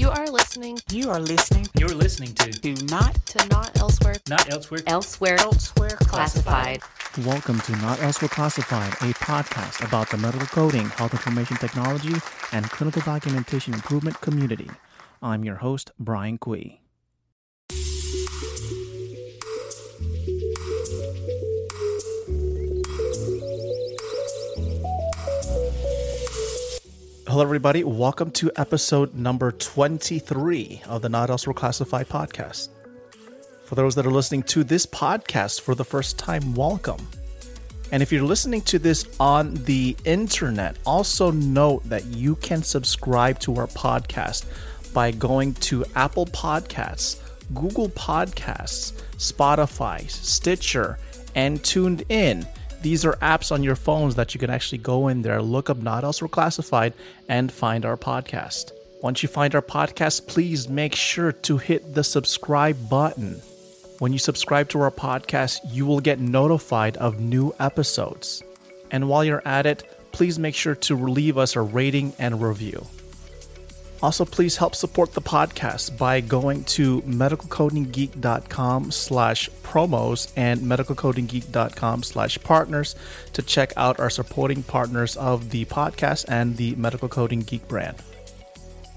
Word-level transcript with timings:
You 0.00 0.08
are 0.08 0.28
listening 0.28 0.78
You 0.90 1.10
are 1.10 1.20
listening 1.20 1.66
You're 1.78 1.90
listening 1.90 2.32
to 2.36 2.50
Do 2.50 2.72
Not 2.86 3.14
to 3.26 3.48
Not 3.48 3.78
Elsewhere. 3.78 4.14
Not 4.30 4.50
Elsewhere. 4.50 4.80
Elsewhere, 4.86 5.36
Elsewhere 5.38 5.90
classified. 5.90 6.80
Welcome 7.18 7.60
to 7.60 7.72
Not 7.76 8.00
Elsewhere 8.00 8.30
Classified, 8.30 8.94
a 8.94 9.12
podcast 9.22 9.86
about 9.86 10.08
the 10.08 10.16
medical 10.16 10.46
coding, 10.46 10.88
health 10.88 11.12
information 11.12 11.58
technology, 11.58 12.14
and 12.50 12.70
clinical 12.70 13.02
documentation 13.02 13.74
improvement 13.74 14.18
community. 14.22 14.70
I'm 15.20 15.44
your 15.44 15.56
host, 15.56 15.90
Brian 15.98 16.38
Quee. 16.38 16.80
Hello, 27.30 27.44
everybody. 27.44 27.84
Welcome 27.84 28.32
to 28.32 28.50
episode 28.56 29.14
number 29.14 29.52
23 29.52 30.82
of 30.88 31.00
the 31.00 31.08
Not 31.08 31.30
Elsewhere 31.30 31.54
Classified 31.54 32.08
podcast. 32.08 32.70
For 33.62 33.76
those 33.76 33.94
that 33.94 34.04
are 34.04 34.10
listening 34.10 34.42
to 34.42 34.64
this 34.64 34.84
podcast 34.84 35.60
for 35.60 35.76
the 35.76 35.84
first 35.84 36.18
time, 36.18 36.56
welcome. 36.56 37.06
And 37.92 38.02
if 38.02 38.10
you're 38.10 38.24
listening 38.24 38.62
to 38.62 38.80
this 38.80 39.04
on 39.20 39.54
the 39.62 39.96
internet, 40.04 40.76
also 40.84 41.30
note 41.30 41.84
that 41.84 42.04
you 42.06 42.34
can 42.34 42.64
subscribe 42.64 43.38
to 43.40 43.54
our 43.58 43.68
podcast 43.68 44.46
by 44.92 45.12
going 45.12 45.54
to 45.54 45.84
Apple 45.94 46.26
Podcasts, 46.26 47.20
Google 47.54 47.90
Podcasts, 47.90 48.92
Spotify, 49.18 50.10
Stitcher, 50.10 50.98
and 51.36 51.62
TuneIn. 51.62 52.44
These 52.82 53.04
are 53.04 53.16
apps 53.16 53.52
on 53.52 53.62
your 53.62 53.76
phones 53.76 54.14
that 54.14 54.32
you 54.32 54.40
can 54.40 54.48
actually 54.48 54.78
go 54.78 55.08
in 55.08 55.20
there, 55.20 55.42
look 55.42 55.68
up 55.68 55.76
Not 55.76 56.02
Elsewhere 56.02 56.28
Classified, 56.28 56.94
and 57.28 57.52
find 57.52 57.84
our 57.84 57.96
podcast. 57.96 58.72
Once 59.02 59.22
you 59.22 59.28
find 59.28 59.54
our 59.54 59.62
podcast, 59.62 60.26
please 60.26 60.68
make 60.68 60.94
sure 60.94 61.32
to 61.32 61.58
hit 61.58 61.94
the 61.94 62.04
subscribe 62.04 62.88
button. 62.88 63.40
When 63.98 64.12
you 64.14 64.18
subscribe 64.18 64.70
to 64.70 64.80
our 64.80 64.90
podcast, 64.90 65.60
you 65.70 65.84
will 65.84 66.00
get 66.00 66.20
notified 66.20 66.96
of 66.96 67.20
new 67.20 67.54
episodes. 67.60 68.42
And 68.90 69.08
while 69.08 69.24
you're 69.24 69.46
at 69.46 69.66
it, 69.66 69.82
please 70.12 70.38
make 70.38 70.54
sure 70.54 70.74
to 70.74 70.96
leave 70.96 71.36
us 71.36 71.56
a 71.56 71.60
rating 71.60 72.14
and 72.18 72.40
review. 72.42 72.86
Also, 74.02 74.24
please 74.24 74.56
help 74.56 74.74
support 74.74 75.12
the 75.12 75.20
podcast 75.20 75.98
by 75.98 76.20
going 76.20 76.64
to 76.64 77.02
medicalcodinggeek.com 77.02 78.90
slash 78.90 79.50
promos 79.62 80.32
and 80.36 80.60
medicalcodinggeek.com 80.62 82.02
slash 82.02 82.38
partners 82.42 82.96
to 83.34 83.42
check 83.42 83.72
out 83.76 84.00
our 84.00 84.08
supporting 84.08 84.62
partners 84.62 85.16
of 85.16 85.50
the 85.50 85.66
podcast 85.66 86.24
and 86.28 86.56
the 86.56 86.74
Medical 86.76 87.08
Coding 87.08 87.40
Geek 87.40 87.66
brand. 87.68 87.96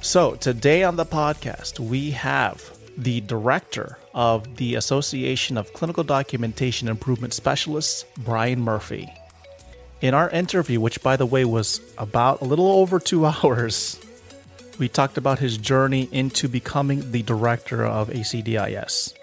So, 0.02 0.36
today 0.36 0.84
on 0.84 0.96
the 0.96 1.06
podcast, 1.06 1.80
we 1.80 2.12
have 2.12 2.78
the 2.98 3.22
director 3.22 3.98
of 4.14 4.58
the 4.58 4.76
Association 4.76 5.58
of 5.58 5.74
Clinical 5.74 6.04
Documentation 6.04 6.88
Improvement 6.88 7.34
Specialists, 7.34 8.06
Brian 8.20 8.62
Murphy. 8.62 9.12
In 10.02 10.14
our 10.14 10.30
interview, 10.30 10.80
which 10.82 11.02
by 11.02 11.16
the 11.16 11.26
way 11.26 11.46
was 11.46 11.80
about 11.98 12.42
a 12.42 12.46
little 12.46 12.72
over 12.72 13.00
two 13.00 13.26
hours, 13.44 14.00
we 14.80 14.90
talked 14.90 15.18
about 15.18 15.40
his 15.40 15.58
journey 15.58 16.10
into 16.12 16.48
becoming 16.48 17.12
the 17.12 17.22
director 17.22 17.86
of 17.86 18.10
ACDIS. 18.10 19.14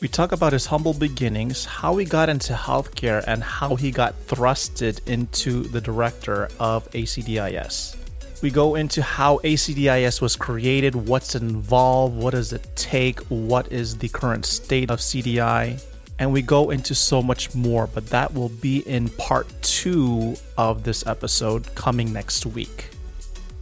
We 0.00 0.08
talk 0.08 0.32
about 0.32 0.52
his 0.52 0.66
humble 0.66 0.94
beginnings, 0.94 1.64
how 1.64 1.96
he 1.96 2.04
got 2.04 2.28
into 2.28 2.52
healthcare, 2.52 3.24
and 3.26 3.42
how 3.42 3.76
he 3.76 3.90
got 3.90 4.14
thrusted 4.26 5.06
into 5.06 5.62
the 5.62 5.80
director 5.80 6.48
of 6.58 6.90
ACDIS. 6.92 7.96
We 8.42 8.50
go 8.50 8.74
into 8.74 9.02
how 9.02 9.38
ACDIS 9.38 10.20
was 10.20 10.36
created, 10.36 10.94
what's 10.94 11.34
involved, 11.34 12.16
what 12.16 12.32
does 12.32 12.52
it 12.52 12.66
take, 12.76 13.20
what 13.28 13.72
is 13.72 13.96
the 13.96 14.08
current 14.08 14.44
state 14.44 14.90
of 14.90 14.98
CDI, 14.98 15.82
and 16.18 16.32
we 16.32 16.42
go 16.42 16.70
into 16.70 16.94
so 16.94 17.22
much 17.22 17.54
more, 17.54 17.86
but 17.86 18.06
that 18.08 18.32
will 18.34 18.50
be 18.50 18.78
in 18.88 19.08
part 19.10 19.46
two 19.62 20.36
of 20.56 20.84
this 20.84 21.06
episode 21.06 21.74
coming 21.74 22.12
next 22.12 22.46
week. 22.46 22.93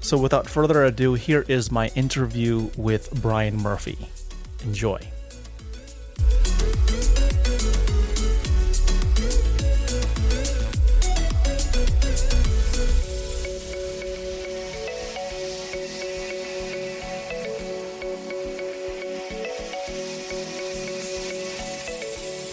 So, 0.03 0.19
without 0.19 0.49
further 0.49 0.85
ado, 0.85 1.15
here 1.15 1.45
is 1.47 1.71
my 1.71 1.87
interview 1.95 2.69
with 2.77 3.23
Brian 3.23 3.57
Murphy. 3.57 3.97
Enjoy. 4.65 4.99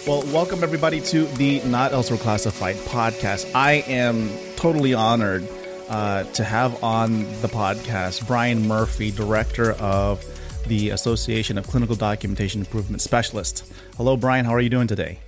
Well, 0.06 0.22
welcome 0.32 0.62
everybody 0.62 1.00
to 1.00 1.24
the 1.26 1.60
Not 1.62 1.92
Elsewhere 1.92 2.18
Classified 2.20 2.76
podcast. 2.76 3.50
I 3.56 3.84
am 3.88 4.30
totally 4.54 4.94
honored 4.94 5.46
uh, 5.90 6.24
to 6.32 6.44
have 6.44 6.82
on 6.82 7.24
the 7.42 7.48
podcast 7.48 8.26
Brian 8.26 8.66
Murphy, 8.66 9.10
director 9.10 9.72
of 9.72 10.24
the 10.66 10.90
Association 10.90 11.58
of 11.58 11.66
Clinical 11.66 11.96
Documentation 11.96 12.60
Improvement 12.60 13.02
Specialists. 13.02 13.70
Hello, 13.96 14.16
Brian. 14.16 14.44
How 14.44 14.54
are 14.54 14.60
you 14.60 14.70
doing 14.70 14.86
today? 14.86 15.18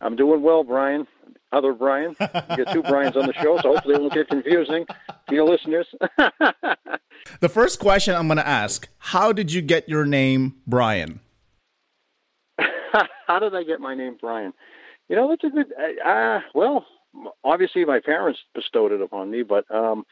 I'm 0.00 0.16
doing 0.16 0.42
well, 0.42 0.64
Brian. 0.64 1.06
Other 1.52 1.72
Brian. 1.72 2.16
You 2.20 2.56
get 2.56 2.72
two 2.72 2.82
Brians 2.82 3.16
on 3.16 3.26
the 3.26 3.32
show, 3.34 3.56
so 3.62 3.74
hopefully 3.74 3.94
it 3.94 4.00
won't 4.00 4.12
get 4.12 4.28
confusing 4.28 4.84
to 5.28 5.34
your 5.34 5.46
listeners. 5.48 5.86
The 7.40 7.48
first 7.48 7.78
question 7.78 8.14
I'm 8.14 8.26
going 8.26 8.38
to 8.38 8.46
ask 8.46 8.88
How 8.98 9.32
did 9.32 9.52
you 9.52 9.62
get 9.62 9.88
your 9.88 10.04
name, 10.04 10.56
Brian? 10.66 11.20
How 13.26 13.38
did 13.38 13.54
I 13.54 13.62
get 13.62 13.80
my 13.80 13.94
name, 13.94 14.16
Brian? 14.20 14.52
You 15.08 15.16
know, 15.16 15.28
that's 15.28 15.44
a 15.44 15.50
good. 15.50 15.66
Uh, 15.72 16.08
uh, 16.08 16.40
well, 16.54 16.86
obviously 17.42 17.84
my 17.84 18.00
parents 18.00 18.40
bestowed 18.54 18.92
it 18.92 19.00
upon 19.00 19.30
me, 19.30 19.42
but 19.42 19.70
um, 19.74 20.04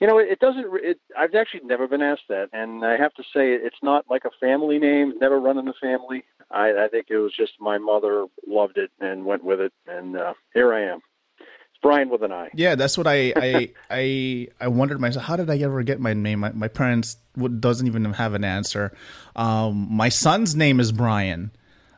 you 0.00 0.06
know, 0.06 0.18
it, 0.18 0.28
it 0.30 0.38
doesn't. 0.40 0.66
It, 0.82 1.00
I've 1.18 1.34
actually 1.34 1.60
never 1.64 1.86
been 1.86 2.02
asked 2.02 2.28
that, 2.28 2.48
and 2.52 2.84
I 2.84 2.96
have 2.96 3.14
to 3.14 3.22
say, 3.22 3.52
it's 3.52 3.76
not 3.82 4.04
like 4.08 4.24
a 4.24 4.30
family 4.40 4.78
name. 4.78 5.14
Never 5.20 5.38
run 5.40 5.58
in 5.58 5.66
the 5.66 5.74
family. 5.80 6.24
I, 6.50 6.84
I 6.84 6.88
think 6.90 7.06
it 7.10 7.18
was 7.18 7.32
just 7.36 7.52
my 7.60 7.78
mother 7.78 8.26
loved 8.46 8.76
it 8.78 8.90
and 9.00 9.24
went 9.24 9.44
with 9.44 9.60
it, 9.60 9.72
and 9.86 10.16
uh, 10.16 10.34
here 10.54 10.72
I 10.74 10.84
am. 10.92 11.00
It's 11.38 11.80
Brian 11.82 12.08
with 12.08 12.22
an 12.22 12.32
I. 12.32 12.48
Yeah, 12.54 12.74
that's 12.74 12.98
what 12.98 13.06
I 13.06 13.32
I 13.36 13.70
I, 13.90 14.48
I 14.60 14.68
wondered 14.68 15.00
myself. 15.00 15.24
How 15.24 15.36
did 15.36 15.50
I 15.50 15.58
ever 15.58 15.82
get 15.82 16.00
my 16.00 16.14
name? 16.14 16.40
My, 16.40 16.52
my 16.52 16.68
parents 16.68 17.16
would, 17.36 17.60
doesn't 17.60 17.86
even 17.86 18.04
have 18.14 18.34
an 18.34 18.44
answer. 18.44 18.92
Um, 19.36 19.86
my 19.90 20.08
son's 20.08 20.56
name 20.56 20.80
is 20.80 20.92
Brian. 20.92 21.52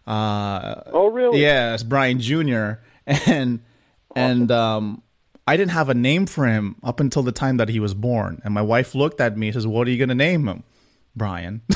Uh, 0.07 0.83
Oh, 0.93 1.09
really? 1.09 1.41
Yeah, 1.41 1.75
it's 1.75 1.83
Brian 1.83 2.21
Jr. 2.21 2.73
And 3.27 3.61
and 4.17 4.51
um, 4.51 5.03
I 5.47 5.57
didn't 5.57 5.73
have 5.73 5.89
a 5.89 5.95
name 5.95 6.27
for 6.27 6.47
him 6.47 6.77
up 6.83 7.01
until 7.01 7.23
the 7.23 7.33
time 7.33 7.57
that 7.57 7.69
he 7.69 7.81
was 7.81 7.95
born. 7.95 8.41
And 8.45 8.55
my 8.55 8.63
wife 8.63 8.95
looked 8.95 9.21
at 9.21 9.37
me 9.37 9.49
and 9.49 9.55
says, 9.55 9.67
"What 9.67 9.87
are 9.87 9.91
you 9.91 9.99
going 9.99 10.09
to 10.09 10.15
name 10.15 10.49
him?" 10.49 10.65
Brian. 11.15 11.61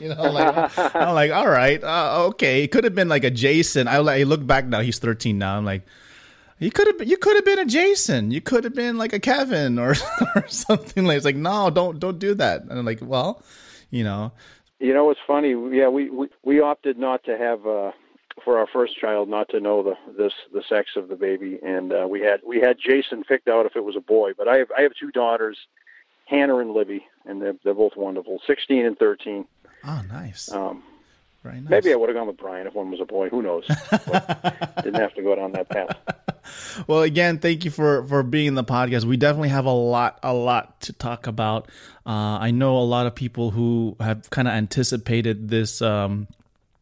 you 0.00 0.08
know, 0.14 0.30
like 0.30 0.78
I'm 0.94 1.14
like, 1.14 1.32
all 1.32 1.48
right, 1.48 1.82
uh, 1.82 2.24
okay. 2.28 2.62
It 2.62 2.68
could 2.70 2.84
have 2.84 2.94
been 2.94 3.08
like 3.08 3.24
a 3.24 3.30
Jason. 3.30 3.88
I, 3.88 3.96
I 3.96 4.22
look 4.22 4.46
back 4.46 4.66
now; 4.66 4.80
he's 4.80 4.98
13 4.98 5.38
now. 5.38 5.56
I'm 5.56 5.64
like, 5.64 5.82
you 6.58 6.70
could 6.70 6.86
have, 6.86 7.08
you 7.08 7.16
could 7.16 7.36
have 7.36 7.44
been 7.44 7.58
a 7.58 7.64
Jason. 7.64 8.30
You 8.30 8.40
could 8.40 8.64
have 8.64 8.74
been 8.74 8.98
like 8.98 9.12
a 9.12 9.18
Kevin 9.18 9.78
or 9.78 9.94
or 10.36 10.46
something 10.48 11.04
like. 11.04 11.16
It's 11.16 11.24
like, 11.24 11.36
no, 11.36 11.70
don't 11.70 11.98
don't 11.98 12.18
do 12.18 12.34
that. 12.34 12.62
And 12.62 12.72
I'm 12.72 12.84
like, 12.84 13.00
well, 13.02 13.42
you 13.90 14.04
know, 14.04 14.32
You 14.78 14.94
know, 14.94 15.10
it's 15.10 15.20
funny. 15.26 15.50
Yeah, 15.76 15.88
we 15.88 16.10
we, 16.10 16.28
we 16.44 16.60
opted 16.60 16.98
not 16.98 17.24
to 17.24 17.36
have 17.36 17.66
uh, 17.66 17.92
for 18.44 18.58
our 18.58 18.66
first 18.66 18.98
child 18.98 19.28
not 19.28 19.48
to 19.50 19.60
know 19.60 19.82
the 19.82 19.94
this 20.16 20.32
the 20.52 20.62
sex 20.68 20.90
of 20.96 21.08
the 21.08 21.16
baby, 21.16 21.58
and 21.62 21.92
uh, 21.92 22.06
we 22.08 22.20
had 22.20 22.40
we 22.46 22.60
had 22.60 22.76
Jason 22.78 23.24
picked 23.24 23.48
out 23.48 23.66
if 23.66 23.76
it 23.76 23.84
was 23.84 23.96
a 23.96 24.00
boy. 24.00 24.32
But 24.36 24.48
I 24.48 24.56
have 24.58 24.68
I 24.76 24.82
have 24.82 24.92
two 24.98 25.10
daughters, 25.10 25.58
Hannah 26.26 26.58
and 26.58 26.72
Libby, 26.72 27.04
and 27.26 27.40
they're 27.42 27.54
they're 27.64 27.74
both 27.74 27.96
wonderful, 27.96 28.40
sixteen 28.46 28.86
and 28.86 28.98
thirteen. 28.98 29.46
oh, 29.84 30.02
nice, 30.08 30.50
Um, 30.52 30.82
very 31.42 31.60
nice. 31.60 31.70
maybe 31.70 31.92
I 31.92 31.96
would 31.96 32.08
have 32.08 32.16
gone 32.16 32.26
with 32.26 32.36
Brian 32.36 32.66
if 32.66 32.74
one 32.74 32.90
was 32.90 33.00
a 33.00 33.04
boy. 33.06 33.28
Who 33.30 33.42
knows? 33.42 33.66
Didn't 34.82 34.94
have 35.00 35.14
to 35.14 35.22
go 35.22 35.34
down 35.34 35.52
that 35.52 35.68
path. 35.68 35.96
well 36.88 37.02
again 37.02 37.38
thank 37.38 37.64
you 37.64 37.70
for 37.70 38.02
for 38.06 38.22
being 38.22 38.46
in 38.46 38.54
the 38.54 38.64
podcast 38.64 39.04
we 39.04 39.16
definitely 39.16 39.50
have 39.50 39.66
a 39.66 39.70
lot 39.70 40.18
a 40.22 40.32
lot 40.32 40.80
to 40.80 40.92
talk 40.92 41.26
about 41.26 41.68
uh 42.06 42.38
i 42.40 42.50
know 42.50 42.78
a 42.78 42.80
lot 42.82 43.06
of 43.06 43.14
people 43.14 43.50
who 43.50 43.94
have 44.00 44.28
kind 44.30 44.48
of 44.48 44.54
anticipated 44.54 45.48
this 45.48 45.80
um 45.82 46.26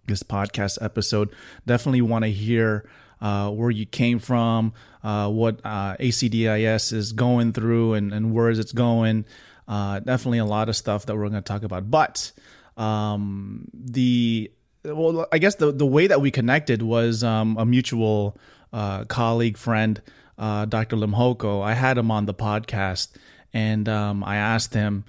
this 0.09 0.23
podcast 0.23 0.79
episode 0.83 1.31
definitely 1.67 2.03
want 2.03 2.25
to 2.25 2.31
hear 2.31 2.89
uh 3.21 3.51
where 3.51 3.71
you 3.71 3.87
came 3.87 4.19
from 4.19 4.73
uh 5.05 5.29
what 5.29 5.61
uh 5.65 5.97
acdis 5.99 6.93
is 6.93 7.13
going 7.13 7.53
through 7.53 7.95
and 7.95 8.13
and 8.13 8.33
where 8.33 8.51
is 8.51 8.59
it's 8.59 8.73
going 8.73 9.25
uh 9.69 10.01
definitely 10.01 10.39
a 10.39 10.45
lot 10.45 10.69
of 10.69 10.77
stuff 10.77 11.07
that 11.07 11.15
we're 11.15 11.29
going 11.29 11.33
to 11.33 11.41
talk 11.43 11.63
about 11.63 11.91
but 11.91 12.33
um 12.77 13.69
the 13.73 14.51
well 14.85 15.27
i 15.33 15.39
guess 15.39 15.57
the 15.57 15.73
the 15.73 15.87
way 15.87 16.07
that 16.07 16.21
we 16.21 16.31
connected 16.31 16.83
was 16.83 17.23
um 17.23 17.57
a 17.59 17.65
mutual 17.67 18.37
uh, 18.73 19.05
colleague, 19.05 19.57
friend, 19.57 20.01
uh, 20.37 20.65
Dr. 20.65 20.97
Limhoko. 20.97 21.63
I 21.63 21.75
had 21.75 21.99
him 21.99 22.11
on 22.11 22.27
the 22.27 22.35
podcast, 22.35 23.09
and 23.53 23.89
um, 23.89 24.23
I 24.25 24.37
asked 24.37 24.75
him, 24.75 25.05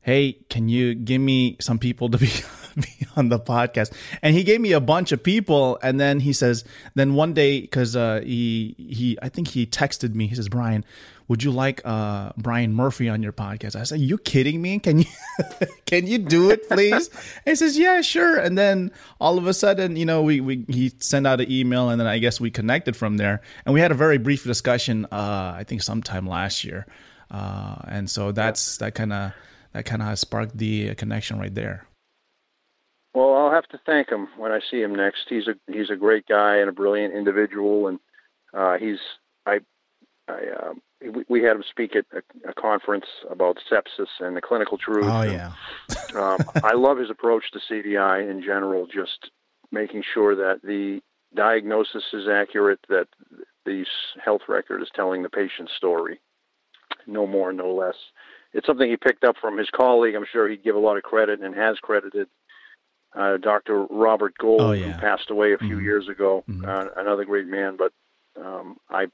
hey, 0.00 0.38
can 0.48 0.68
you 0.68 0.94
give 0.94 1.20
me 1.20 1.56
some 1.60 1.78
people 1.78 2.08
to 2.10 2.18
be, 2.18 2.30
be 2.76 3.06
on 3.16 3.28
the 3.28 3.38
podcast? 3.38 3.92
And 4.22 4.34
he 4.34 4.44
gave 4.44 4.60
me 4.60 4.72
a 4.72 4.80
bunch 4.80 5.12
of 5.12 5.22
people. 5.22 5.78
And 5.82 6.00
then 6.00 6.20
he 6.20 6.32
says, 6.32 6.64
then 6.94 7.14
one 7.14 7.34
day, 7.34 7.60
because 7.60 7.96
uh, 7.96 8.20
he, 8.24 8.74
he, 8.78 9.18
I 9.22 9.28
think 9.28 9.48
he 9.48 9.66
texted 9.66 10.14
me, 10.14 10.26
he 10.26 10.34
says, 10.34 10.48
Brian, 10.48 10.84
would 11.30 11.44
you 11.44 11.52
like 11.52 11.80
uh, 11.84 12.32
Brian 12.36 12.74
Murphy 12.74 13.08
on 13.08 13.22
your 13.22 13.32
podcast? 13.32 13.76
I 13.76 13.84
said, 13.84 14.00
you 14.00 14.18
kidding 14.18 14.60
me? 14.60 14.80
Can 14.80 14.98
you, 14.98 15.06
can 15.86 16.04
you 16.04 16.18
do 16.18 16.50
it, 16.50 16.68
please? 16.68 17.08
he 17.44 17.54
says, 17.54 17.78
yeah, 17.78 18.00
sure. 18.00 18.36
And 18.36 18.58
then 18.58 18.90
all 19.20 19.38
of 19.38 19.46
a 19.46 19.54
sudden, 19.54 19.94
you 19.94 20.04
know, 20.04 20.22
we, 20.22 20.40
we, 20.40 20.64
he 20.68 20.92
sent 20.98 21.28
out 21.28 21.40
an 21.40 21.48
email 21.48 21.88
and 21.88 22.00
then 22.00 22.08
I 22.08 22.18
guess 22.18 22.40
we 22.40 22.50
connected 22.50 22.96
from 22.96 23.16
there. 23.16 23.42
And 23.64 23.72
we 23.72 23.80
had 23.80 23.92
a 23.92 23.94
very 23.94 24.18
brief 24.18 24.42
discussion, 24.42 25.04
uh, 25.12 25.54
I 25.56 25.62
think 25.62 25.82
sometime 25.82 26.26
last 26.26 26.64
year. 26.64 26.84
Uh, 27.30 27.76
and 27.86 28.10
so 28.10 28.32
that's, 28.32 28.78
that 28.78 28.96
kind 28.96 29.12
of, 29.12 29.32
that 29.72 29.84
kind 29.84 30.02
of 30.02 30.18
sparked 30.18 30.58
the 30.58 30.96
connection 30.96 31.38
right 31.38 31.54
there. 31.54 31.86
Well, 33.14 33.34
I'll 33.34 33.50
have 33.50 33.66
to 33.68 33.80
thank 33.84 34.10
him 34.10 34.28
when 34.36 34.52
I 34.52 34.60
see 34.70 34.80
him 34.80 34.94
next. 34.94 35.26
He's 35.28 35.48
a 35.48 35.54
he's 35.72 35.90
a 35.90 35.96
great 35.96 36.26
guy 36.26 36.56
and 36.56 36.68
a 36.68 36.72
brilliant 36.72 37.14
individual, 37.14 37.88
and 37.88 37.98
uh, 38.54 38.76
he's 38.78 38.98
I 39.46 39.60
I 40.28 40.32
uh, 40.32 40.72
we, 41.00 41.24
we 41.28 41.42
had 41.42 41.56
him 41.56 41.64
speak 41.68 41.96
at 41.96 42.04
a, 42.12 42.50
a, 42.50 42.54
conference 42.54 43.06
about 43.28 43.58
sepsis 43.70 44.06
and 44.20 44.36
the 44.36 44.40
clinical 44.40 44.78
truth. 44.78 45.06
Oh 45.06 45.22
yeah. 45.22 45.52
um, 46.14 46.38
I 46.62 46.74
love 46.74 46.98
his 46.98 47.10
approach 47.10 47.44
to 47.52 47.60
CDI 47.70 48.30
in 48.30 48.42
general, 48.42 48.86
just 48.86 49.30
making 49.72 50.04
sure 50.14 50.36
that 50.36 50.60
the 50.62 51.00
diagnosis 51.34 52.04
is 52.12 52.28
accurate, 52.28 52.80
that 52.88 53.08
the 53.64 53.84
health 54.24 54.42
record 54.48 54.82
is 54.82 54.88
telling 54.94 55.22
the 55.22 55.28
patient's 55.28 55.72
story, 55.76 56.20
no 57.06 57.26
more, 57.26 57.52
no 57.52 57.74
less 57.74 57.96
it's 58.52 58.66
something 58.66 58.88
he 58.90 58.96
picked 58.96 59.24
up 59.24 59.36
from 59.40 59.58
his 59.58 59.68
colleague. 59.70 60.14
I'm 60.14 60.26
sure 60.30 60.48
he'd 60.48 60.64
give 60.64 60.74
a 60.74 60.80
lot 60.80 60.96
of 60.96 61.02
credit 61.02 61.40
and 61.40 61.54
has 61.54 61.76
credited 61.78 62.28
uh, 63.16 63.36
Dr. 63.38 63.84
Robert 63.90 64.36
Gold, 64.38 64.60
oh, 64.60 64.72
yeah. 64.72 64.92
who 64.92 65.00
passed 65.00 65.30
away 65.30 65.52
a 65.52 65.58
few 65.58 65.76
mm-hmm. 65.76 65.84
years 65.84 66.08
ago. 66.08 66.44
Mm-hmm. 66.48 66.64
Uh, 66.64 66.86
another 66.96 67.24
great 67.24 67.46
man, 67.46 67.76
but 67.76 67.92
um, 68.40 68.76
I 68.88 69.06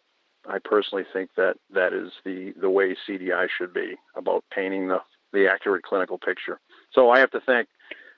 I 0.49 0.59
personally 0.63 1.05
think 1.13 1.31
that 1.37 1.57
that 1.73 1.93
is 1.93 2.13
the 2.25 2.53
the 2.61 2.71
way 2.71 2.97
CDI 3.09 3.49
should 3.57 3.73
be 3.73 3.95
about 4.17 4.45
painting 4.55 4.89
the 4.89 5.01
the 5.33 5.49
accurate 5.51 5.83
clinical 5.83 6.19
picture. 6.19 6.61
So 6.93 7.11
I 7.11 7.19
have 7.21 7.31
to 7.33 7.41
thank 7.41 7.69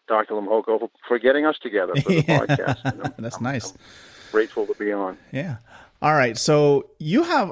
Dr. 0.08 0.34
Lamhoko 0.34 0.80
for, 0.80 0.90
for 1.06 1.19
getting 1.19 1.46
us 1.46 1.56
together 1.62 1.94
for 1.96 2.08
the 2.08 2.25
yeah. 2.28 2.40
podcast. 2.40 3.16
That's 3.19 3.36
I'm, 3.36 3.42
nice. 3.42 3.72
I'm 3.72 3.78
grateful 4.32 4.66
to 4.66 4.75
be 4.75 4.92
on. 4.92 5.19
Yeah. 5.32 5.56
All 6.00 6.14
right, 6.14 6.38
so 6.38 6.90
you 7.00 7.24
have, 7.24 7.50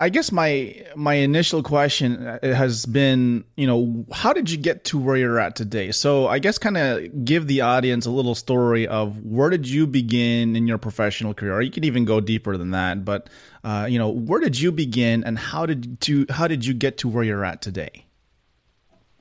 I 0.00 0.08
guess 0.08 0.30
my 0.30 0.84
my 0.94 1.14
initial 1.14 1.64
question 1.64 2.24
uh, 2.24 2.38
has 2.42 2.86
been, 2.86 3.42
you 3.56 3.66
know, 3.66 4.06
how 4.12 4.32
did 4.32 4.48
you 4.50 4.56
get 4.56 4.84
to 4.84 4.98
where 4.98 5.16
you're 5.16 5.40
at 5.40 5.56
today? 5.56 5.90
So 5.90 6.28
I 6.28 6.38
guess 6.38 6.58
kind 6.58 6.76
of 6.76 7.24
give 7.24 7.48
the 7.48 7.60
audience 7.60 8.06
a 8.06 8.12
little 8.12 8.36
story 8.36 8.86
of 8.86 9.24
where 9.24 9.50
did 9.50 9.68
you 9.68 9.84
begin 9.84 10.54
in 10.54 10.68
your 10.68 10.78
professional 10.78 11.34
career? 11.34 11.54
Or 11.54 11.60
you 11.60 11.72
could 11.72 11.84
even 11.84 12.04
go 12.04 12.20
deeper 12.20 12.56
than 12.56 12.70
that, 12.70 13.04
but 13.04 13.28
uh, 13.64 13.88
you 13.90 13.98
know, 13.98 14.08
where 14.08 14.38
did 14.38 14.60
you 14.60 14.70
begin, 14.70 15.24
and 15.24 15.36
how 15.36 15.66
did 15.66 16.06
you 16.06 16.24
how 16.30 16.46
did 16.46 16.64
you 16.64 16.74
get 16.74 16.98
to 16.98 17.08
where 17.08 17.24
you're 17.24 17.44
at 17.44 17.60
today? 17.60 18.06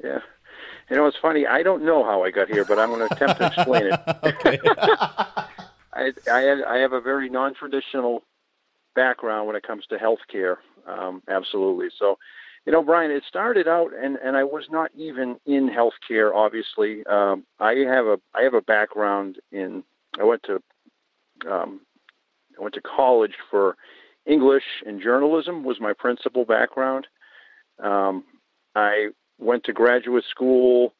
Yeah, 0.03 0.19
you 0.91 0.97
know, 0.97 1.07
it's 1.07 1.17
funny. 1.17 1.47
I 1.47 1.63
don't 1.63 1.83
know 1.83 2.03
how 2.03 2.23
I 2.23 2.29
got 2.29 2.47
here, 2.47 2.63
but 2.63 2.77
I'm 2.77 2.89
going 2.89 3.07
to 3.07 3.15
attempt 3.15 3.39
to 3.39 3.47
explain 3.47 3.87
it. 3.87 3.99
okay. 4.23 4.59
I 5.93 6.13
I, 6.29 6.63
I 6.67 6.77
have 6.77 6.93
a 6.93 7.01
very 7.01 7.27
non-traditional 7.27 8.21
background 8.97 9.47
when 9.47 9.55
it 9.55 9.63
comes 9.63 9.85
to 9.87 9.97
healthcare. 9.97 10.57
Um, 10.87 11.21
absolutely. 11.29 11.87
So, 11.97 12.17
you 12.65 12.71
know, 12.73 12.81
Brian, 12.81 13.11
it 13.11 13.23
started 13.27 13.67
out, 13.67 13.91
and, 13.93 14.17
and 14.17 14.35
I 14.35 14.43
was 14.43 14.65
not 14.69 14.91
even 14.95 15.37
in 15.45 15.69
healthcare. 15.69 16.33
Obviously, 16.35 17.05
um, 17.05 17.45
I 17.59 17.75
have 17.87 18.07
a 18.07 18.17
I 18.35 18.41
have 18.41 18.55
a 18.55 18.61
background 18.61 19.37
in. 19.51 19.83
I 20.19 20.23
went 20.23 20.41
to 20.43 20.61
um, 21.49 21.81
I 22.57 22.63
went 22.63 22.73
to 22.73 22.81
college 22.81 23.35
for 23.51 23.77
English 24.25 24.63
and 24.85 25.01
journalism 25.01 25.63
was 25.63 25.79
my 25.79 25.93
principal 25.93 26.43
background. 26.43 27.07
Um, 27.81 28.23
I 28.75 29.09
went 29.39 29.63
to 29.65 29.73
graduate 29.73 30.25
school 30.29 30.93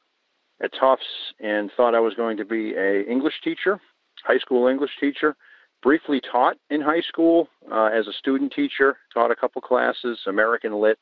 at 0.62 0.72
Tufts 0.80 1.04
and 1.40 1.72
thought 1.76 1.96
I 1.96 2.00
was 2.00 2.14
going 2.14 2.38
to 2.38 2.46
be 2.46 2.74
a 2.76 3.04
English 3.04 3.42
teacher, 3.44 3.80
high 4.24 4.38
school 4.38 4.68
English 4.68 4.92
teacher 5.00 5.36
briefly 5.82 6.22
taught 6.32 6.58
in 6.70 6.82
high 6.82 7.02
school 7.02 7.48
uh, 7.72 7.86
as 7.86 8.08
a 8.08 8.14
student 8.14 8.54
teacher, 8.54 8.98
taught 9.14 9.32
a 9.32 9.36
couple 9.36 9.62
classes, 9.62 10.20
American 10.28 10.80
Lit, 10.80 10.98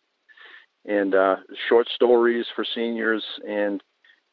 and 0.85 1.15
uh, 1.15 1.37
short 1.67 1.87
stories 1.93 2.45
for 2.55 2.65
seniors, 2.75 3.23
and 3.47 3.81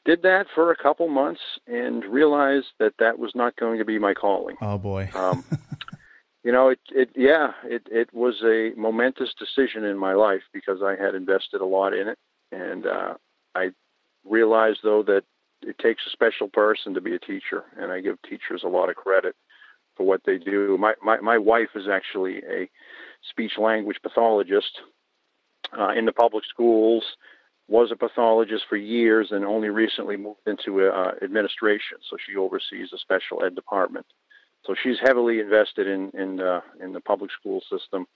did 0.05 0.23
that 0.23 0.47
for 0.55 0.73
a 0.73 0.77
couple 0.77 1.09
months 1.09 1.41
and 1.67 2.05
realized 2.05 2.67
that 2.79 2.95
that 2.99 3.19
was 3.19 3.33
not 3.35 3.57
going 3.57 3.79
to 3.79 3.85
be 3.85 3.99
my 3.99 4.15
calling. 4.15 4.57
Oh 4.61 4.79
boy. 4.79 5.09
um, 5.15 5.45
you 6.45 6.53
know, 6.53 6.69
it, 6.69 6.81
it, 6.91 7.11
yeah, 7.15 7.53
it, 7.65 7.87
it 7.91 8.13
was 8.13 8.43
a 8.45 8.79
momentous 8.79 9.33
decision 9.39 9.85
in 9.85 9.97
my 9.97 10.15
life 10.15 10.43
because 10.53 10.81
I 10.83 11.03
had 11.03 11.15
invested 11.15 11.61
a 11.61 11.67
lot 11.67 11.95
in 11.95 12.09
it, 12.09 12.19
and 12.51 12.87
uh, 12.87 13.15
I 13.55 13.71
realized 14.25 14.81
though 14.83 15.03
that 15.05 15.23
it 15.63 15.79
takes 15.79 16.03
a 16.07 16.11
special 16.11 16.49
person 16.49 16.95
to 16.95 17.01
be 17.01 17.15
a 17.15 17.21
teacher, 17.21 17.65
and 17.79 17.93
I 17.93 18.01
give 18.01 18.21
teachers 18.23 18.63
a 18.65 18.69
lot 18.69 18.91
of 18.91 18.97
credit 18.97 19.37
for 19.97 20.05
what 20.07 20.23
they 20.25 20.39
do. 20.39 20.77
My 20.79 20.95
my, 21.03 21.21
my 21.21 21.39
wife 21.39 21.71
is 21.75 21.89
actually 21.89 22.39
a 22.39 22.69
speech 23.31 23.53
language 23.59 23.99
pathologist 24.03 24.81
uh, 25.79 25.91
in 25.91 26.05
the 26.05 26.13
public 26.13 26.45
schools. 26.49 27.05
Was 27.69 27.91
a 27.91 27.97
pathologist 27.97 28.65
for 28.69 28.77
years 28.77 29.29
and 29.31 29.45
only 29.45 29.69
recently 29.69 30.17
moved 30.17 30.41
into 30.47 30.85
uh, 30.85 31.13
administration. 31.23 31.99
So 32.11 32.17
she 32.27 32.37
oversees 32.37 32.93
a 32.93 32.99
special 32.99 33.45
ed 33.45 33.55
department. 33.55 34.05
So 34.67 34.75
she's 34.83 34.99
heavily 35.03 35.41
invested 35.41 35.87
in 35.87 36.11
in 36.11 36.41
uh, 36.41 36.61
in 36.81 36.93
the 36.93 37.01
public 37.01 37.31
school 37.39 37.63
system, 37.71 38.07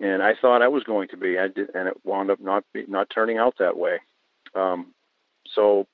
and 0.00 0.22
I 0.22 0.34
thought 0.40 0.62
I 0.62 0.68
was 0.68 0.82
going 0.84 1.08
to 1.08 1.16
be. 1.16 1.38
I 1.38 1.48
did, 1.48 1.70
and 1.74 1.88
it 1.88 1.96
wound 2.04 2.30
up 2.30 2.40
not 2.40 2.64
be, 2.72 2.84
not 2.88 3.10
turning 3.10 3.38
out 3.38 3.54
that 3.58 3.76
way. 3.76 3.98
Um, 4.54 4.94
so 5.54 5.86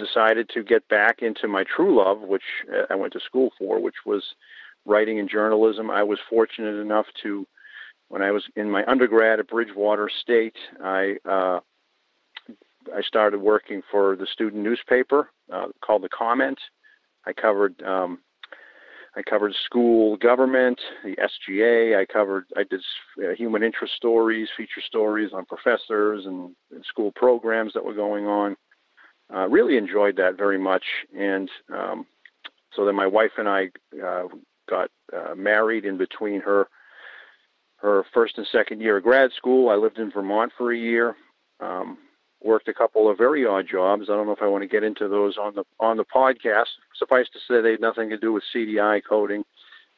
decided 0.00 0.48
to 0.54 0.62
get 0.62 0.88
back 0.88 1.22
into 1.22 1.46
my 1.46 1.64
true 1.64 1.96
love, 1.96 2.20
which 2.22 2.42
uh, 2.72 2.86
I 2.90 2.94
went 2.96 3.12
to 3.12 3.20
school 3.20 3.50
for, 3.58 3.80
which 3.80 4.06
was 4.06 4.24
writing 4.86 5.18
and 5.18 5.28
journalism. 5.28 5.90
I 5.90 6.02
was 6.02 6.18
fortunate 6.28 6.80
enough 6.80 7.06
to, 7.22 7.46
when 8.08 8.22
I 8.22 8.30
was 8.30 8.44
in 8.56 8.70
my 8.70 8.84
undergrad 8.86 9.38
at 9.38 9.48
Bridgewater 9.48 10.08
State, 10.22 10.56
I 10.82 11.16
uh, 11.28 11.60
I 12.96 13.02
started 13.02 13.40
working 13.40 13.82
for 13.90 14.16
the 14.16 14.26
student 14.26 14.62
newspaper 14.62 15.30
uh, 15.52 15.66
called 15.84 16.02
the 16.02 16.08
Comment. 16.08 16.58
I 17.26 17.32
covered 17.34 17.80
um, 17.82 18.20
I 19.14 19.22
covered 19.22 19.54
school 19.66 20.16
government, 20.16 20.80
the 21.04 21.16
SGA. 21.16 22.00
I 22.00 22.06
covered 22.06 22.46
I 22.56 22.64
did 22.64 22.80
uh, 23.22 23.34
human 23.36 23.62
interest 23.62 23.94
stories, 23.94 24.48
feature 24.56 24.80
stories 24.80 25.32
on 25.34 25.44
professors 25.44 26.26
and, 26.26 26.56
and 26.72 26.84
school 26.86 27.12
programs 27.12 27.74
that 27.74 27.84
were 27.84 27.94
going 27.94 28.26
on 28.26 28.56
uh, 29.34 29.48
really 29.48 29.76
enjoyed 29.76 30.16
that 30.16 30.36
very 30.36 30.58
much. 30.58 30.84
And 31.16 31.50
um, 31.72 32.06
so 32.74 32.84
then 32.84 32.94
my 32.94 33.06
wife 33.06 33.32
and 33.38 33.48
I 33.48 33.70
uh, 34.04 34.24
got 34.68 34.90
uh, 35.16 35.34
married 35.34 35.84
in 35.84 35.98
between 35.98 36.40
her 36.40 36.68
her 37.76 38.04
first 38.12 38.36
and 38.36 38.46
second 38.52 38.80
year 38.80 38.98
of 38.98 39.02
grad 39.02 39.30
school. 39.32 39.70
I 39.70 39.74
lived 39.74 39.98
in 39.98 40.10
Vermont 40.10 40.52
for 40.56 40.70
a 40.70 40.76
year. 40.76 41.16
Um, 41.60 41.96
worked 42.42 42.68
a 42.68 42.74
couple 42.74 43.10
of 43.10 43.18
very 43.18 43.46
odd 43.46 43.66
jobs. 43.70 44.04
I 44.08 44.12
don't 44.14 44.26
know 44.26 44.32
if 44.32 44.42
I 44.42 44.46
want 44.46 44.62
to 44.62 44.68
get 44.68 44.82
into 44.82 45.08
those 45.08 45.36
on 45.36 45.54
the 45.54 45.64
on 45.78 45.96
the 45.96 46.04
podcast. 46.04 46.66
Suffice 46.98 47.26
to 47.32 47.38
say, 47.48 47.60
they 47.60 47.72
had 47.72 47.80
nothing 47.80 48.10
to 48.10 48.18
do 48.18 48.32
with 48.32 48.42
CDI 48.54 49.02
coding 49.08 49.44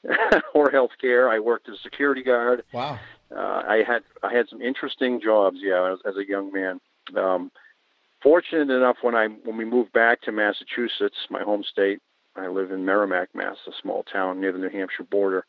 or 0.55 0.71
healthcare. 0.71 1.31
I 1.31 1.39
worked 1.39 1.69
as 1.69 1.77
a 1.77 1.83
security 1.83 2.23
guard. 2.23 2.62
Wow. 2.73 2.99
Uh, 3.35 3.62
I 3.67 3.83
had 3.87 4.03
I 4.23 4.33
had 4.33 4.49
some 4.49 4.61
interesting 4.61 5.21
jobs. 5.21 5.59
Yeah, 5.61 5.93
as, 5.93 5.99
as 6.07 6.17
a 6.17 6.29
young 6.29 6.53
man. 6.53 6.81
Um, 7.17 7.51
fortunate 8.23 8.71
enough 8.71 8.97
when 9.02 9.14
I 9.14 9.26
when 9.26 9.57
we 9.57 9.64
moved 9.64 9.93
back 9.93 10.23
to 10.23 10.33
Massachusetts, 10.33 11.17
my 11.31 11.43
home 11.43 11.64
state. 11.64 12.00
I 12.35 12.49
live 12.49 12.71
in 12.71 12.85
Merrimac, 12.85 13.35
Mass, 13.35 13.57
a 13.67 13.73
small 13.83 14.05
town 14.05 14.41
near 14.41 14.52
the 14.52 14.59
New 14.59 14.71
Hampshire 14.71 15.05
border. 15.05 15.45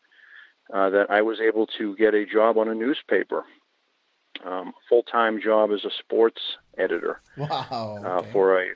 Uh, 0.73 0.89
that 0.89 1.11
I 1.11 1.21
was 1.21 1.39
able 1.41 1.67
to 1.77 1.95
get 1.97 2.13
a 2.13 2.25
job 2.25 2.57
on 2.57 2.69
a 2.69 2.73
newspaper, 2.73 3.43
um, 4.45 4.73
full 4.87 5.03
time 5.03 5.41
job 5.41 5.71
as 5.71 5.83
a 5.83 5.91
sports 5.99 6.41
editor. 6.77 7.19
Wow! 7.37 7.99
Uh, 8.03 8.07
okay. 8.19 8.29
Uh, 8.29 8.31
for 8.31 8.61
a 8.61 8.69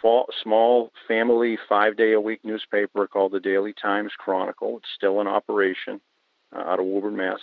small, 0.00 0.26
small 0.42 0.92
family 1.08 1.58
five 1.68 1.96
day 1.96 2.12
a 2.12 2.20
week 2.20 2.44
newspaper 2.44 3.06
called 3.06 3.32
the 3.32 3.40
Daily 3.40 3.72
Times 3.72 4.12
Chronicle. 4.16 4.78
It's 4.78 4.88
still 4.94 5.20
in 5.20 5.26
operation 5.26 6.00
uh, 6.54 6.60
out 6.60 6.78
of 6.78 6.86
Woburn, 6.86 7.16
Mass. 7.16 7.40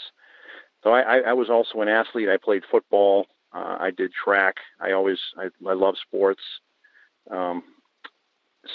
So 0.84 0.92
I, 0.92 1.02
I, 1.02 1.18
I 1.28 1.34
was 1.34 1.50
also 1.50 1.82
an 1.82 1.90
athlete. 1.90 2.30
I 2.30 2.38
played 2.38 2.64
football, 2.70 3.28
uh, 3.54 3.78
I 3.80 3.92
did 3.92 4.12
track. 4.14 4.56
I 4.80 4.92
always 4.92 5.18
I, 5.38 5.50
I 5.68 5.74
love 5.74 5.96
sports. 6.08 6.42
Um, 7.30 7.64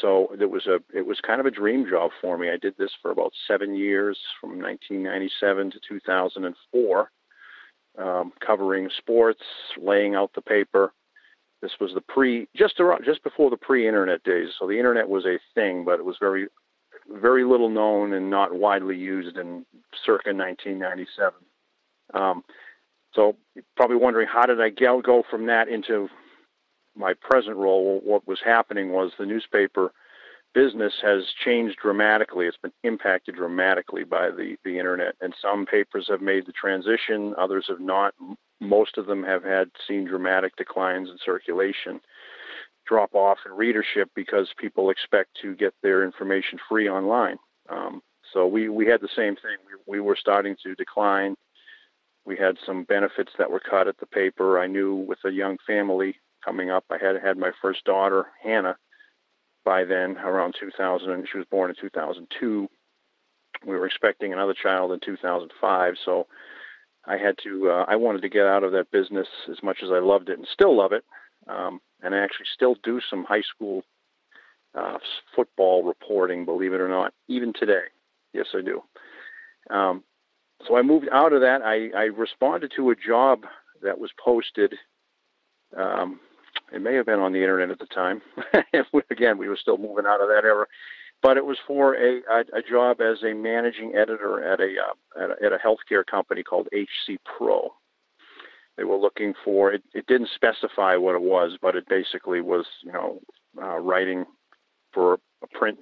so 0.03 0.35
it 0.39 0.51
was 0.51 0.67
a 0.67 0.79
it 0.97 1.07
was 1.07 1.21
kind 1.27 1.41
of 1.41 1.47
a 1.47 1.51
dream 1.51 1.87
job 1.89 2.11
for 2.21 2.37
me. 2.37 2.51
I 2.51 2.57
did 2.57 2.75
this 2.77 2.91
for 3.01 3.11
about 3.11 3.33
seven 3.47 3.75
years, 3.75 4.19
from 4.41 4.61
1997 4.61 5.71
to 5.71 5.81
2004, 5.89 7.11
um, 7.99 8.33
covering 8.45 8.91
sports, 8.99 9.43
laying 9.81 10.15
out 10.15 10.33
the 10.35 10.43
paper. 10.43 10.93
this 11.63 11.73
was 11.81 11.93
the 11.95 12.01
pre 12.01 12.49
just 12.57 12.81
around 12.81 13.05
just 13.05 13.23
before 13.23 13.51
the 13.51 13.57
pre-internet 13.57 14.23
days. 14.25 14.49
So 14.59 14.67
the 14.67 14.79
internet 14.79 15.09
was 15.09 15.25
a 15.25 15.39
thing, 15.55 15.85
but 15.85 16.01
it 16.01 16.05
was 16.05 16.17
very 16.21 16.49
very 17.09 17.45
little 17.45 17.69
known 17.69 18.13
and 18.13 18.29
not 18.29 18.53
widely 18.53 18.97
used 18.97 19.37
in 19.37 19.65
circa 20.05 20.35
1997. 20.35 21.35
Um, 22.15 22.43
so 23.17 23.37
probably 23.77 23.97
wondering 23.97 24.29
how 24.31 24.47
did 24.47 24.61
I 24.61 24.69
go 24.69 25.25
from 25.29 25.47
that 25.47 25.69
into 25.69 26.09
my 26.95 27.15
present 27.15 27.57
role? 27.57 28.01
What 28.05 28.29
was 28.29 28.39
happening 28.45 28.93
was 28.93 29.11
the 29.19 29.27
newspaper 29.27 29.93
business 30.55 30.95
has 31.03 31.25
changed 31.45 31.79
dramatically. 31.83 32.47
It's 32.47 32.57
been 32.57 32.73
impacted 32.85 33.35
dramatically 33.35 34.05
by 34.05 34.31
the, 34.31 34.57
the 34.65 34.79
internet, 34.79 35.15
and 35.21 35.35
some 35.43 35.67
papers 35.67 36.07
have 36.09 36.23
made 36.23 36.47
the 36.47 36.53
transition, 36.53 37.35
others 37.39 37.67
have 37.69 37.81
not. 37.81 38.15
Most 38.61 38.97
of 38.97 39.07
them 39.07 39.23
have 39.25 39.45
had 39.45 39.69
seen 39.87 40.07
dramatic 40.07 40.57
declines 40.57 41.11
in 41.11 41.19
circulation, 41.25 42.01
drop 42.87 43.15
off 43.15 43.39
in 43.45 43.53
readership 43.53 44.09
because 44.15 44.49
people 44.59 44.89
expect 44.89 45.31
to 45.43 45.55
get 45.57 45.75
their 45.83 46.05
information 46.05 46.59
free 46.69 46.89
online. 46.89 47.37
Um, 47.69 48.01
so 48.33 48.47
we, 48.47 48.69
we 48.69 48.87
had 48.87 49.01
the 49.01 49.09
same 49.15 49.35
thing. 49.37 49.57
We, 49.67 49.99
we 49.99 50.01
were 50.01 50.17
starting 50.19 50.57
to 50.63 50.75
decline. 50.75 51.37
We 52.27 52.37
had 52.37 52.57
some 52.67 52.85
benefits 52.85 53.33
that 53.39 53.51
were 53.51 53.61
cut 53.61 53.87
at 53.87 53.99
the 53.99 54.07
paper. 54.07 54.59
I 54.59 54.67
knew 54.67 54.95
with 54.95 55.19
a 55.25 55.31
young 55.31 55.59
family 55.67 56.17
coming 56.45 56.71
up, 56.71 56.85
I 56.91 56.99
had 57.01 57.17
had 57.23 57.39
my 57.39 57.53
first 57.63 57.85
daughter, 57.85 58.27
Hannah 58.43 58.77
by 59.65 59.85
then, 59.85 60.17
around 60.19 60.55
2000, 60.59 61.11
and 61.11 61.27
she 61.31 61.39
was 61.39 61.47
born 61.51 61.71
in 61.71 61.77
2002. 61.81 62.69
We 63.67 63.77
were 63.77 63.87
expecting 63.87 64.33
another 64.33 64.55
child 64.55 64.93
in 64.93 65.01
2005, 65.01 65.95
so 66.05 66.27
I 67.05 67.17
had 67.17 67.37
to. 67.45 67.71
Uh, 67.71 67.85
I 67.89 67.97
wanted 67.97 68.23
to 68.23 68.29
get 68.29 68.47
out 68.47 68.65
of 68.65 68.73
that 68.73 68.91
business 68.91 69.27
as 69.51 69.63
much 69.63 69.79
as 69.83 69.91
I 69.91 69.99
loved 69.99 70.29
it 70.29 70.39
and 70.39 70.47
still 70.53 70.77
love 70.77 70.93
it, 70.93 71.05
um, 71.49 71.81
and 72.03 72.15
I 72.15 72.19
actually 72.19 72.47
still 72.55 72.77
do 72.83 73.01
some 73.09 73.25
high 73.25 73.43
school 73.43 73.83
uh, 74.75 74.99
football 75.35 75.83
reporting, 75.85 76.45
believe 76.45 76.73
it 76.73 76.81
or 76.81 76.89
not, 76.89 77.13
even 77.29 77.53
today. 77.53 77.85
Yes, 78.33 78.47
I 78.55 78.61
do. 78.61 78.83
Um, 79.75 80.05
so 80.67 80.77
I 80.77 80.83
moved 80.83 81.09
out 81.13 81.33
of 81.33 81.41
that. 81.41 81.63
I, 81.63 81.91
I 81.97 82.05
responded 82.05 82.73
to 82.77 82.91
a 82.91 82.97
job 82.97 83.45
that 83.83 83.99
was 83.99 84.11
posted 84.23 84.75
um, 85.77 86.21
it 86.73 86.83
may 86.83 86.95
have 86.95 87.07
been 87.07 87.21
on 87.21 87.33
the 87.33 87.41
internet 87.41 87.71
at 87.71 87.79
the 87.79 87.87
time. 87.87 88.23
Again, 89.11 89.39
we 89.39 89.49
were 89.49 89.59
still 89.61 89.79
moving 89.79 90.07
out 90.07 90.21
of 90.21 90.29
that 90.29 90.45
era, 90.45 90.67
but 91.23 91.37
it 91.37 91.45
was 91.45 91.59
for 91.67 91.95
a 91.95 92.21
a, 92.31 92.59
a 92.59 92.63
job 92.69 93.01
as 93.01 93.23
a 93.23 93.35
managing 93.35 93.95
editor 93.95 94.43
at 94.45 94.61
a, 94.61 94.75
uh, 94.79 95.25
at 95.25 95.31
a 95.31 95.47
at 95.47 95.53
a 95.53 95.59
healthcare 95.59 96.05
company 96.05 96.43
called 96.43 96.69
HC 96.73 97.19
Pro. 97.25 97.73
They 98.77 98.85
were 98.85 98.97
looking 98.97 99.33
for 99.45 99.73
it. 99.73 99.83
It 99.95 100.07
didn't 100.07 100.29
specify 100.35 100.97
what 100.97 101.15
it 101.15 101.23
was, 101.23 101.57
but 101.63 101.77
it 101.77 101.89
basically 101.89 102.41
was 102.41 102.67
you 102.83 102.93
know 102.93 103.21
uh, 103.61 103.79
writing 103.79 104.25
for 104.93 105.19
a 105.43 105.47
print 105.53 105.79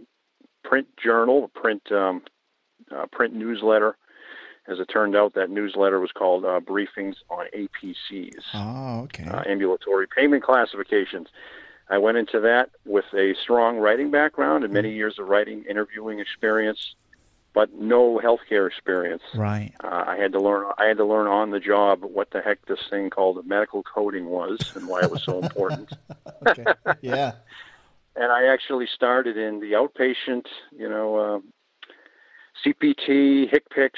print 0.64 0.86
journal, 1.02 1.44
a 1.44 1.58
print 1.58 1.82
um, 1.92 2.22
uh, 2.94 3.06
print 3.10 3.34
newsletter 3.34 3.96
as 4.66 4.78
it 4.78 4.86
turned 4.86 5.14
out, 5.14 5.34
that 5.34 5.50
newsletter 5.50 6.00
was 6.00 6.12
called 6.12 6.44
uh, 6.44 6.60
Briefings 6.60 7.16
on 7.28 7.46
APCs. 7.54 8.42
Oh, 8.54 9.00
okay. 9.02 9.24
Uh, 9.24 9.42
ambulatory 9.46 10.06
payment 10.06 10.42
classifications. 10.42 11.28
I 11.90 11.98
went 11.98 12.16
into 12.16 12.40
that 12.40 12.70
with 12.86 13.04
a 13.12 13.34
strong 13.42 13.78
writing 13.78 14.10
background 14.10 14.64
and 14.64 14.72
many 14.72 14.90
mm. 14.90 14.96
years 14.96 15.18
of 15.18 15.28
writing, 15.28 15.64
interviewing 15.68 16.18
experience, 16.18 16.94
but 17.52 17.74
no 17.74 18.18
healthcare 18.24 18.66
experience. 18.66 19.22
Right. 19.34 19.72
Uh, 19.82 20.04
I 20.06 20.16
had 20.16 20.32
to 20.32 20.40
learn. 20.40 20.72
I 20.78 20.86
had 20.86 20.96
to 20.96 21.04
learn 21.04 21.26
on 21.26 21.50
the 21.50 21.60
job 21.60 22.02
what 22.02 22.30
the 22.30 22.40
heck 22.40 22.64
this 22.66 22.80
thing 22.88 23.10
called 23.10 23.46
medical 23.46 23.82
coding 23.82 24.26
was 24.26 24.72
and 24.74 24.88
why 24.88 25.00
it 25.02 25.10
was 25.10 25.22
so 25.22 25.38
important. 25.42 25.92
okay. 26.46 26.64
Yeah. 27.02 27.32
and 28.16 28.30
I 28.30 28.46
actually 28.46 28.86
started 28.86 29.36
in 29.36 29.60
the 29.60 29.72
outpatient, 29.72 30.46
you 30.76 30.88
know, 30.88 31.16
uh, 31.16 31.38
CPT, 32.64 33.52
HCPCS, 33.52 33.90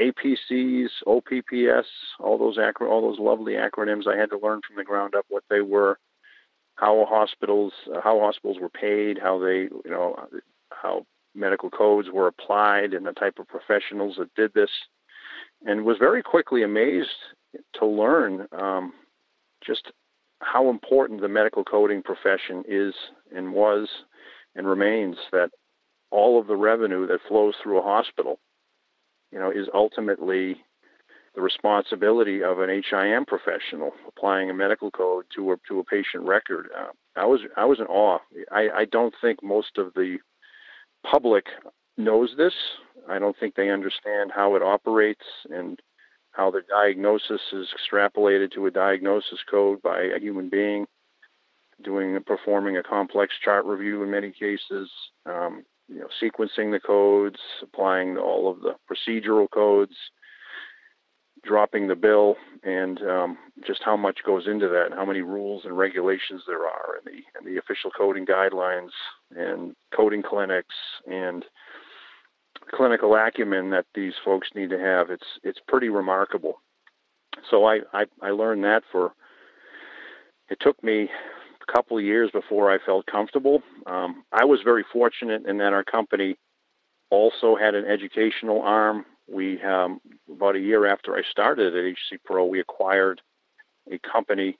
APCs, 0.00 0.88
OPPS, 1.06 1.86
all 2.18 2.38
those 2.38 2.58
acro- 2.58 2.88
all 2.90 3.02
those 3.02 3.18
lovely 3.18 3.54
acronyms. 3.54 4.06
I 4.06 4.16
had 4.16 4.30
to 4.30 4.38
learn 4.38 4.60
from 4.66 4.76
the 4.76 4.84
ground 4.84 5.14
up 5.14 5.26
what 5.28 5.44
they 5.50 5.60
were, 5.60 5.98
how 6.76 7.04
hospitals 7.08 7.72
how 8.02 8.20
hospitals 8.20 8.58
were 8.60 8.70
paid, 8.70 9.18
how 9.18 9.38
they 9.38 9.68
you 9.84 9.90
know 9.90 10.16
how 10.70 11.06
medical 11.34 11.70
codes 11.70 12.08
were 12.12 12.28
applied, 12.28 12.94
and 12.94 13.06
the 13.06 13.12
type 13.12 13.38
of 13.38 13.48
professionals 13.48 14.16
that 14.18 14.34
did 14.34 14.52
this, 14.54 14.70
and 15.66 15.84
was 15.84 15.98
very 15.98 16.22
quickly 16.22 16.62
amazed 16.62 17.08
to 17.74 17.86
learn 17.86 18.46
um, 18.52 18.92
just 19.64 19.92
how 20.40 20.70
important 20.70 21.20
the 21.20 21.28
medical 21.28 21.64
coding 21.64 22.02
profession 22.02 22.64
is 22.68 22.94
and 23.34 23.52
was 23.52 23.88
and 24.56 24.66
remains. 24.66 25.16
That 25.32 25.50
all 26.14 26.40
of 26.40 26.46
the 26.46 26.56
revenue 26.56 27.06
that 27.08 27.18
flows 27.28 27.54
through 27.60 27.80
a 27.80 27.82
hospital 27.82 28.38
you 29.34 29.40
know, 29.40 29.50
is 29.50 29.66
ultimately 29.74 30.56
the 31.34 31.40
responsibility 31.40 32.44
of 32.44 32.60
an 32.60 32.70
HIM 32.70 33.26
professional 33.26 33.90
applying 34.06 34.48
a 34.48 34.54
medical 34.54 34.92
code 34.92 35.24
to 35.34 35.50
a 35.50 35.56
to 35.68 35.80
a 35.80 35.84
patient 35.84 36.24
record. 36.24 36.68
Uh, 36.78 36.92
I 37.16 37.26
was 37.26 37.40
I 37.56 37.64
was 37.64 37.80
in 37.80 37.86
awe. 37.86 38.18
I, 38.52 38.68
I 38.72 38.84
don't 38.84 39.14
think 39.20 39.42
most 39.42 39.76
of 39.76 39.92
the 39.94 40.18
public 41.10 41.46
knows 41.98 42.32
this. 42.36 42.54
I 43.08 43.18
don't 43.18 43.36
think 43.38 43.56
they 43.56 43.70
understand 43.70 44.30
how 44.34 44.54
it 44.54 44.62
operates 44.62 45.24
and 45.50 45.80
how 46.30 46.52
the 46.52 46.62
diagnosis 46.68 47.40
is 47.52 47.66
extrapolated 47.74 48.52
to 48.52 48.66
a 48.66 48.70
diagnosis 48.70 49.40
code 49.50 49.82
by 49.82 50.00
a 50.16 50.20
human 50.20 50.48
being 50.48 50.86
doing 51.82 52.16
performing 52.24 52.76
a 52.76 52.82
complex 52.84 53.34
chart 53.44 53.64
review 53.64 54.04
in 54.04 54.10
many 54.10 54.30
cases. 54.30 54.88
Um, 55.26 55.64
you 55.88 56.00
know, 56.00 56.08
sequencing 56.22 56.72
the 56.72 56.80
codes, 56.80 57.38
applying 57.62 58.16
all 58.16 58.50
of 58.50 58.60
the 58.60 58.74
procedural 58.90 59.46
codes, 59.50 59.94
dropping 61.44 61.88
the 61.88 61.94
bill, 61.94 62.36
and 62.62 63.00
um, 63.02 63.38
just 63.66 63.80
how 63.84 63.96
much 63.96 64.18
goes 64.24 64.46
into 64.46 64.68
that, 64.68 64.86
and 64.86 64.94
how 64.94 65.04
many 65.04 65.20
rules 65.20 65.62
and 65.64 65.76
regulations 65.76 66.42
there 66.46 66.62
are, 66.62 66.96
and 66.96 67.06
the 67.06 67.22
and 67.38 67.46
the 67.46 67.58
official 67.58 67.90
coding 67.90 68.26
guidelines, 68.26 68.90
and 69.36 69.74
coding 69.94 70.22
clinics, 70.22 70.74
and 71.06 71.44
clinical 72.72 73.14
acumen 73.14 73.70
that 73.70 73.86
these 73.94 74.14
folks 74.24 74.48
need 74.54 74.70
to 74.70 74.78
have. 74.78 75.10
It's 75.10 75.26
it's 75.42 75.60
pretty 75.68 75.88
remarkable. 75.88 76.60
So 77.50 77.64
I 77.64 77.80
I, 77.92 78.04
I 78.22 78.30
learned 78.30 78.64
that 78.64 78.82
for. 78.90 79.12
It 80.50 80.58
took 80.60 80.82
me 80.84 81.08
couple 81.72 81.98
of 81.98 82.04
years 82.04 82.30
before 82.30 82.70
I 82.72 82.78
felt 82.84 83.06
comfortable. 83.06 83.62
Um, 83.86 84.24
I 84.32 84.44
was 84.44 84.60
very 84.64 84.84
fortunate 84.92 85.46
in 85.46 85.58
that 85.58 85.72
our 85.72 85.84
company 85.84 86.36
also 87.10 87.56
had 87.56 87.74
an 87.74 87.84
educational 87.84 88.62
arm. 88.62 89.04
We 89.28 89.62
um, 89.62 90.00
about 90.30 90.56
a 90.56 90.60
year 90.60 90.86
after 90.86 91.16
I 91.16 91.22
started 91.30 91.74
at 91.74 91.84
HC 91.84 92.20
Pro, 92.24 92.44
we 92.44 92.60
acquired 92.60 93.20
a 93.90 93.98
company 93.98 94.58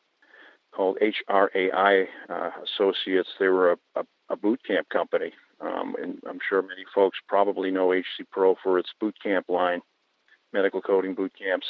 called 0.74 0.98
HRAI 1.00 2.06
uh, 2.28 2.50
Associates. 2.64 3.28
They 3.38 3.48
were 3.48 3.72
a, 3.72 3.76
a, 3.96 4.04
a 4.30 4.36
boot 4.36 4.60
camp 4.66 4.88
company, 4.88 5.32
um, 5.60 5.94
and 6.00 6.18
I'm 6.28 6.38
sure 6.48 6.62
many 6.62 6.84
folks 6.94 7.18
probably 7.28 7.70
know 7.70 7.92
HC 7.92 8.26
Pro 8.30 8.56
for 8.62 8.78
its 8.78 8.90
boot 9.00 9.16
camp 9.22 9.48
line, 9.48 9.80
medical 10.52 10.80
coding 10.80 11.14
boot 11.14 11.32
camps. 11.38 11.66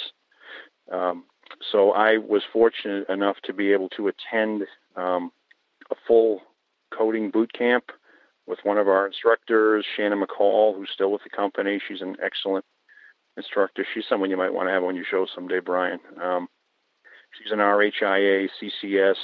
Um, 0.90 1.24
so 1.72 1.92
I 1.92 2.18
was 2.18 2.42
fortunate 2.52 3.08
enough 3.08 3.36
to 3.44 3.52
be 3.52 3.72
able 3.72 3.88
to 3.90 4.08
attend 4.08 4.64
um, 4.96 5.30
a 5.90 5.94
full 6.06 6.40
coding 6.96 7.30
boot 7.30 7.52
camp 7.52 7.84
with 8.46 8.58
one 8.62 8.78
of 8.78 8.88
our 8.88 9.06
instructors, 9.06 9.84
Shannon 9.96 10.22
McCall, 10.22 10.74
who's 10.74 10.90
still 10.92 11.10
with 11.10 11.22
the 11.22 11.30
company. 11.30 11.80
She's 11.86 12.02
an 12.02 12.16
excellent 12.22 12.64
instructor. 13.36 13.86
She's 13.94 14.04
someone 14.08 14.30
you 14.30 14.36
might 14.36 14.52
want 14.52 14.68
to 14.68 14.72
have 14.72 14.84
on 14.84 14.94
your 14.94 15.04
show 15.10 15.26
someday, 15.34 15.60
Brian. 15.60 15.98
Um, 16.22 16.48
she's 17.38 17.52
an 17.52 17.58
RHIA, 17.58 18.48
CCS, 18.60 19.14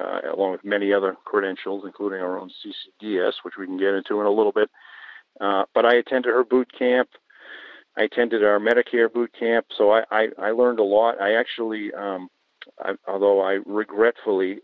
uh, 0.00 0.34
along 0.34 0.52
with 0.52 0.64
many 0.64 0.92
other 0.92 1.16
credentials, 1.24 1.84
including 1.86 2.20
our 2.20 2.38
own 2.38 2.50
CCDS, 2.50 3.32
which 3.42 3.54
we 3.58 3.66
can 3.66 3.78
get 3.78 3.94
into 3.94 4.20
in 4.20 4.26
a 4.26 4.30
little 4.30 4.52
bit. 4.52 4.68
Uh, 5.40 5.64
but 5.74 5.84
I 5.84 5.94
attended 5.94 6.32
her 6.32 6.44
boot 6.44 6.68
camp. 6.76 7.08
I 7.98 8.02
attended 8.02 8.44
our 8.44 8.58
Medicare 8.58 9.10
boot 9.10 9.30
camp, 9.38 9.66
so 9.76 9.90
I, 9.90 10.02
I, 10.10 10.28
I 10.38 10.50
learned 10.50 10.80
a 10.80 10.84
lot. 10.84 11.20
I 11.20 11.34
actually, 11.34 11.94
um, 11.94 12.28
I, 12.78 12.92
although 13.08 13.40
I 13.40 13.58
regretfully 13.64 14.58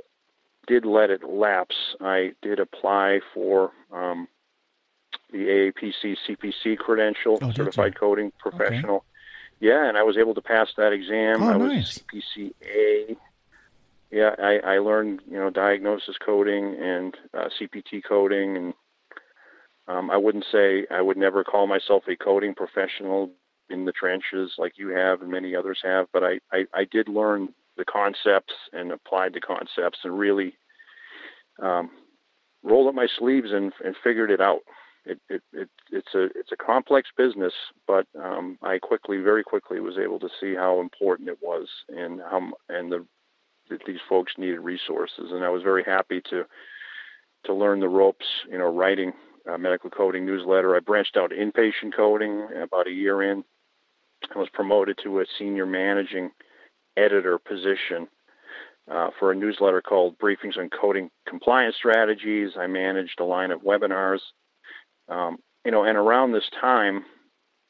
did 0.67 0.85
let 0.85 1.11
it 1.11 1.25
lapse, 1.25 1.77
I 2.01 2.33
did 2.43 2.61
apply 2.61 3.21
for 3.35 3.73
um, 3.93 4.29
the 5.31 5.39
AAPC 5.39 6.17
CPC 6.29 6.79
credential, 6.79 7.39
oh, 7.43 7.53
Certified 7.53 7.99
Coding 7.99 8.33
Professional. 8.39 8.97
Okay. 8.97 9.07
Yeah, 9.61 9.89
and 9.89 9.97
I 9.97 10.03
was 10.03 10.17
able 10.19 10.35
to 10.35 10.41
pass 10.41 10.69
that 10.77 10.93
exam. 10.93 11.43
Oh, 11.43 11.53
I 11.53 11.57
was 11.57 11.73
nice. 11.73 11.99
CPCA. 11.99 13.17
Yeah, 14.11 14.35
I, 14.39 14.59
I 14.59 14.79
learned 14.79 15.21
you 15.31 15.39
know 15.39 15.51
diagnosis 15.51 16.17
coding 16.19 16.77
and 16.81 17.17
uh, 17.33 17.49
CPT 17.59 18.03
coding 18.07 18.57
and 18.57 18.75
um, 19.89 20.11
I 20.11 20.17
wouldn't 20.17 20.45
say 20.53 20.87
I 20.91 21.01
would 21.01 21.17
never 21.17 21.45
call 21.45 21.67
myself 21.67 22.05
a 22.09 22.17
coding 22.17 22.55
professional 22.55 23.31
in 23.71 23.85
the 23.85 23.93
trenches 23.93 24.53
like 24.59 24.75
you 24.77 24.89
have 24.89 25.23
and 25.23 25.31
many 25.31 25.57
others 25.57 25.81
have, 25.83 26.07
but 26.13 26.23
I, 26.23 26.39
I, 26.53 26.67
I 26.75 26.85
did 26.85 27.09
learn 27.09 27.49
the 27.83 27.93
concepts 27.93 28.55
and 28.73 28.93
applied 28.93 29.35
the 29.35 29.41
concepts 29.41 29.99
and 30.05 30.19
really 30.19 30.55
um, 31.61 31.91
rolled 32.63 32.89
up 32.89 32.95
my 32.95 33.09
sleeves 33.19 33.49
and, 33.51 33.73
and 33.85 33.97
figured 34.05 34.31
it 34.31 34.41
out. 34.41 34.61
It, 35.05 35.19
it, 35.29 35.43
it, 35.53 35.69
it's 35.91 36.15
a 36.15 36.27
it's 36.37 36.53
a 36.53 36.57
complex 36.57 37.09
business, 37.17 37.53
but 37.89 38.07
um, 38.23 38.57
I 38.63 38.79
quickly, 38.79 39.17
very 39.17 39.43
quickly, 39.43 39.81
was 39.81 39.99
able 39.99 40.21
to 40.21 40.29
see 40.41 40.55
how 40.55 40.81
important 40.81 41.29
it 41.29 41.39
was 41.43 41.67
and 41.89 42.21
how 42.21 42.53
and 42.69 42.93
the 42.93 43.05
that 43.69 43.81
these 43.85 43.99
folks 44.09 44.35
needed 44.39 44.61
resources, 44.61 45.33
and 45.33 45.45
I 45.45 45.49
was 45.49 45.65
very 45.65 45.83
happy 45.83 46.21
to 46.31 46.45
to 47.47 47.53
learn 47.53 47.81
the 47.81 47.89
ropes. 47.89 48.27
You 48.49 48.59
know, 48.59 48.73
writing 48.73 49.13
a 49.53 49.59
medical 49.59 49.91
coding 49.91 50.25
newsletter. 50.25 50.77
I 50.77 50.79
branched 50.79 51.17
out 51.17 51.33
inpatient 51.33 51.97
coding 51.97 52.47
about 52.63 52.87
a 52.87 52.93
year 52.93 53.23
in. 53.23 53.43
I 54.33 54.39
was 54.39 54.49
promoted 54.53 54.99
to 55.03 55.19
a 55.19 55.25
senior 55.37 55.67
managing 55.67 56.31
editor 56.97 57.39
position 57.39 58.09
uh, 58.91 59.11
for 59.19 59.33
a 59.33 59.35
newsletter 59.35 59.81
called 59.81 60.19
Briefings 60.19 60.59
on 60.59 60.69
Coding 60.69 61.11
Compliance 61.27 61.77
Strategies. 61.77 62.51
I 62.59 62.67
managed 62.67 63.21
a 63.21 63.25
line 63.25 63.51
of 63.51 63.63
webinars. 63.63 64.21
Um, 65.09 65.39
you 65.65 65.71
know, 65.71 65.85
and 65.85 65.97
around 65.97 66.33
this 66.33 66.49
time, 66.61 67.05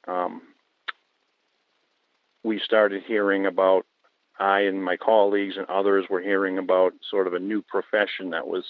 um, 0.08 0.42
we 2.42 2.58
started 2.64 3.02
hearing 3.06 3.46
about, 3.46 3.84
I 4.38 4.60
and 4.60 4.82
my 4.82 4.96
colleagues 4.96 5.56
and 5.56 5.66
others 5.66 6.06
were 6.10 6.20
hearing 6.20 6.58
about 6.58 6.92
sort 7.10 7.26
of 7.26 7.34
a 7.34 7.38
new 7.38 7.62
profession 7.62 8.30
that 8.30 8.46
was 8.46 8.64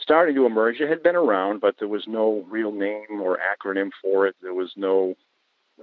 starting 0.00 0.34
to 0.36 0.46
emerge. 0.46 0.80
It 0.80 0.88
had 0.88 1.02
been 1.02 1.16
around, 1.16 1.60
but 1.60 1.74
there 1.78 1.88
was 1.88 2.04
no 2.06 2.44
real 2.48 2.70
name 2.70 3.20
or 3.20 3.38
acronym 3.38 3.90
for 4.00 4.26
it. 4.26 4.36
There 4.40 4.54
was 4.54 4.72
no 4.76 5.14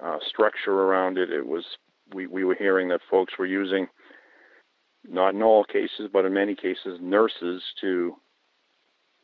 uh, 0.01 0.17
structure 0.27 0.73
around 0.73 1.17
it. 1.17 1.29
It 1.29 1.45
was 1.45 1.65
we, 2.13 2.27
we 2.27 2.43
were 2.43 2.55
hearing 2.55 2.89
that 2.89 3.01
folks 3.09 3.33
were 3.37 3.45
using, 3.45 3.87
not 5.07 5.33
in 5.33 5.41
all 5.41 5.63
cases, 5.63 6.09
but 6.11 6.25
in 6.25 6.33
many 6.33 6.55
cases, 6.55 6.99
nurses 7.01 7.61
to, 7.81 8.15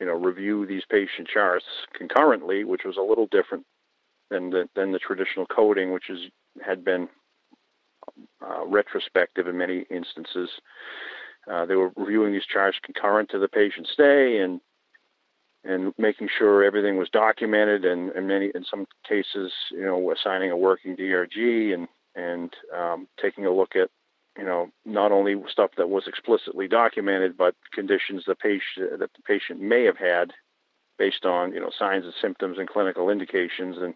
you 0.00 0.06
know, 0.06 0.14
review 0.14 0.66
these 0.66 0.82
patient 0.90 1.28
charts 1.28 1.64
concurrently, 1.94 2.64
which 2.64 2.82
was 2.84 2.96
a 2.96 3.02
little 3.02 3.28
different 3.30 3.64
than 4.30 4.50
the 4.50 4.68
than 4.74 4.92
the 4.92 4.98
traditional 4.98 5.46
coding, 5.46 5.92
which 5.92 6.10
is 6.10 6.18
had 6.64 6.84
been 6.84 7.08
uh, 8.44 8.66
retrospective 8.66 9.46
in 9.46 9.56
many 9.56 9.84
instances. 9.90 10.50
Uh, 11.50 11.66
they 11.66 11.76
were 11.76 11.92
reviewing 11.96 12.32
these 12.32 12.46
charts 12.46 12.78
concurrent 12.82 13.28
to 13.30 13.38
the 13.38 13.48
patient 13.48 13.88
stay 13.92 14.38
and 14.38 14.60
and 15.64 15.94
making 15.96 16.28
sure 16.38 16.64
everything 16.64 16.96
was 16.96 17.08
documented 17.10 17.84
and, 17.84 18.10
and 18.10 18.26
many 18.26 18.50
in 18.54 18.64
some 18.68 18.86
cases 19.08 19.52
you 19.70 19.84
know 19.84 20.12
assigning 20.12 20.50
a 20.50 20.56
working 20.56 20.96
DRG 20.96 21.74
and 21.74 21.86
and 22.14 22.54
um, 22.76 23.08
taking 23.20 23.46
a 23.46 23.52
look 23.52 23.76
at 23.76 23.90
you 24.36 24.44
know 24.44 24.70
not 24.84 25.12
only 25.12 25.36
stuff 25.50 25.70
that 25.76 25.90
was 25.90 26.04
explicitly 26.06 26.68
documented 26.68 27.36
but 27.36 27.54
conditions 27.72 28.24
the 28.26 28.34
patient 28.34 28.98
that 28.98 29.12
the 29.12 29.22
patient 29.26 29.60
may 29.60 29.84
have 29.84 29.98
had 29.98 30.32
based 30.98 31.24
on 31.24 31.52
you 31.52 31.60
know 31.60 31.70
signs 31.78 32.04
and 32.04 32.14
symptoms 32.20 32.58
and 32.58 32.68
clinical 32.68 33.10
indications 33.10 33.76
and 33.78 33.94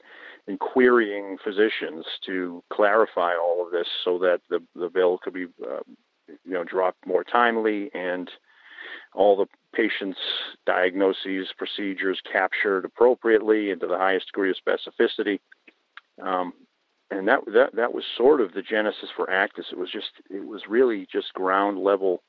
and 0.49 0.61
querying 0.61 1.37
physicians 1.43 2.05
to 2.25 2.63
clarify 2.73 3.35
all 3.35 3.65
of 3.65 3.73
this 3.73 3.89
so 4.05 4.19
that 4.19 4.41
the 4.51 4.61
the 4.75 4.89
bill 4.89 5.19
could 5.19 5.35
be 5.35 5.47
uh, 5.65 5.81
you 6.29 6.53
know 6.53 6.65
dropped 6.65 7.07
more 7.07 7.25
timely 7.25 7.91
and 7.95 8.31
all 9.15 9.37
the 9.37 9.47
patient's 9.73 10.19
diagnoses, 10.67 11.49
procedures 11.57 12.21
captured 12.31 12.85
appropriately 12.85 13.71
and 13.71 13.81
to 13.81 13.87
the 13.87 13.97
highest 13.97 14.27
degree 14.27 14.51
of 14.51 14.57
specificity. 14.57 15.41
Um, 16.23 16.53
and 17.11 17.29
that, 17.29 17.41
that 17.47 17.75
that 17.75 17.95
was 17.95 18.05
sort 18.17 18.41
of 18.41 18.53
the 18.53 18.63
genesis 18.63 19.11
for 19.15 19.27
ACDIS. 19.27 19.73
It 19.73 19.79
was 19.79 19.91
just 19.91 20.11
it 20.31 20.47
was 20.47 20.63
really 20.69 21.07
just 21.11 21.33
ground 21.35 21.79
level 21.79 22.23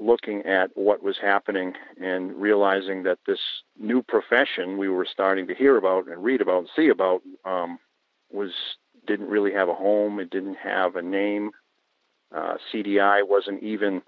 looking 0.00 0.42
at 0.42 0.70
what 0.74 1.02
was 1.02 1.16
happening 1.22 1.72
and 2.00 2.34
realizing 2.34 3.04
that 3.04 3.18
this 3.26 3.38
new 3.78 4.02
profession 4.02 4.76
we 4.76 4.88
were 4.88 5.06
starting 5.10 5.46
to 5.46 5.54
hear 5.54 5.76
about 5.76 6.08
and 6.08 6.24
read 6.24 6.40
about 6.40 6.58
and 6.58 6.68
see 6.74 6.88
about 6.88 7.22
um, 7.44 7.78
was 8.32 8.50
didn't 9.06 9.28
really 9.28 9.52
have 9.52 9.68
a 9.68 9.74
home. 9.74 10.18
It 10.18 10.30
didn't 10.30 10.56
have 10.56 10.96
a 10.96 11.02
name. 11.02 11.50
Uh, 12.34 12.54
CDI 12.72 13.26
wasn't 13.26 13.62
even 13.62 14.02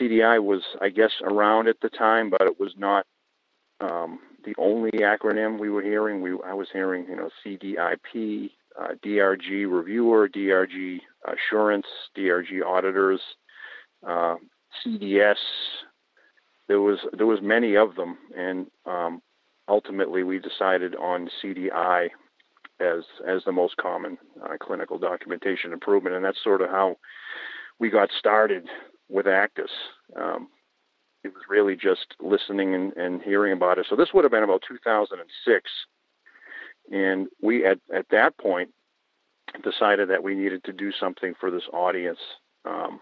CDI 0.00 0.42
was, 0.42 0.62
I 0.80 0.90
guess, 0.90 1.12
around 1.22 1.68
at 1.68 1.80
the 1.80 1.88
time, 1.88 2.30
but 2.30 2.42
it 2.42 2.60
was 2.60 2.74
not 2.76 3.06
um, 3.80 4.18
the 4.44 4.54
only 4.58 4.90
acronym 4.90 5.58
we 5.58 5.70
were 5.70 5.82
hearing. 5.82 6.20
We 6.20 6.32
I 6.44 6.54
was 6.54 6.68
hearing, 6.72 7.06
you 7.08 7.16
know, 7.16 7.30
CDIP, 7.44 8.50
uh, 8.80 8.94
DRG 9.04 9.66
reviewer, 9.70 10.28
DRG 10.28 11.00
assurance, 11.24 11.86
DRG 12.16 12.64
auditors, 12.64 13.20
uh, 14.06 14.36
CDS. 14.84 15.36
There 16.68 16.80
was 16.80 16.98
there 17.16 17.26
was 17.26 17.40
many 17.42 17.76
of 17.76 17.94
them, 17.96 18.18
and 18.36 18.66
um, 18.86 19.22
ultimately 19.68 20.22
we 20.22 20.38
decided 20.38 20.94
on 20.96 21.28
CDI 21.42 22.08
as 22.80 23.04
as 23.26 23.42
the 23.44 23.52
most 23.52 23.76
common 23.78 24.18
uh, 24.44 24.56
clinical 24.60 24.98
documentation 24.98 25.72
improvement, 25.72 26.14
and 26.14 26.24
that's 26.24 26.42
sort 26.44 26.60
of 26.60 26.70
how 26.70 26.96
we 27.78 27.90
got 27.90 28.10
started 28.18 28.68
with 29.08 29.26
ACDIS. 29.26 29.70
Um, 30.16 30.48
it 31.24 31.28
was 31.28 31.42
really 31.48 31.74
just 31.74 32.14
listening 32.20 32.74
and, 32.74 32.92
and 32.96 33.22
hearing 33.22 33.52
about 33.52 33.78
it. 33.78 33.86
So 33.88 33.96
this 33.96 34.10
would 34.14 34.24
have 34.24 34.30
been 34.30 34.44
about 34.44 34.62
2006, 34.68 35.70
and 36.90 37.28
we 37.42 37.64
at 37.64 37.78
at 37.94 38.06
that 38.10 38.36
point 38.38 38.70
decided 39.62 40.10
that 40.10 40.22
we 40.22 40.34
needed 40.34 40.64
to 40.64 40.72
do 40.72 40.92
something 40.92 41.34
for 41.38 41.50
this 41.50 41.64
audience. 41.72 42.18
Um, 42.64 43.00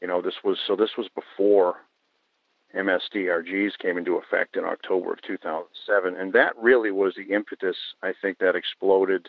you 0.00 0.08
know, 0.08 0.20
this 0.20 0.34
was 0.44 0.58
so 0.66 0.76
this 0.76 0.96
was 0.96 1.08
before 1.14 1.76
MSDRGs 2.74 3.78
came 3.78 3.96
into 3.96 4.16
effect 4.16 4.56
in 4.56 4.64
October 4.64 5.12
of 5.12 5.22
2007, 5.22 6.16
and 6.16 6.32
that 6.32 6.52
really 6.60 6.90
was 6.90 7.14
the 7.16 7.34
impetus 7.34 7.76
I 8.02 8.12
think 8.20 8.38
that 8.38 8.54
exploded 8.54 9.28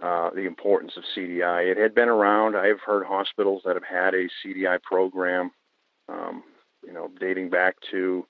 uh, 0.00 0.30
the 0.30 0.42
importance 0.42 0.92
of 0.96 1.04
CDI. 1.16 1.70
It 1.70 1.78
had 1.78 1.94
been 1.94 2.08
around. 2.08 2.56
I've 2.56 2.80
heard 2.80 3.06
hospitals 3.06 3.62
that 3.64 3.76
have 3.76 3.84
had 3.84 4.14
a 4.14 4.28
CDI 4.44 4.82
program, 4.82 5.50
um, 6.08 6.44
you 6.86 6.92
know, 6.92 7.10
dating 7.18 7.50
back 7.50 7.76
to 7.90 8.26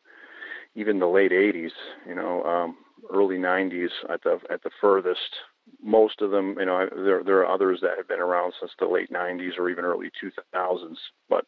even 0.75 0.99
the 0.99 1.07
late 1.07 1.33
80s, 1.33 1.72
you 2.07 2.14
know, 2.14 2.44
um, 2.44 2.77
early 3.12 3.37
90s 3.37 3.90
at 4.09 4.23
the 4.23 4.38
at 4.51 4.62
the 4.62 4.71
furthest. 4.81 5.37
Most 5.83 6.21
of 6.21 6.31
them, 6.31 6.57
you 6.59 6.66
know, 6.66 6.88
there 6.95 7.23
there 7.25 7.38
are 7.38 7.53
others 7.53 7.81
that 7.83 7.97
have 7.97 8.09
been 8.09 8.21
around 8.21 8.55
since 8.61 8.73
the 8.79 8.87
late 8.87 9.11
90s 9.11 9.59
or 9.59 9.69
even 9.69 9.85
early 9.85 10.11
2000s. 10.23 10.97
But 11.29 11.45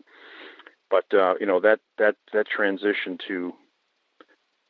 but 0.90 1.04
uh, 1.14 1.34
you 1.40 1.46
know 1.46 1.60
that 1.60 1.80
that 1.98 2.16
that 2.32 2.46
transition 2.48 3.18
to 3.28 3.52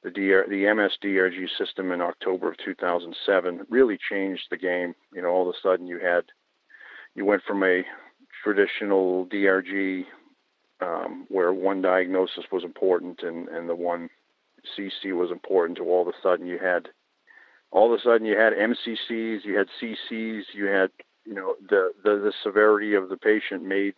the 0.02 0.10
DR, 0.10 0.48
the 0.48 0.64
MSDRG 0.64 1.48
system 1.58 1.90
in 1.90 2.00
October 2.00 2.50
of 2.50 2.56
2007 2.64 3.66
really 3.68 3.98
changed 4.10 4.44
the 4.50 4.56
game. 4.56 4.94
You 5.12 5.22
know, 5.22 5.28
all 5.28 5.48
of 5.48 5.54
a 5.54 5.58
sudden 5.62 5.86
you 5.86 5.98
had 5.98 6.24
you 7.14 7.24
went 7.24 7.42
from 7.46 7.64
a 7.64 7.82
traditional 8.44 9.26
DRG 9.26 10.04
um, 10.80 11.26
where 11.28 11.52
one 11.52 11.82
diagnosis 11.82 12.44
was 12.52 12.64
important 12.64 13.22
and, 13.22 13.48
and 13.48 13.68
the 13.68 13.74
one 13.74 14.08
CC 14.76 15.12
was 15.12 15.30
important 15.30 15.78
to 15.78 15.84
all 15.84 16.02
of 16.02 16.08
a 16.08 16.12
sudden 16.22 16.46
you 16.46 16.58
had 16.58 16.88
all 17.70 17.92
of 17.92 17.98
a 17.98 18.02
sudden 18.02 18.26
you 18.26 18.36
had 18.36 18.54
MCCs, 18.54 19.44
you 19.44 19.56
had 19.56 19.68
CCs, 19.80 20.42
you 20.54 20.66
had 20.66 20.90
you 21.24 21.34
know 21.34 21.54
the 21.68 21.92
the, 22.04 22.16
the 22.16 22.32
severity 22.42 22.94
of 22.94 23.08
the 23.08 23.16
patient 23.16 23.62
made 23.64 23.94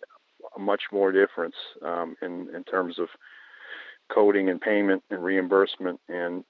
much 0.59 0.83
more 0.93 1.13
difference 1.13 1.55
um, 1.85 2.17
in 2.23 2.49
in 2.55 2.65
terms 2.65 2.99
of 2.99 3.09
coding 4.13 4.49
and 4.51 4.61
payment 4.61 5.03
and 5.11 5.23
reimbursement. 5.23 6.01
And 6.09 6.45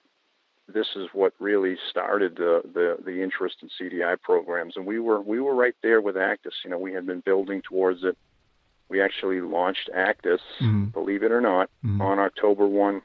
this 0.72 0.86
is 0.96 1.08
what 1.12 1.32
really 1.38 1.76
started 1.90 2.36
the, 2.36 2.62
the, 2.72 2.96
the 3.04 3.22
interest 3.22 3.56
in 3.62 3.68
CDI 3.68 4.20
programs. 4.20 4.76
And 4.76 4.86
we 4.86 4.98
were 4.98 5.20
we 5.20 5.40
were 5.40 5.54
right 5.54 5.74
there 5.82 6.00
with 6.00 6.16
ACDIS. 6.16 6.64
You 6.64 6.70
know, 6.70 6.78
we 6.78 6.92
had 6.92 7.06
been 7.06 7.20
building 7.20 7.62
towards 7.62 8.04
it. 8.04 8.16
We 8.88 9.00
actually 9.00 9.40
launched 9.40 9.90
ACDIS, 9.94 10.40
mm-hmm. 10.60 10.84
believe 10.86 11.22
it 11.22 11.30
or 11.30 11.40
not, 11.40 11.70
mm-hmm. 11.84 12.00
on 12.00 12.18
October 12.18 12.66
one, 12.66 13.02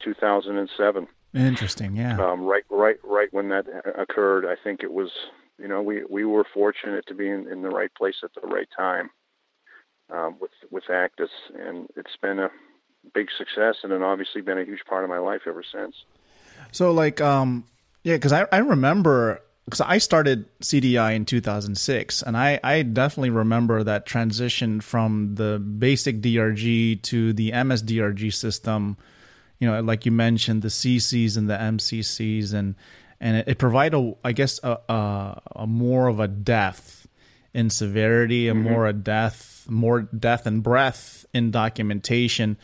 two 0.00 0.14
thousand 0.14 0.58
and 0.58 0.70
seven. 0.76 1.06
Interesting, 1.34 1.96
yeah. 1.96 2.16
Um, 2.16 2.42
right, 2.44 2.62
right, 2.70 2.96
right 3.02 3.28
when 3.32 3.48
that 3.48 3.66
occurred, 3.98 4.46
I 4.46 4.54
think 4.62 4.82
it 4.82 4.92
was. 4.92 5.10
You 5.58 5.68
know, 5.68 5.82
we 5.82 6.02
we 6.10 6.24
were 6.24 6.44
fortunate 6.52 7.06
to 7.06 7.14
be 7.14 7.28
in, 7.28 7.48
in 7.50 7.62
the 7.62 7.70
right 7.70 7.92
place 7.94 8.16
at 8.24 8.30
the 8.34 8.46
right 8.46 8.68
time 8.76 9.10
um, 10.12 10.36
with 10.40 10.50
with 10.70 10.84
ACDIS, 10.88 11.28
and 11.56 11.88
it's 11.96 12.16
been 12.20 12.38
a 12.38 12.50
big 13.12 13.28
success 13.36 13.76
and 13.82 13.92
then 13.92 14.02
obviously 14.02 14.40
been 14.40 14.58
a 14.58 14.64
huge 14.64 14.80
part 14.88 15.04
of 15.04 15.10
my 15.10 15.18
life 15.18 15.42
ever 15.46 15.62
since. 15.62 15.94
So 16.72 16.90
like 16.92 17.20
um 17.20 17.64
yeah, 18.02 18.16
cuz 18.18 18.32
I 18.32 18.46
I 18.50 18.58
remember 18.58 19.42
because 19.64 19.80
I 19.80 19.98
started 19.98 20.46
CDI 20.60 21.14
in 21.14 21.24
2006, 21.24 22.22
and 22.22 22.36
I, 22.36 22.60
I 22.62 22.82
definitely 22.82 23.30
remember 23.30 23.82
that 23.82 24.04
transition 24.04 24.82
from 24.82 25.36
the 25.36 25.58
basic 25.58 26.20
DRG 26.20 27.00
to 27.02 27.32
the 27.32 27.50
MSDRG 27.50 28.32
system. 28.34 28.98
You 29.58 29.70
know, 29.70 29.80
like 29.80 30.04
you 30.04 30.12
mentioned, 30.12 30.62
the 30.62 30.68
CCs 30.68 31.36
and 31.36 31.48
the 31.48 31.54
MCCs, 31.54 32.52
and 32.52 32.74
and 33.20 33.38
it, 33.38 33.48
it 33.48 33.58
provided, 33.58 34.16
I 34.24 34.32
guess, 34.32 34.60
a, 34.62 34.78
a, 34.88 35.42
a, 35.56 35.66
more 35.66 36.08
of 36.08 36.20
a 36.20 36.28
depth 36.28 37.06
in 37.52 37.70
severity, 37.70 38.48
a 38.48 38.54
mm-hmm. 38.54 38.62
more 38.62 38.86
a 38.86 38.92
depth 38.92 39.66
more 39.68 40.02
depth 40.02 40.46
and 40.46 40.62
breadth 40.62 41.24
in 41.32 41.50
documentation. 41.50 42.58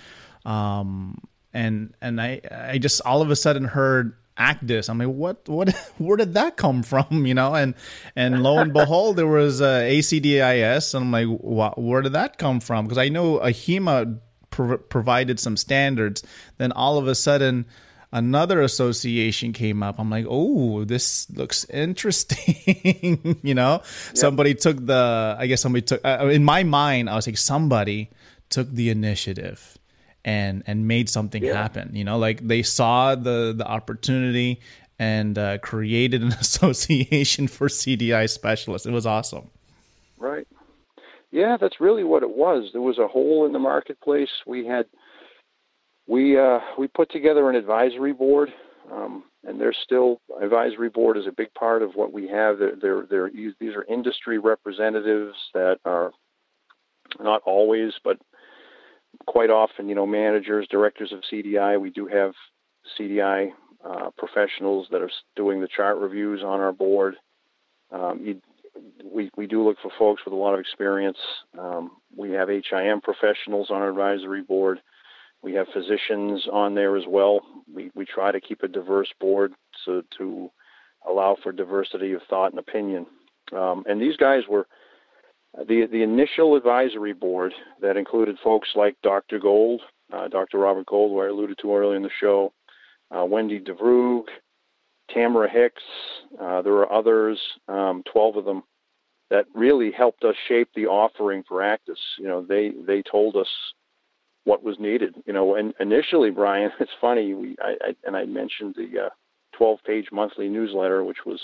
Um, 0.45 1.23
and 1.53 1.95
and 2.01 2.21
I 2.21 2.41
I 2.51 2.79
just 2.79 3.01
all 3.03 3.23
of 3.23 3.31
a 3.31 3.37
sudden 3.37 3.65
heard 3.65 4.17
ACDIS. 4.41 4.89
I'm 4.89 4.99
like, 4.99 5.09
what 5.09 5.49
what 5.49 5.75
where 5.99 6.17
did 6.17 6.35
that 6.35 6.57
come 6.57 6.83
from? 6.83 7.27
You 7.27 7.35
know, 7.35 7.55
and 7.55 7.75
and 8.17 8.43
lo 8.43 8.59
and 8.59 8.73
behold, 8.75 9.17
there 9.17 9.27
was 9.27 9.61
uh, 9.61 9.81
ACDIS, 9.81 10.95
and 10.95 11.05
I'm 11.05 11.13
like, 11.13 11.39
where 11.77 12.03
did 12.03 12.15
that 12.15 12.39
come 12.39 12.61
from? 12.61 12.87
Because 12.87 12.99
I 12.99 13.09
know 13.09 13.39
AHIMA 13.39 14.19
pro- 14.67 14.79
provided 14.79 15.41
some 15.41 15.57
standards. 15.57 16.23
Then 16.59 16.73
all 16.73 16.99
of 16.99 17.07
a 17.07 17.15
sudden 17.15 17.67
another 18.13 18.61
association 18.63 19.53
came 19.53 19.83
up. 19.83 19.99
I'm 19.99 20.11
like, 20.11 20.27
oh, 20.29 20.85
this 20.85 21.31
looks 21.31 21.65
interesting. 21.67 23.39
you 23.43 23.55
know, 23.55 23.73
yep. 23.73 23.87
somebody 24.15 24.55
took 24.55 24.85
the, 24.85 25.37
I 25.39 25.47
guess 25.47 25.61
somebody 25.61 25.83
took, 25.83 26.05
uh, 26.05 26.27
in 26.27 26.45
my 26.45 26.65
mind, 26.65 27.09
I 27.11 27.17
was 27.17 27.27
like, 27.27 27.39
somebody 27.39 28.11
took 28.49 28.71
the 28.71 28.91
initiative 28.91 29.79
and 30.23 30.63
and 30.67 30.87
made 30.87 31.09
something 31.09 31.43
yeah. 31.43 31.55
happen. 31.55 31.95
You 31.95 32.05
know, 32.05 32.19
like 32.19 32.47
they 32.47 32.63
saw 32.63 33.15
the 33.15 33.55
the 33.57 33.67
opportunity 33.67 34.61
and 34.99 35.39
uh, 35.39 35.59
created 35.59 36.23
an 36.23 36.33
association 36.41 37.49
for 37.49 37.69
CDI 37.69 38.29
specialists. 38.29 38.87
It 38.87 38.93
was 38.93 39.07
awesome. 39.07 39.51
Right. 40.19 40.47
Yeah, 41.33 41.57
that's 41.61 41.81
really 41.81 42.05
what 42.05 42.23
it 42.23 42.31
was. 42.31 42.71
There 42.73 42.83
was 42.83 42.99
a 42.99 43.07
hole 43.07 43.47
in 43.47 43.53
the 43.53 43.59
marketplace. 43.59 44.31
We 44.47 44.67
had 44.67 44.87
we 46.09 46.39
uh, 46.39 46.59
we 46.77 46.89
put 46.89 47.11
together 47.11 47.49
an 47.49 47.57
advisory 47.57 48.13
board, 48.13 48.53
um, 48.93 49.25
and 49.45 49.61
there's 49.61 49.79
still 49.85 50.21
advisory 50.43 50.89
board 50.89 51.17
is 51.17 51.27
a 51.27 51.33
big 51.33 51.53
part 51.55 51.83
of 51.83 51.93
what 51.95 52.13
we 52.13 52.27
have. 52.29 52.59
They're, 52.59 52.75
they're, 52.81 53.07
they're, 53.09 53.31
these 53.31 53.75
are 53.77 53.85
industry 53.85 54.39
representatives 54.39 55.37
that 55.55 55.79
are 55.85 56.11
not 57.21 57.43
always, 57.47 57.93
but 58.03 58.19
quite 59.27 59.51
often, 59.51 59.89
you 59.89 59.95
know, 59.95 60.07
managers, 60.07 60.67
directors 60.69 61.13
of 61.13 61.21
CDI. 61.33 61.81
We 61.81 61.91
do 61.91 62.07
have 62.07 62.33
CDI 62.99 63.51
uh, 63.85 64.11
professionals 64.19 64.89
that 64.91 65.03
are 65.03 65.11
doing 65.37 65.61
the 65.61 65.69
chart 65.69 65.99
reviews 65.99 66.43
on 66.43 66.61
our 66.61 66.73
board. 66.73 67.17
Um, 67.93 68.21
you, 68.23 68.41
we 69.05 69.31
we 69.37 69.47
do 69.47 69.65
look 69.65 69.77
for 69.83 69.91
folks 69.99 70.23
with 70.25 70.33
a 70.33 70.37
lot 70.37 70.55
of 70.55 70.61
experience. 70.61 71.19
Um, 71.59 71.93
we 72.17 72.31
have 72.33 72.49
HIM 72.49 73.01
professionals 73.01 73.71
on 73.71 73.83
our 73.83 73.91
advisory 73.91 74.43
board. 74.43 74.81
We 75.43 75.55
have 75.55 75.67
physicians 75.73 76.47
on 76.53 76.75
there 76.75 76.97
as 76.97 77.05
well. 77.09 77.41
We, 77.73 77.91
we 77.95 78.05
try 78.05 78.31
to 78.31 78.41
keep 78.41 78.63
a 78.63 78.69
diverse 78.69 79.09
board 79.21 79.55
so 79.87 80.03
to 80.19 80.51
allow 81.09 81.37
for 81.43 81.51
diversity 81.51 82.13
of 82.13 82.21
thought 82.29 82.51
and 82.53 82.59
opinion. 82.59 83.07
Um, 83.53 83.85
and 83.89 84.01
these 84.01 84.17
guys 84.17 84.43
were 84.49 84.67
the 85.57 85.87
the 85.91 86.03
initial 86.03 86.57
advisory 86.57 87.13
board 87.13 87.53
that 87.81 87.97
included 87.97 88.37
folks 88.45 88.69
like 88.75 88.97
Dr. 89.03 89.39
Gold, 89.39 89.81
uh, 90.13 90.29
Dr. 90.29 90.59
Robert 90.59 90.87
Gold, 90.87 91.11
who 91.11 91.21
I 91.21 91.29
alluded 91.29 91.59
to 91.63 91.75
earlier 91.75 91.97
in 91.97 92.03
the 92.03 92.11
show, 92.21 92.53
uh, 93.11 93.25
Wendy 93.25 93.61
DeVrug, 93.61 94.25
Tamara 95.13 95.51
Hicks. 95.51 95.83
Uh, 96.41 96.63
there 96.63 96.73
were 96.73 96.93
others, 96.93 97.39
um, 97.69 98.03
12 98.13 98.37
of 98.37 98.45
them, 98.45 98.63
that 99.31 99.47
really 99.55 99.93
helped 99.93 100.25
us 100.25 100.35
shape 100.49 100.69
the 100.75 100.87
offering 100.87 101.45
for 101.47 101.61
ACDIS. 101.63 101.99
You 102.19 102.29
know, 102.29 102.43
they 102.43 102.73
they 102.87 103.03
told 103.03 103.37
us 103.37 103.49
what 104.45 104.63
was 104.63 104.79
needed. 104.79 105.15
You 105.27 105.33
know, 105.33 105.55
and 105.55 105.73
initially, 105.81 106.31
Brian, 106.31 106.73
it's 106.81 106.91
funny. 107.01 107.35
We 107.35 107.57
I, 107.63 107.77
I 107.83 107.97
and 108.05 108.17
I 108.17 108.25
mentioned 108.25 108.75
the 108.77 109.07
uh, 109.07 109.09
12-page 109.59 110.09
monthly 110.13 110.49
newsletter, 110.49 111.05
which 111.05 111.25
was 111.25 111.41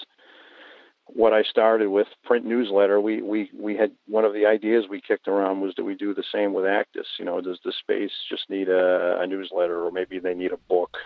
what 1.06 1.32
I 1.32 1.42
started 1.42 1.88
with 1.88 2.08
print 2.24 2.44
newsletter. 2.44 3.00
We 3.00 3.22
we 3.22 3.50
we 3.56 3.76
had 3.76 3.92
one 4.06 4.24
of 4.24 4.32
the 4.32 4.46
ideas 4.46 4.86
we 4.90 5.00
kicked 5.00 5.28
around 5.28 5.60
was 5.60 5.74
do 5.74 5.84
we 5.84 5.94
do 5.94 6.14
the 6.14 6.24
same 6.32 6.52
with 6.52 6.64
ACDIS? 6.64 7.06
You 7.18 7.24
know, 7.24 7.40
does 7.40 7.60
the 7.64 7.72
space 7.72 8.12
just 8.28 8.50
need 8.50 8.68
a, 8.68 9.20
a 9.20 9.26
newsletter, 9.26 9.84
or 9.84 9.92
maybe 9.92 10.18
they 10.18 10.34
need 10.34 10.52
a 10.52 10.58
book? 10.68 10.96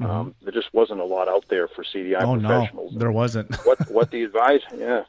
Mm-hmm. 0.00 0.10
Um, 0.10 0.34
there 0.42 0.52
just 0.52 0.72
wasn't 0.72 1.00
a 1.00 1.04
lot 1.04 1.28
out 1.28 1.44
there 1.48 1.66
for 1.66 1.82
CDI 1.82 2.22
oh, 2.22 2.38
professionals. 2.38 2.92
No, 2.92 2.98
there 3.00 3.10
wasn't. 3.10 3.52
what 3.64 3.90
what 3.90 4.10
the 4.12 4.22
advice? 4.22 4.62
Yeah, 4.76 5.02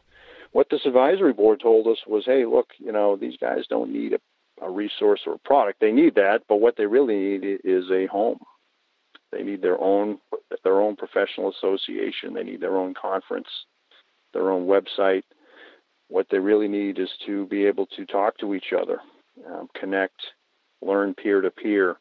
what 0.51 0.67
this 0.69 0.85
advisory 0.85 1.33
board 1.33 1.59
told 1.61 1.87
us 1.87 1.97
was, 2.07 2.23
hey, 2.25 2.45
look, 2.45 2.67
you 2.77 2.91
know, 2.91 3.15
these 3.15 3.37
guys 3.37 3.65
don't 3.69 3.91
need 3.91 4.13
a 4.13 4.19
a 4.61 4.69
resource 4.69 5.21
or 5.25 5.33
a 5.33 5.39
product. 5.39 5.79
They 5.79 5.91
need 5.91 6.15
that, 6.15 6.41
but 6.47 6.57
what 6.57 6.75
they 6.77 6.85
really 6.85 7.15
need 7.15 7.59
is 7.63 7.85
a 7.91 8.07
home. 8.07 8.39
They 9.31 9.43
need 9.43 9.61
their 9.61 9.79
own 9.79 10.19
their 10.63 10.81
own 10.81 10.95
professional 10.95 11.51
association. 11.51 12.33
They 12.33 12.43
need 12.43 12.61
their 12.61 12.77
own 12.77 12.93
conference, 12.99 13.47
their 14.33 14.51
own 14.51 14.65
website. 14.65 15.23
What 16.07 16.27
they 16.31 16.39
really 16.39 16.67
need 16.67 16.97
is 16.97 17.09
to 17.27 17.45
be 17.47 17.65
able 17.65 17.85
to 17.95 18.05
talk 18.05 18.37
to 18.39 18.55
each 18.55 18.73
other, 18.79 18.99
um, 19.47 19.69
connect, 19.79 20.19
learn 20.81 21.13
peer 21.13 21.41
to 21.41 21.51
peer. 21.51 21.97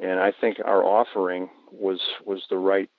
And 0.00 0.18
I 0.18 0.32
think 0.40 0.58
our 0.64 0.82
offering 0.82 1.48
was 1.70 2.00
was 2.24 2.42
the 2.50 2.56
right 2.56 2.90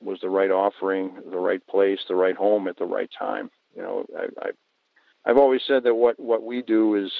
was 0.00 0.18
the 0.20 0.30
right 0.30 0.50
offering, 0.50 1.16
the 1.30 1.38
right 1.38 1.66
place, 1.66 1.98
the 2.06 2.14
right 2.14 2.36
home 2.36 2.68
at 2.68 2.76
the 2.76 2.84
right 2.84 3.10
time. 3.18 3.50
You 3.78 3.84
know, 3.84 4.06
I, 4.18 4.48
I 4.48 4.50
I've 5.24 5.38
always 5.38 5.60
said 5.66 5.84
that 5.84 5.94
what 5.94 6.18
what 6.18 6.42
we 6.42 6.62
do 6.62 6.96
is 6.96 7.12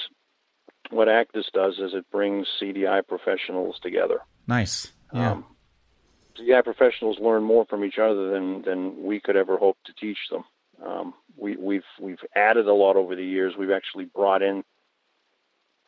what 0.89 1.07
ACDIS 1.07 1.45
does 1.53 1.79
is 1.79 1.93
it 1.93 2.05
brings 2.11 2.47
CDI 2.61 3.07
professionals 3.07 3.79
together. 3.81 4.19
Nice. 4.45 4.91
Yeah. 5.13 5.31
Um, 5.31 5.45
CDI 6.37 6.63
professionals 6.63 7.17
learn 7.19 7.43
more 7.43 7.65
from 7.65 7.85
each 7.85 7.97
other 7.97 8.31
than 8.31 8.61
than 8.63 9.03
we 9.03 9.21
could 9.21 9.37
ever 9.37 9.55
hope 9.57 9.77
to 9.85 9.93
teach 9.93 10.17
them. 10.29 10.43
Um, 10.85 11.13
we, 11.37 11.55
we've 11.55 11.83
we've 11.99 12.19
added 12.35 12.67
a 12.67 12.73
lot 12.73 12.97
over 12.97 13.15
the 13.15 13.25
years. 13.25 13.53
We've 13.57 13.71
actually 13.71 14.05
brought 14.05 14.41
in 14.41 14.63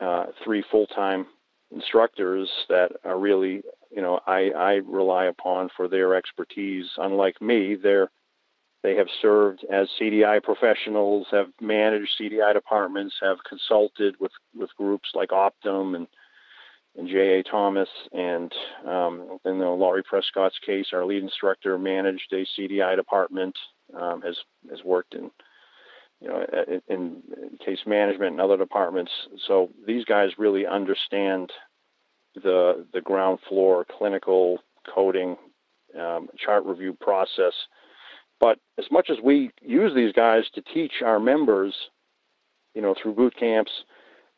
uh, 0.00 0.26
three 0.42 0.64
full 0.70 0.86
time 0.86 1.26
instructors 1.70 2.50
that 2.68 2.92
are 3.04 3.18
really, 3.18 3.62
you 3.90 4.02
know, 4.02 4.20
I, 4.26 4.50
I 4.50 4.72
rely 4.84 5.26
upon 5.26 5.70
for 5.76 5.88
their 5.88 6.14
expertise. 6.14 6.86
Unlike 6.96 7.40
me, 7.40 7.76
they're 7.76 8.10
they 8.82 8.96
have 8.96 9.08
served 9.20 9.64
as 9.70 9.88
CDI 10.00 10.42
professionals, 10.42 11.26
have 11.30 11.48
managed 11.60 12.10
CDI 12.20 12.52
departments, 12.52 13.14
have 13.22 13.38
consulted 13.48 14.16
with, 14.18 14.32
with 14.54 14.70
groups 14.76 15.10
like 15.14 15.30
Optum 15.30 15.96
and 15.96 16.06
and 16.96 17.08
J.A. 17.08 17.42
Thomas, 17.42 17.88
and 18.12 18.52
um, 18.86 19.38
in 19.46 19.58
the 19.58 19.66
Laurie 19.66 20.02
Prescott's 20.02 20.58
case, 20.64 20.88
our 20.92 21.06
lead 21.06 21.22
instructor 21.22 21.78
managed 21.78 22.30
a 22.32 22.44
CDI 22.58 22.96
department, 22.96 23.56
um, 23.98 24.20
has 24.20 24.36
has 24.70 24.84
worked 24.84 25.14
in 25.14 25.30
you 26.20 26.28
know 26.28 26.44
in, 26.68 26.82
in, 26.88 27.22
case 27.64 27.80
management 27.86 28.32
and 28.32 28.40
other 28.40 28.56
departments. 28.58 29.10
So 29.46 29.70
these 29.86 30.04
guys 30.04 30.30
really 30.36 30.66
understand 30.66 31.50
the 32.34 32.86
the 32.92 33.00
ground 33.00 33.38
floor 33.48 33.86
clinical 33.98 34.58
coding 34.94 35.36
um, 35.98 36.28
chart 36.44 36.64
review 36.66 36.96
process 37.00 37.54
but 38.42 38.58
as 38.76 38.86
much 38.90 39.08
as 39.08 39.18
we 39.22 39.52
use 39.62 39.94
these 39.94 40.12
guys 40.12 40.42
to 40.56 40.62
teach 40.74 40.94
our 41.04 41.20
members, 41.20 41.72
you 42.74 42.82
know, 42.82 42.92
through 43.00 43.14
boot 43.14 43.34
camps, 43.38 43.70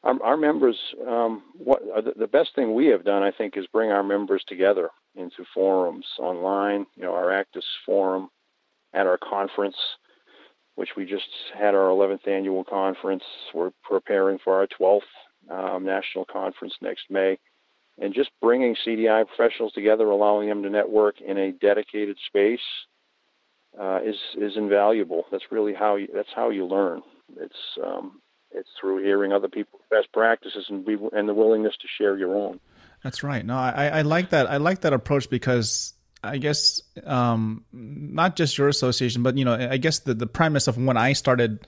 our, 0.03 0.23
our 0.23 0.37
members, 0.37 0.77
um, 1.09 1.43
what 1.57 1.81
uh, 1.97 2.03
the, 2.14 2.27
best 2.27 2.51
thing 2.55 2.75
we 2.75 2.87
have 2.88 3.03
done, 3.03 3.23
I 3.23 3.31
think, 3.31 3.57
is 3.57 3.67
bring 3.73 3.90
our 3.90 4.03
members 4.03 4.45
together 4.47 4.90
into 5.17 5.43
forums 5.55 6.05
online. 6.19 6.85
You 6.97 7.05
know, 7.05 7.14
our 7.14 7.31
ACDIS 7.31 7.64
forum 7.87 8.29
at 8.93 9.07
our 9.07 9.17
conference, 9.19 9.77
which 10.75 10.90
we 10.99 11.07
just 11.07 11.25
had 11.59 11.75
our 11.75 11.88
11th 11.88 12.29
annual 12.29 12.62
conference. 12.62 13.25
We're 13.55 13.73
preparing 13.83 14.38
for 14.45 14.59
our 14.59 14.69
12th 14.79 15.01
um, 15.51 15.87
national 15.87 16.27
conference 16.27 16.75
next 16.83 17.05
May. 17.09 17.38
And 17.99 18.12
just 18.12 18.31
bringing 18.43 18.77
CDI 18.87 19.25
professionals 19.27 19.73
together, 19.73 20.05
allowing 20.05 20.51
them 20.51 20.62
to 20.62 20.69
network 20.69 21.23
in 21.23 21.38
a 21.38 21.53
dedicated 21.53 22.19
space 22.27 22.61
uh, 23.81 24.01
is 24.05 24.17
is 24.37 24.57
invaluable. 24.57 25.25
That's 25.31 25.45
really 25.51 25.75
how 25.75 25.97
you, 25.97 26.09
that's 26.15 26.29
how 26.35 26.51
you 26.51 26.67
learn. 26.67 27.03
It's 27.37 27.79
um, 27.85 28.21
it's 28.51 28.69
through 28.81 29.03
hearing 29.03 29.33
other 29.33 29.49
people's 29.49 29.83
best 29.91 30.13
practices 30.13 30.67
and 30.69 30.85
be, 30.85 30.97
and 31.13 31.29
the 31.29 31.35
willingness 31.35 31.75
to 31.81 31.89
share 31.99 32.17
your 32.17 32.35
own. 32.35 32.61
That's 33.03 33.23
right. 33.23 33.45
No, 33.45 33.57
I, 33.57 33.89
I 33.89 34.03
like 34.03 34.31
that. 34.31 34.51
I 34.51 34.57
like 34.57 34.81
that 34.83 34.93
approach 34.93 35.29
because 35.29 35.93
I 36.23 36.39
guess 36.39 36.81
um, 37.05 37.65
not 37.73 38.37
just 38.37 38.57
your 38.57 38.69
association, 38.69 39.23
but 39.23 39.37
you 39.37 39.45
know, 39.45 39.55
I 39.55 39.77
guess 39.77 40.01
the 40.01 40.15
the 40.15 40.27
premise 40.27 40.69
of 40.69 40.79
when 40.79 40.97
I 40.97 41.13
started 41.13 41.67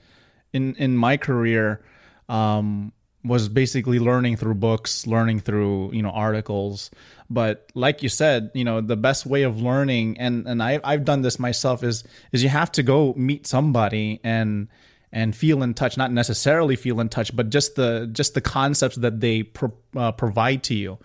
in 0.52 0.74
in 0.76 0.96
my 0.96 1.16
career 1.16 1.84
um, 2.28 2.92
was 3.26 3.48
basically 3.48 3.98
learning 3.98 4.36
through 4.36 4.54
books, 4.54 5.06
learning 5.06 5.40
through 5.40 5.92
you 5.92 6.02
know 6.02 6.10
articles. 6.10 6.90
But 7.28 7.70
like 7.74 8.02
you 8.02 8.08
said, 8.08 8.50
you 8.54 8.64
know 8.64 8.80
the 8.80 8.96
best 8.96 9.26
way 9.26 9.42
of 9.42 9.60
learning, 9.60 10.18
and 10.18 10.46
and 10.46 10.62
I 10.62 10.80
I've 10.84 11.04
done 11.04 11.22
this 11.22 11.38
myself 11.38 11.82
is 11.82 12.04
is 12.32 12.42
you 12.42 12.48
have 12.48 12.72
to 12.72 12.82
go 12.82 13.14
meet 13.14 13.46
somebody 13.46 14.20
and 14.22 14.68
and 15.12 15.34
feel 15.34 15.62
in 15.62 15.74
touch, 15.74 15.96
not 15.96 16.12
necessarily 16.12 16.76
feel 16.76 17.00
in 17.00 17.08
touch, 17.08 17.34
but 17.34 17.50
just 17.50 17.76
the 17.76 18.08
just 18.12 18.34
the 18.34 18.40
concepts 18.40 18.96
that 18.96 19.20
they 19.20 19.42
pro, 19.42 19.72
uh, 19.96 20.12
provide 20.12 20.62
to 20.64 20.74
you. 20.74 20.98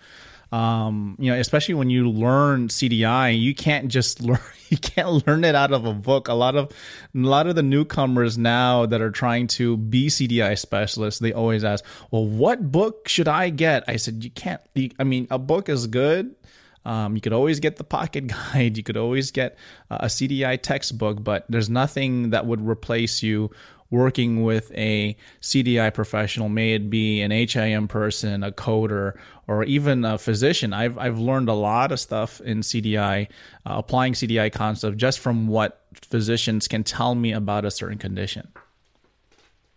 Um, 0.52 1.16
you 1.18 1.32
know, 1.32 1.38
especially 1.38 1.74
when 1.74 1.88
you 1.88 2.10
learn 2.10 2.68
CDI, 2.68 3.40
you 3.40 3.54
can't 3.54 3.88
just 3.88 4.20
learn 4.22 4.38
you 4.68 4.78
can't 4.78 5.26
learn 5.26 5.44
it 5.44 5.54
out 5.54 5.72
of 5.72 5.84
a 5.84 5.92
book. 5.92 6.28
A 6.28 6.34
lot 6.34 6.56
of 6.56 6.72
a 7.14 7.18
lot 7.18 7.46
of 7.46 7.56
the 7.56 7.62
newcomers 7.62 8.38
now 8.38 8.86
that 8.86 9.00
are 9.00 9.10
trying 9.10 9.46
to 9.48 9.76
be 9.76 10.08
CDI 10.08 10.58
specialists, 10.58 11.20
they 11.20 11.32
always 11.32 11.64
ask, 11.64 11.84
"Well, 12.10 12.26
what 12.26 12.70
book 12.70 13.08
should 13.08 13.28
I 13.28 13.50
get?" 13.50 13.84
I 13.88 13.96
said, 13.96 14.22
"You 14.22 14.30
can't. 14.30 14.60
I 14.98 15.04
mean, 15.04 15.26
a 15.30 15.38
book 15.38 15.68
is 15.68 15.86
good." 15.86 16.34
Um, 16.84 17.14
you 17.14 17.20
could 17.20 17.32
always 17.32 17.60
get 17.60 17.76
the 17.76 17.84
pocket 17.84 18.26
guide. 18.54 18.76
You 18.76 18.82
could 18.82 18.96
always 18.96 19.30
get 19.30 19.56
a 19.90 20.06
CDI 20.06 20.60
textbook, 20.60 21.22
but 21.22 21.46
there's 21.48 21.70
nothing 21.70 22.30
that 22.30 22.46
would 22.46 22.66
replace 22.66 23.22
you 23.22 23.50
working 23.92 24.42
with 24.42 24.72
a 24.74 25.14
CDI 25.40 25.94
professional, 25.94 26.48
may 26.48 26.72
it 26.72 26.90
be 26.90 27.20
an 27.20 27.30
HIM 27.30 27.86
person, 27.86 28.42
a 28.42 28.50
coder, 28.50 29.16
or 29.46 29.62
even 29.64 30.04
a 30.04 30.18
physician. 30.18 30.72
I've, 30.72 30.96
I've 30.98 31.18
learned 31.18 31.48
a 31.48 31.54
lot 31.54 31.92
of 31.92 32.00
stuff 32.00 32.40
in 32.40 32.60
CDI, 32.60 33.28
uh, 33.66 33.74
applying 33.76 34.14
CDI 34.14 34.50
concepts 34.50 34.96
just 34.96 35.20
from 35.20 35.46
what 35.46 35.84
physicians 35.92 36.66
can 36.66 36.82
tell 36.82 37.14
me 37.14 37.32
about 37.32 37.64
a 37.64 37.70
certain 37.70 37.98
condition. 37.98 38.48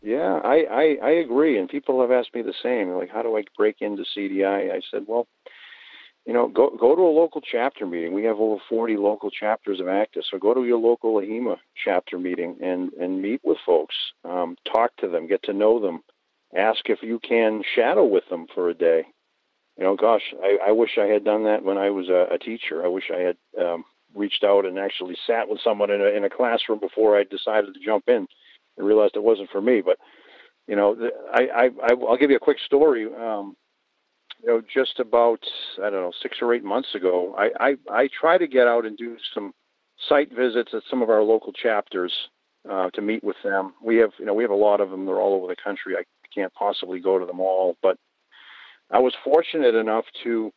Yeah, 0.01 0.39
I, 0.43 0.65
I, 0.71 0.97
I 1.03 1.09
agree. 1.11 1.57
And 1.57 1.67
people 1.67 1.99
have 2.01 2.11
asked 2.11 2.33
me 2.33 2.41
the 2.41 2.53
same. 2.63 2.91
Like, 2.91 3.09
how 3.09 3.21
do 3.21 3.35
I 3.35 3.43
break 3.57 3.77
into 3.81 4.05
CDI? 4.15 4.71
I 4.71 4.81
said, 4.91 5.05
well, 5.07 5.27
you 6.25 6.33
know, 6.33 6.47
go 6.47 6.75
go 6.79 6.95
to 6.95 7.01
a 7.01 7.17
local 7.19 7.41
chapter 7.41 7.85
meeting. 7.85 8.13
We 8.13 8.23
have 8.23 8.39
over 8.39 8.61
40 8.67 8.97
local 8.97 9.29
chapters 9.29 9.79
of 9.79 9.85
ACDIS, 9.85 10.23
so 10.31 10.39
go 10.39 10.53
to 10.53 10.65
your 10.65 10.79
local 10.79 11.19
AHIMA 11.19 11.57
chapter 11.83 12.17
meeting 12.17 12.57
and 12.61 12.91
and 12.93 13.21
meet 13.21 13.41
with 13.43 13.57
folks, 13.65 13.95
um, 14.23 14.57
talk 14.71 14.95
to 14.97 15.07
them, 15.07 15.27
get 15.27 15.43
to 15.43 15.53
know 15.53 15.79
them, 15.79 16.01
ask 16.57 16.89
if 16.89 17.03
you 17.03 17.19
can 17.19 17.61
shadow 17.75 18.05
with 18.05 18.27
them 18.29 18.47
for 18.53 18.69
a 18.69 18.73
day. 18.73 19.05
You 19.77 19.83
know, 19.83 19.95
gosh, 19.95 20.33
I, 20.41 20.69
I 20.69 20.71
wish 20.71 20.97
I 20.97 21.05
had 21.05 21.25
done 21.25 21.43
that 21.43 21.63
when 21.63 21.77
I 21.77 21.89
was 21.89 22.09
a, 22.09 22.33
a 22.33 22.39
teacher. 22.39 22.83
I 22.83 22.87
wish 22.87 23.11
I 23.13 23.19
had 23.19 23.37
um, 23.63 23.83
reached 24.15 24.43
out 24.43 24.65
and 24.65 24.79
actually 24.79 25.17
sat 25.27 25.47
with 25.47 25.59
someone 25.63 25.91
in 25.91 26.01
a 26.01 26.05
in 26.05 26.23
a 26.23 26.29
classroom 26.29 26.79
before 26.79 27.17
I 27.19 27.23
decided 27.23 27.73
to 27.73 27.85
jump 27.85 28.05
in 28.07 28.25
and 28.77 28.87
realized 28.87 29.15
it 29.15 29.23
wasn't 29.23 29.51
for 29.51 29.61
me. 29.61 29.81
But 29.81 29.99
you 30.67 30.75
know, 30.75 30.95
I, 31.31 31.69
I, 31.83 31.91
I'll 32.09 32.17
give 32.17 32.31
you 32.31 32.37
a 32.37 32.39
quick 32.39 32.57
story. 32.65 33.05
Um, 33.05 33.55
you 34.45 34.51
know, 34.51 34.61
just 34.71 34.99
about 34.99 35.39
I 35.79 35.89
don't 35.89 36.01
know 36.01 36.11
six 36.21 36.37
or 36.41 36.53
eight 36.53 36.63
months 36.63 36.89
ago, 36.93 37.35
I, 37.37 37.49
I 37.59 37.75
I 37.89 38.09
try 38.19 38.37
to 38.37 38.47
get 38.47 38.67
out 38.67 38.85
and 38.85 38.97
do 38.97 39.17
some 39.33 39.53
site 40.07 40.29
visits 40.35 40.71
at 40.73 40.83
some 40.89 41.01
of 41.01 41.09
our 41.09 41.23
local 41.23 41.51
chapters 41.51 42.13
uh, 42.69 42.89
to 42.91 43.01
meet 43.01 43.23
with 43.23 43.37
them. 43.43 43.73
We 43.83 43.97
have 43.97 44.11
you 44.19 44.25
know 44.25 44.33
we 44.33 44.43
have 44.43 44.51
a 44.51 44.55
lot 44.55 44.81
of 44.81 44.91
them. 44.91 45.05
They're 45.05 45.19
all 45.19 45.33
over 45.33 45.47
the 45.47 45.61
country. 45.61 45.95
I 45.97 46.03
can't 46.33 46.53
possibly 46.53 46.99
go 46.99 47.17
to 47.17 47.25
them 47.25 47.39
all, 47.39 47.75
but 47.81 47.97
I 48.91 48.99
was 48.99 49.13
fortunate 49.23 49.73
enough 49.73 50.05
to 50.23 50.51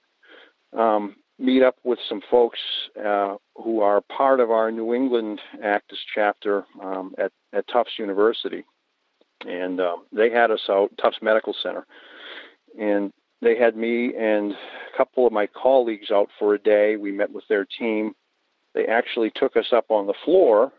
um, 0.77 1.17
meet 1.39 1.63
up 1.63 1.77
with 1.83 1.99
some 2.09 2.21
folks 2.31 2.59
uh, 3.03 3.37
who 3.57 3.81
are 3.81 4.03
part 4.03 4.41
of 4.41 4.51
our 4.51 4.71
New 4.71 4.93
England 4.93 5.41
ACDIS 5.65 5.99
chapter 6.15 6.65
um, 6.83 7.15
at 7.17 7.33
at 7.55 7.65
Tufts 7.69 7.99
University, 7.99 8.65
and 9.47 9.81
um, 9.81 10.05
they 10.13 10.29
had 10.29 10.51
us 10.51 10.61
out 10.69 10.91
Tufts 11.03 11.21
Medical 11.23 11.55
Center, 11.63 11.87
and 12.79 13.13
they 13.41 13.57
had 13.57 13.77
me 13.77 14.15
and 14.19 14.53
a 14.53 14.97
couple 14.97 15.27
of 15.27 15.33
my 15.33 15.47
colleagues 15.47 16.11
out 16.11 16.29
for 16.39 16.55
a 16.55 16.59
day. 16.59 16.97
We 16.97 17.13
met 17.13 17.33
with 17.33 17.45
their 17.49 17.67
team. 17.79 18.15
They 18.75 18.87
actually 18.87 19.31
took 19.37 19.57
us 19.57 19.73
up 19.73 19.87
on 19.91 20.07
the 20.07 20.15
floor 20.25 20.73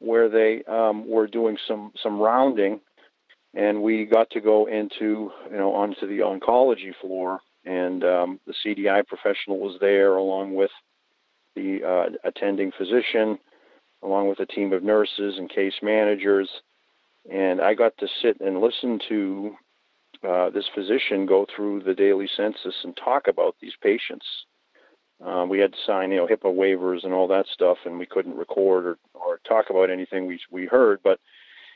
where 0.00 0.28
they 0.28 0.64
um, 0.64 1.08
were 1.08 1.26
doing 1.26 1.56
some 1.68 1.92
some 2.02 2.18
rounding, 2.18 2.80
and 3.54 3.82
we 3.82 4.06
got 4.06 4.30
to 4.30 4.40
go 4.40 4.66
into 4.66 5.30
you 5.50 5.56
know 5.56 5.72
onto 5.74 6.06
the 6.06 6.18
oncology 6.18 6.92
floor, 7.00 7.40
and 7.64 8.02
um, 8.04 8.40
the 8.46 8.54
CDI 8.64 9.06
professional 9.06 9.60
was 9.60 9.76
there 9.80 10.16
along 10.16 10.54
with 10.54 10.70
the 11.54 11.80
uh, 11.86 12.16
attending 12.26 12.72
physician, 12.76 13.38
along 14.02 14.28
with 14.28 14.40
a 14.40 14.46
team 14.46 14.72
of 14.72 14.82
nurses 14.82 15.34
and 15.36 15.50
case 15.50 15.74
managers, 15.82 16.48
and 17.30 17.60
I 17.60 17.74
got 17.74 17.96
to 17.98 18.08
sit 18.22 18.40
and 18.40 18.60
listen 18.60 18.98
to 19.10 19.54
uh, 20.26 20.50
this 20.50 20.68
physician 20.74 21.26
go 21.26 21.46
through 21.54 21.82
the 21.82 21.94
daily 21.94 22.28
census 22.36 22.74
and 22.84 22.96
talk 22.96 23.26
about 23.28 23.56
these 23.60 23.72
patients. 23.82 24.26
Um, 25.24 25.48
we 25.48 25.58
had 25.58 25.72
to 25.72 25.78
sign, 25.86 26.10
you 26.10 26.16
know, 26.16 26.26
HIPAA 26.26 26.54
waivers 26.54 27.04
and 27.04 27.12
all 27.12 27.28
that 27.28 27.46
stuff, 27.52 27.78
and 27.84 27.98
we 27.98 28.06
couldn't 28.06 28.36
record 28.36 28.86
or, 28.86 28.98
or 29.14 29.40
talk 29.46 29.66
about 29.70 29.90
anything 29.90 30.26
we 30.26 30.40
we 30.50 30.66
heard. 30.66 31.00
But 31.02 31.20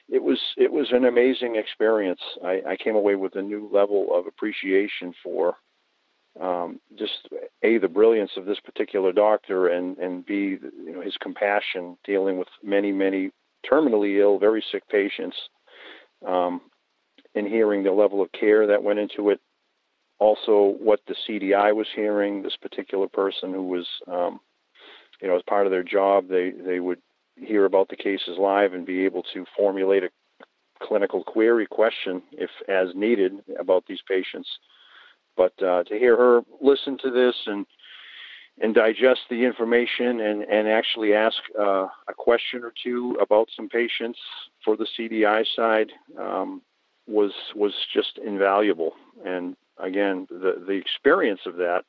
it 0.09 0.23
was 0.23 0.39
it 0.57 0.73
was 0.73 0.89
an 0.93 1.05
amazing 1.05 1.57
experience. 1.57 2.21
I, 2.45 2.63
I 2.69 2.77
came 2.77 2.97
away 2.97 3.17
with 3.17 3.37
a 3.37 3.43
new 3.43 3.69
level 3.73 4.09
of 4.13 4.27
appreciation 4.27 5.15
for 5.23 5.57
um, 6.41 6.81
just 6.99 7.29
a 7.63 7.79
the 7.79 7.89
brilliance 7.89 8.33
of 8.37 8.47
this 8.47 8.61
particular 8.61 9.13
doctor, 9.13 9.69
and 9.69 9.99
and 9.99 10.25
b 10.25 10.59
you 10.85 10.93
know 10.93 11.01
his 11.03 11.17
compassion 11.21 11.97
dealing 12.05 12.39
with 12.39 12.49
many 12.63 12.93
many 12.93 13.31
terminally 13.71 14.21
ill, 14.21 14.39
very 14.39 14.65
sick 14.73 14.87
patients. 14.89 15.37
Um, 16.27 16.63
in 17.35 17.47
hearing 17.47 17.83
the 17.83 17.93
level 17.93 18.23
of 18.23 18.33
care 18.33 18.67
that 18.67 18.83
went 18.83 18.99
into 18.99 19.31
it. 19.31 19.41
Also, 20.19 20.77
what 20.79 21.01
the 21.07 21.17
CDI 21.29 21.75
was 21.75 21.89
hearing, 21.95 22.43
this 22.43 22.57
particular 22.57 23.09
person 23.09 23.53
who 23.53 23.65
was, 23.65 23.87
um, 24.07 24.41
you 25.21 25.29
know, 25.29 25.37
as 25.37 25.43
part 25.49 25.67
of 25.67 25.73
their 25.73 25.83
job, 25.83 26.29
they, 26.29 26.51
they 26.51 26.81
would 26.81 27.01
hear 27.37 27.65
about 27.65 27.89
the 27.89 27.97
cases 27.97 28.39
live 28.39 28.75
and 28.75 28.87
be 28.87 29.05
able 29.05 29.25
to 29.35 29.45
formulate 29.57 30.05
a 30.05 30.11
clinical 30.83 31.25
query 31.25 31.67
question, 31.67 32.23
if 32.33 32.51
as 32.69 32.89
needed, 32.95 33.33
about 33.59 33.85
these 33.87 34.03
patients. 34.09 34.49
But 35.37 35.53
uh, 35.63 35.83
to 35.85 35.99
hear 35.99 36.17
her 36.17 36.43
listen 36.61 36.97
to 36.99 37.11
this 37.11 37.35
and 37.47 37.67
and 38.61 38.73
digest 38.73 39.21
the 39.29 39.45
information 39.45 40.21
and, 40.21 40.43
and 40.45 40.69
actually 40.69 41.13
ask 41.13 41.37
uh, 41.59 41.89
a 42.09 42.15
question 42.17 42.63
or 42.63 42.73
two 42.85 43.17
about 43.21 43.49
some 43.57 43.69
patients 43.69 44.19
for 44.65 44.77
the 44.77 44.87
CDI 44.97 45.45
side, 45.57 45.91
um, 46.17 46.63
was 47.07 47.33
was 47.55 47.73
just 47.93 48.19
invaluable. 48.25 48.93
And 49.25 49.57
again, 49.79 50.27
the 50.31 50.63
the 50.67 50.73
experience 50.73 51.41
of 51.47 51.57
that 51.57 51.83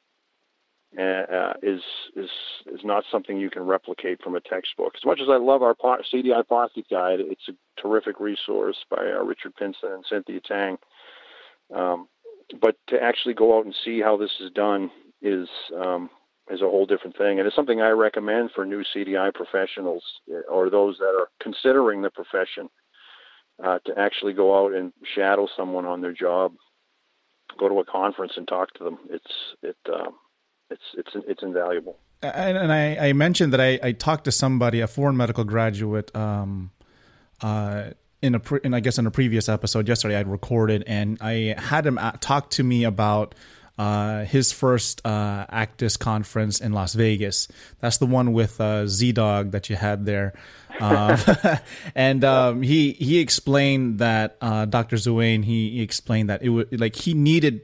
uh, 0.97 1.01
uh 1.01 1.53
is 1.63 1.81
is 2.15 2.29
is 2.67 2.81
not 2.83 3.03
something 3.11 3.37
you 3.37 3.49
can 3.49 3.63
replicate 3.63 4.21
from 4.21 4.35
a 4.35 4.41
textbook. 4.41 4.93
As 4.95 5.05
much 5.05 5.19
as 5.21 5.29
I 5.29 5.37
love 5.37 5.63
our 5.63 5.75
CDI 5.75 6.47
Pocket 6.47 6.85
Guide, 6.89 7.19
it's 7.19 7.47
a 7.49 7.81
terrific 7.81 8.19
resource 8.19 8.77
by 8.89 8.97
uh, 8.97 9.23
Richard 9.23 9.55
Pinson 9.55 9.91
and 9.93 10.05
Cynthia 10.07 10.41
Tang. 10.41 10.77
Um, 11.73 12.07
but 12.61 12.75
to 12.87 13.01
actually 13.01 13.33
go 13.33 13.57
out 13.57 13.65
and 13.65 13.75
see 13.83 14.01
how 14.01 14.17
this 14.17 14.31
is 14.39 14.51
done 14.51 14.91
is 15.21 15.47
um, 15.75 16.09
is 16.51 16.61
a 16.61 16.65
whole 16.65 16.85
different 16.85 17.17
thing, 17.17 17.39
and 17.39 17.47
it's 17.47 17.55
something 17.55 17.81
I 17.81 17.89
recommend 17.89 18.51
for 18.53 18.65
new 18.65 18.83
CDI 18.95 19.33
professionals 19.33 20.03
uh, 20.31 20.51
or 20.51 20.69
those 20.69 20.97
that 20.99 21.15
are 21.17 21.29
considering 21.41 22.01
the 22.01 22.11
profession 22.11 22.69
uh, 23.63 23.79
to 23.85 23.97
actually 23.97 24.33
go 24.33 24.65
out 24.65 24.73
and 24.73 24.93
shadow 25.15 25.47
someone 25.55 25.85
on 25.85 26.01
their 26.01 26.13
job, 26.13 26.53
go 27.57 27.69
to 27.69 27.79
a 27.79 27.85
conference 27.85 28.33
and 28.35 28.47
talk 28.47 28.73
to 28.73 28.83
them. 28.83 28.97
It's 29.09 29.33
it 29.61 29.77
uh, 29.91 30.11
it's 30.69 30.83
it's 30.97 31.11
it's 31.27 31.43
invaluable. 31.43 31.97
And, 32.21 32.57
and 32.57 32.73
I, 32.73 33.09
I, 33.09 33.13
mentioned 33.13 33.53
that 33.53 33.61
I, 33.61 33.77
I, 33.83 33.91
talked 33.91 34.23
to 34.23 34.31
somebody, 34.31 34.79
a 34.79 34.87
foreign 34.87 35.15
medical 35.15 35.43
graduate, 35.43 36.15
um, 36.15 36.71
uh, 37.41 37.91
in 38.21 38.33
a 38.33 38.39
pre- 38.39 38.61
in 38.63 38.73
I 38.73 38.79
guess 38.79 38.97
in 38.97 39.05
a 39.05 39.11
previous 39.11 39.47
episode 39.47 39.87
yesterday 39.87 40.17
I'd 40.17 40.27
recorded, 40.27 40.83
and 40.87 41.17
I 41.21 41.55
had 41.57 41.85
him 41.85 41.99
talk 42.21 42.49
to 42.51 42.63
me 42.63 42.83
about 42.83 43.35
uh, 43.35 43.64
his 43.77 44.51
first 44.51 45.01
uh, 45.05 45.45
ACDIS 45.47 45.99
conference 45.99 46.61
in 46.61 46.73
Las 46.73 46.93
Vegas. 46.93 47.47
That's 47.79 47.97
the 47.97 48.05
one 48.05 48.33
with 48.33 48.59
uh, 48.61 48.85
ZDogg 48.85 49.51
that 49.51 49.69
you 49.69 49.75
had 49.75 50.05
there. 50.05 50.33
Um, 50.79 51.17
and 51.95 52.23
um, 52.23 52.61
he 52.61 52.91
he 52.93 53.19
explained 53.19 53.99
that 53.99 54.37
uh, 54.41 54.65
Dr. 54.65 54.97
Zuane 54.97 55.43
he, 55.45 55.69
he, 55.71 55.81
explained 55.81 56.29
that 56.29 56.41
it 56.41 56.49
was 56.49 56.65
like 56.71 56.95
he 56.95 57.13
needed 57.13 57.61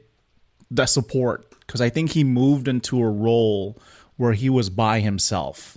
the 0.70 0.86
support 0.86 1.50
because 1.60 1.80
I 1.80 1.90
think 1.90 2.12
he 2.12 2.24
moved 2.24 2.68
into 2.68 3.00
a 3.00 3.10
role 3.10 3.78
where 4.16 4.32
he 4.32 4.48
was 4.48 4.70
by 4.70 5.00
himself, 5.00 5.76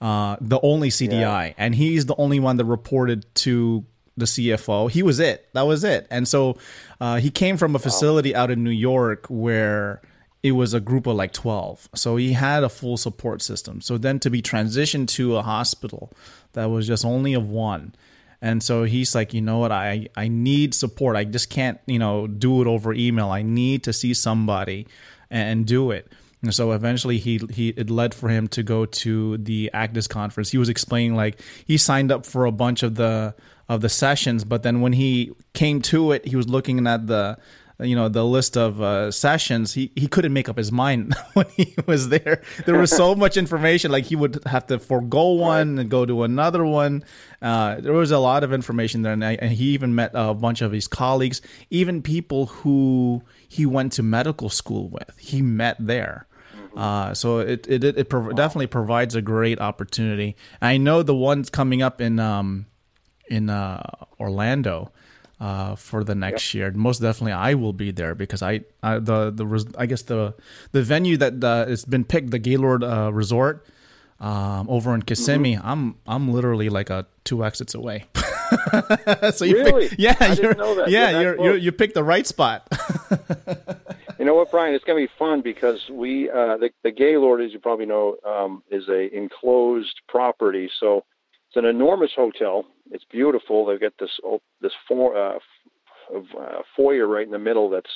uh, 0.00 0.36
the 0.40 0.60
only 0.62 0.88
CDI, 0.88 1.10
yeah. 1.20 1.52
and 1.58 1.74
he's 1.74 2.06
the 2.06 2.14
only 2.16 2.40
one 2.40 2.56
that 2.56 2.64
reported 2.64 3.26
to 3.36 3.84
the 4.20 4.26
CFO. 4.26 4.90
He 4.90 5.02
was 5.02 5.18
it. 5.18 5.48
That 5.52 5.62
was 5.62 5.84
it. 5.84 6.06
And 6.10 6.28
so 6.28 6.56
uh, 7.00 7.16
he 7.16 7.30
came 7.30 7.56
from 7.56 7.74
a 7.74 7.78
facility 7.78 8.34
out 8.34 8.50
in 8.50 8.62
New 8.62 8.70
York 8.70 9.26
where 9.28 10.00
it 10.42 10.52
was 10.52 10.72
a 10.72 10.80
group 10.80 11.06
of 11.06 11.16
like 11.16 11.32
12. 11.32 11.88
So 11.94 12.16
he 12.16 12.32
had 12.32 12.62
a 12.62 12.68
full 12.68 12.96
support 12.96 13.42
system. 13.42 13.80
So 13.80 13.98
then 13.98 14.18
to 14.20 14.30
be 14.30 14.40
transitioned 14.40 15.08
to 15.08 15.36
a 15.36 15.42
hospital 15.42 16.12
that 16.52 16.66
was 16.66 16.86
just 16.86 17.04
only 17.04 17.34
of 17.34 17.48
one. 17.48 17.94
And 18.42 18.62
so 18.62 18.84
he's 18.84 19.14
like, 19.14 19.34
you 19.34 19.42
know 19.42 19.58
what, 19.58 19.72
I, 19.72 20.08
I 20.16 20.28
need 20.28 20.74
support. 20.74 21.14
I 21.14 21.24
just 21.24 21.50
can't, 21.50 21.78
you 21.86 21.98
know, 21.98 22.26
do 22.26 22.62
it 22.62 22.66
over 22.66 22.94
email. 22.94 23.28
I 23.30 23.42
need 23.42 23.82
to 23.84 23.92
see 23.92 24.14
somebody 24.14 24.86
and 25.30 25.66
do 25.66 25.90
it. 25.90 26.10
And 26.42 26.54
so 26.54 26.72
eventually 26.72 27.18
he 27.18 27.40
he 27.50 27.68
it 27.70 27.90
led 27.90 28.14
for 28.14 28.28
him 28.28 28.48
to 28.48 28.62
go 28.62 28.86
to 28.86 29.36
the 29.36 29.70
ACDIS 29.74 30.08
conference. 30.08 30.50
He 30.50 30.58
was 30.58 30.68
explaining 30.68 31.14
like 31.14 31.40
he 31.66 31.76
signed 31.76 32.10
up 32.10 32.24
for 32.24 32.46
a 32.46 32.52
bunch 32.52 32.82
of 32.82 32.94
the 32.94 33.34
of 33.68 33.82
the 33.82 33.88
sessions, 33.88 34.44
but 34.44 34.62
then 34.62 34.80
when 34.80 34.94
he 34.94 35.32
came 35.52 35.80
to 35.82 36.12
it, 36.12 36.26
he 36.26 36.36
was 36.36 36.48
looking 36.48 36.86
at 36.86 37.06
the 37.06 37.38
you 37.82 37.96
know 37.96 38.08
the 38.08 38.24
list 38.24 38.56
of 38.56 38.80
uh, 38.80 39.10
sessions 39.10 39.74
he, 39.74 39.90
he 39.96 40.06
couldn't 40.06 40.32
make 40.32 40.48
up 40.48 40.56
his 40.56 40.70
mind 40.70 41.14
when 41.32 41.46
he 41.56 41.74
was 41.86 42.08
there 42.08 42.42
there 42.66 42.78
was 42.78 42.90
so 42.90 43.14
much 43.14 43.36
information 43.36 43.90
like 43.90 44.04
he 44.04 44.16
would 44.16 44.42
have 44.46 44.66
to 44.66 44.78
forego 44.78 45.30
one 45.30 45.78
and 45.78 45.90
go 45.90 46.04
to 46.04 46.22
another 46.22 46.64
one 46.64 47.02
uh, 47.42 47.80
there 47.80 47.92
was 47.92 48.10
a 48.10 48.18
lot 48.18 48.44
of 48.44 48.52
information 48.52 49.02
there 49.02 49.12
and, 49.12 49.24
I, 49.24 49.32
and, 49.40 49.52
he 49.52 49.70
even 49.70 49.94
met 49.94 50.10
a 50.14 50.34
bunch 50.34 50.60
of 50.60 50.72
his 50.72 50.86
colleagues 50.86 51.40
even 51.70 52.02
people 52.02 52.46
who 52.46 53.22
he 53.48 53.66
went 53.66 53.92
to 53.94 54.02
medical 54.02 54.48
school 54.48 54.88
with 54.88 55.12
he 55.18 55.42
met 55.42 55.76
there. 55.78 56.26
Uh, 56.76 57.14
so 57.14 57.38
it 57.38 57.66
it, 57.68 57.84
it, 57.84 57.98
it 57.98 58.12
wow. 58.12 58.30
definitely 58.30 58.66
provides 58.66 59.14
a 59.14 59.22
great 59.22 59.60
opportunity 59.60 60.36
i 60.62 60.76
know 60.76 61.02
the 61.02 61.14
ones 61.14 61.50
coming 61.50 61.82
up 61.82 62.00
in 62.00 62.18
um 62.18 62.66
in 63.28 63.48
uh, 63.48 63.82
orlando 64.18 64.90
uh, 65.40 65.74
for 65.74 66.04
the 66.04 66.14
next 66.14 66.52
yep. 66.52 66.58
year. 66.58 66.72
Most 66.72 67.00
definitely, 67.00 67.32
I 67.32 67.54
will 67.54 67.72
be 67.72 67.90
there 67.90 68.14
because 68.14 68.42
I, 68.42 68.60
I 68.82 68.98
the 68.98 69.30
the 69.30 69.74
I 69.78 69.86
guess 69.86 70.02
the 70.02 70.34
the 70.72 70.82
venue 70.82 71.16
that 71.16 71.42
uh, 71.42 71.66
has 71.66 71.84
been 71.84 72.04
picked, 72.04 72.30
the 72.30 72.38
Gaylord 72.38 72.84
uh, 72.84 73.10
Resort 73.12 73.66
um, 74.20 74.68
over 74.68 74.94
in 74.94 75.02
Kissimmee. 75.02 75.56
Mm-hmm. 75.56 75.66
I'm 75.66 75.96
I'm 76.06 76.32
literally 76.32 76.68
like 76.68 76.90
a 76.90 77.06
two 77.24 77.44
exits 77.44 77.74
away. 77.74 78.04
so 79.32 79.44
you 79.44 79.56
really? 79.56 79.88
pick, 79.88 79.98
yeah, 79.98 80.16
I 80.20 80.32
you're, 80.34 80.54
know 80.54 80.74
that. 80.74 80.90
yeah, 80.90 81.20
you're, 81.20 81.42
you're, 81.42 81.56
you 81.56 81.72
picked 81.72 81.94
the 81.94 82.04
right 82.04 82.26
spot. 82.26 82.68
you 84.20 84.26
know 84.26 84.34
what, 84.34 84.50
Brian? 84.50 84.74
It's 84.74 84.84
gonna 84.84 85.00
be 85.00 85.08
fun 85.18 85.40
because 85.40 85.80
we 85.90 86.28
uh, 86.28 86.58
the 86.58 86.70
the 86.84 86.90
Gaylord, 86.90 87.40
as 87.40 87.54
you 87.54 87.58
probably 87.58 87.86
know, 87.86 88.18
um, 88.26 88.62
is 88.70 88.86
a 88.90 89.16
enclosed 89.16 89.98
property, 90.08 90.70
so 90.78 91.06
it's 91.48 91.56
an 91.56 91.64
enormous 91.64 92.10
hotel. 92.14 92.66
It's 92.90 93.04
beautiful. 93.10 93.64
They've 93.64 93.80
got 93.80 93.94
this 93.98 94.20
this 94.60 94.72
for, 94.86 95.16
uh, 95.16 95.38
uh, 96.14 96.62
foyer 96.76 97.06
right 97.06 97.24
in 97.24 97.32
the 97.32 97.38
middle 97.38 97.70
that's 97.70 97.90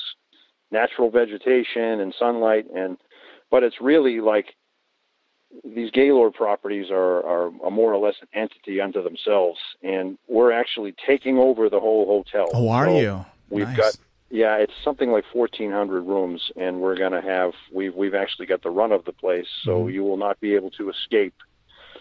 natural 0.71 1.11
vegetation 1.11 2.01
and 2.01 2.15
sunlight, 2.19 2.65
and 2.75 2.97
but 3.51 3.63
it's 3.63 3.83
really 3.83 4.23
like 4.23 4.55
these 5.63 5.91
Gaylord 5.91 6.33
properties 6.33 6.87
are, 6.91 7.19
are, 7.19 7.53
are 7.63 7.71
more 7.71 7.93
or 7.93 8.05
less 8.05 8.17
an 8.23 8.29
entity 8.33 8.81
unto 8.81 9.03
themselves, 9.03 9.61
and 9.83 10.17
we're 10.27 10.53
actually 10.53 10.95
taking 11.07 11.37
over 11.37 11.69
the 11.69 11.81
whole 11.81 12.07
hotel. 12.07 12.49
Oh, 12.55 12.71
are 12.71 12.87
so 12.87 12.99
you? 12.99 13.27
We've 13.51 13.69
nice. 13.69 13.77
got 13.77 13.99
yeah, 14.35 14.57
it's 14.57 14.73
something 14.83 15.13
like 15.13 15.25
1,400 15.33 16.01
rooms, 16.01 16.51
and 16.57 16.81
we're 16.81 16.97
going 16.97 17.13
to 17.13 17.23
have 17.23 17.53
we've 17.73 17.95
we've 17.95 18.17
actually 18.17 18.47
got 18.47 18.65
the 18.65 18.71
run 18.71 18.91
of 18.91 19.05
the 19.05 19.13
place, 19.13 19.47
so 19.63 19.79
mm-hmm. 19.79 19.91
you 19.91 20.03
will 20.03 20.17
not 20.17 20.41
be 20.41 20.57
able 20.57 20.73
to 20.73 20.91
escape 20.91 21.35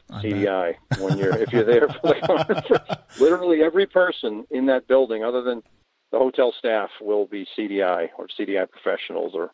CDI 0.09 0.73
when 0.99 1.19
you're 1.19 1.37
if 1.37 1.53
you're 1.53 1.63
there 1.63 1.87
for 1.87 2.07
the 2.07 2.21
conference. 2.25 2.65
Literally 3.19 3.61
every 3.61 3.85
person 3.85 4.47
in 4.49 4.65
that 4.65 4.87
building, 4.87 5.23
other 5.23 5.43
than 5.43 5.61
the 6.11 6.17
hotel 6.17 6.51
staff, 6.57 6.89
will 6.99 7.27
be 7.27 7.45
CDI 7.55 8.09
or 8.17 8.27
CDI 8.27 8.67
professionals 8.67 9.33
or 9.35 9.51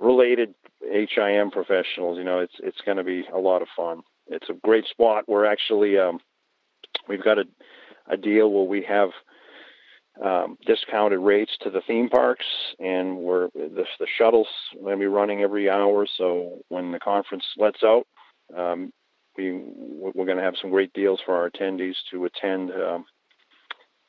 related 0.00 0.52
HIM 0.82 1.52
professionals. 1.52 2.18
You 2.18 2.24
know, 2.24 2.40
it's 2.40 2.56
it's 2.58 2.80
going 2.84 2.96
to 2.98 3.04
be 3.04 3.24
a 3.32 3.38
lot 3.38 3.62
of 3.62 3.68
fun. 3.76 4.02
It's 4.26 4.50
a 4.50 4.54
great 4.64 4.86
spot. 4.86 5.28
We're 5.28 5.46
actually 5.46 5.96
um, 5.96 6.18
we've 7.06 7.22
got 7.22 7.38
a 7.38 7.44
a 8.08 8.16
deal 8.16 8.50
where 8.50 8.64
we 8.64 8.82
have 8.82 9.10
um, 10.22 10.56
discounted 10.66 11.18
rates 11.18 11.52
to 11.62 11.70
the 11.70 11.80
theme 11.86 12.08
parks, 12.08 12.44
and 12.78 13.18
we're 13.18 13.48
the, 13.54 13.84
the 13.98 14.06
shuttles 14.18 14.48
going 14.80 14.96
to 14.96 15.00
be 15.00 15.06
running 15.06 15.42
every 15.42 15.68
hour. 15.68 16.06
So 16.16 16.62
when 16.68 16.92
the 16.92 17.00
conference 17.00 17.44
lets 17.56 17.82
out, 17.82 18.06
um, 18.56 18.92
we 19.36 19.52
we're 19.52 20.26
going 20.26 20.38
to 20.38 20.44
have 20.44 20.54
some 20.60 20.70
great 20.70 20.92
deals 20.92 21.20
for 21.24 21.34
our 21.34 21.50
attendees 21.50 21.96
to 22.12 22.24
attend 22.26 22.70
um, 22.70 23.04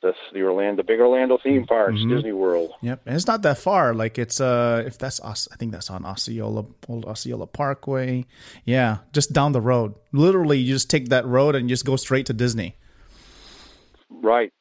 the 0.05 0.13
the 0.33 0.43
Orlando 0.43 0.83
big 0.83 0.99
Orlando 0.99 1.37
theme 1.41 1.65
parks, 1.65 1.99
mm-hmm. 1.99 2.15
Disney 2.15 2.31
World. 2.33 2.71
Yep, 2.81 3.01
and 3.05 3.15
it's 3.15 3.27
not 3.27 3.41
that 3.41 3.57
far. 3.57 3.93
Like 3.93 4.19
it's 4.19 4.39
uh 4.39 4.83
if 4.85 4.97
that's 4.97 5.19
us, 5.21 5.47
I 5.51 5.55
think 5.55 5.71
that's 5.71 5.89
on 5.89 6.05
Osceola 6.05 6.65
Old 6.87 7.05
Osceola 7.05 7.47
Parkway. 7.47 8.25
Yeah, 8.63 8.99
just 9.11 9.33
down 9.33 9.51
the 9.53 9.61
road. 9.61 9.95
Literally, 10.11 10.59
you 10.59 10.73
just 10.73 10.89
take 10.89 11.09
that 11.09 11.25
road 11.25 11.55
and 11.55 11.69
you 11.69 11.73
just 11.73 11.85
go 11.85 11.95
straight 11.95 12.27
to 12.27 12.33
Disney. 12.33 12.77
Right. 14.09 14.53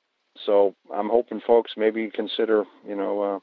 So 0.46 0.74
I'm 0.92 1.09
hoping 1.09 1.40
folks 1.46 1.72
maybe 1.76 2.11
consider 2.11 2.64
you 2.87 2.96
know. 2.96 3.22
Uh, 3.22 3.38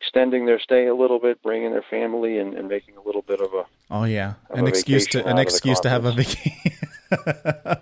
extending 0.00 0.46
their 0.46 0.58
stay 0.58 0.86
a 0.86 0.94
little 0.94 1.18
bit, 1.18 1.42
bringing 1.42 1.72
their 1.72 1.84
family, 1.90 2.38
and, 2.38 2.54
and 2.54 2.68
making 2.68 2.96
a 2.96 3.02
little 3.02 3.22
bit 3.22 3.40
of 3.40 3.52
a 3.52 3.64
oh 3.90 4.04
yeah, 4.04 4.34
an 4.50 4.66
excuse 4.66 5.06
to 5.06 5.24
an 5.26 5.38
excuse 5.38 5.78
to 5.80 5.90
have 5.90 6.04
a 6.04 6.12
vacation. 6.22 6.72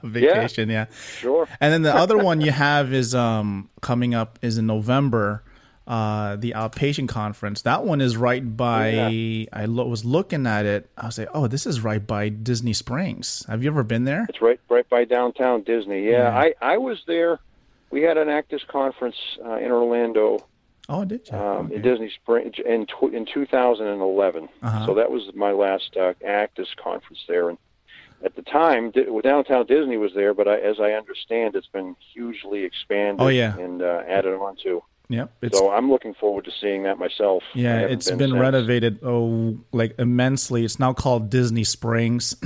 vacation, 0.02 0.68
yeah, 0.68 0.86
yeah, 0.88 0.96
sure. 1.18 1.48
And 1.60 1.72
then 1.72 1.82
the 1.82 1.94
other 1.94 2.18
one 2.30 2.40
you 2.40 2.50
have 2.50 2.92
is 2.92 3.14
um 3.14 3.70
coming 3.80 4.14
up 4.14 4.38
is 4.42 4.58
in 4.58 4.66
November. 4.66 5.44
Uh, 5.86 6.36
the 6.36 6.52
outpatient 6.52 7.08
conference. 7.08 7.62
That 7.62 7.82
one 7.82 8.02
is 8.02 8.14
right 8.14 8.44
by. 8.58 8.90
Yeah. 8.90 9.46
I 9.54 9.64
lo- 9.64 9.86
was 9.86 10.04
looking 10.04 10.46
at 10.46 10.66
it. 10.66 10.90
I 10.98 11.06
was 11.06 11.18
like, 11.18 11.30
"Oh, 11.32 11.46
this 11.46 11.64
is 11.64 11.80
right 11.80 12.06
by 12.06 12.28
Disney 12.28 12.74
Springs." 12.74 13.46
Have 13.48 13.62
you 13.62 13.70
ever 13.70 13.82
been 13.82 14.04
there? 14.04 14.26
It's 14.28 14.42
right, 14.42 14.60
right 14.68 14.86
by 14.90 15.06
downtown 15.06 15.62
Disney. 15.62 16.04
Yeah, 16.04 16.24
yeah. 16.24 16.38
I, 16.38 16.54
I 16.60 16.76
was 16.76 17.02
there. 17.06 17.38
We 17.90 18.03
had 18.03 18.18
an 18.18 18.29
ACDIS 18.29 18.66
conference 18.66 19.16
uh, 19.44 19.57
in 19.57 19.70
Orlando 19.70 20.46
Oh, 20.88 21.05
did 21.05 21.29
you? 21.31 21.37
Um, 21.37 21.66
okay. 21.66 21.77
In 21.77 21.83
Disney 21.83 22.11
Spring 22.11 22.53
in 22.64 22.87
tw- 22.87 23.12
in 23.12 23.27
2011. 23.27 24.48
Uh-huh. 24.62 24.87
So 24.87 24.94
that 24.94 25.11
was 25.11 25.31
my 25.35 25.53
last 25.53 25.96
uh, 25.96 26.14
ACDIS 26.24 26.77
conference 26.83 27.24
there, 27.29 27.51
and 27.51 27.59
at 28.24 28.35
the 28.35 28.42
time, 28.42 28.90
downtown 29.22 29.66
Disney 29.66 29.96
was 29.96 30.12
there, 30.14 30.35
but 30.35 30.48
I, 30.48 30.59
as 30.59 30.81
I 30.81 30.92
understand, 30.92 31.55
it's 31.55 31.68
been 31.68 31.94
hugely 32.14 32.64
expanded. 32.64 33.20
Oh 33.20 33.29
yeah, 33.29 33.57
and 33.59 33.83
uh, 33.83 34.03
added 34.09 34.35
on 34.35 34.57
to. 34.64 34.83
Yep. 35.11 35.33
so 35.55 35.70
I'm 35.70 35.90
looking 35.90 36.12
forward 36.12 36.44
to 36.44 36.51
seeing 36.61 36.83
that 36.83 36.98
myself. 36.98 37.42
Yeah, 37.55 37.81
it's 37.81 38.11
been, 38.11 38.18
been 38.18 38.38
renovated 38.38 39.01
oh 39.03 39.59
like 39.72 39.94
immensely. 39.98 40.64
It's 40.64 40.79
now 40.79 40.94
called 40.94 41.31
Disney 41.31 41.64
Springs. 41.64 42.35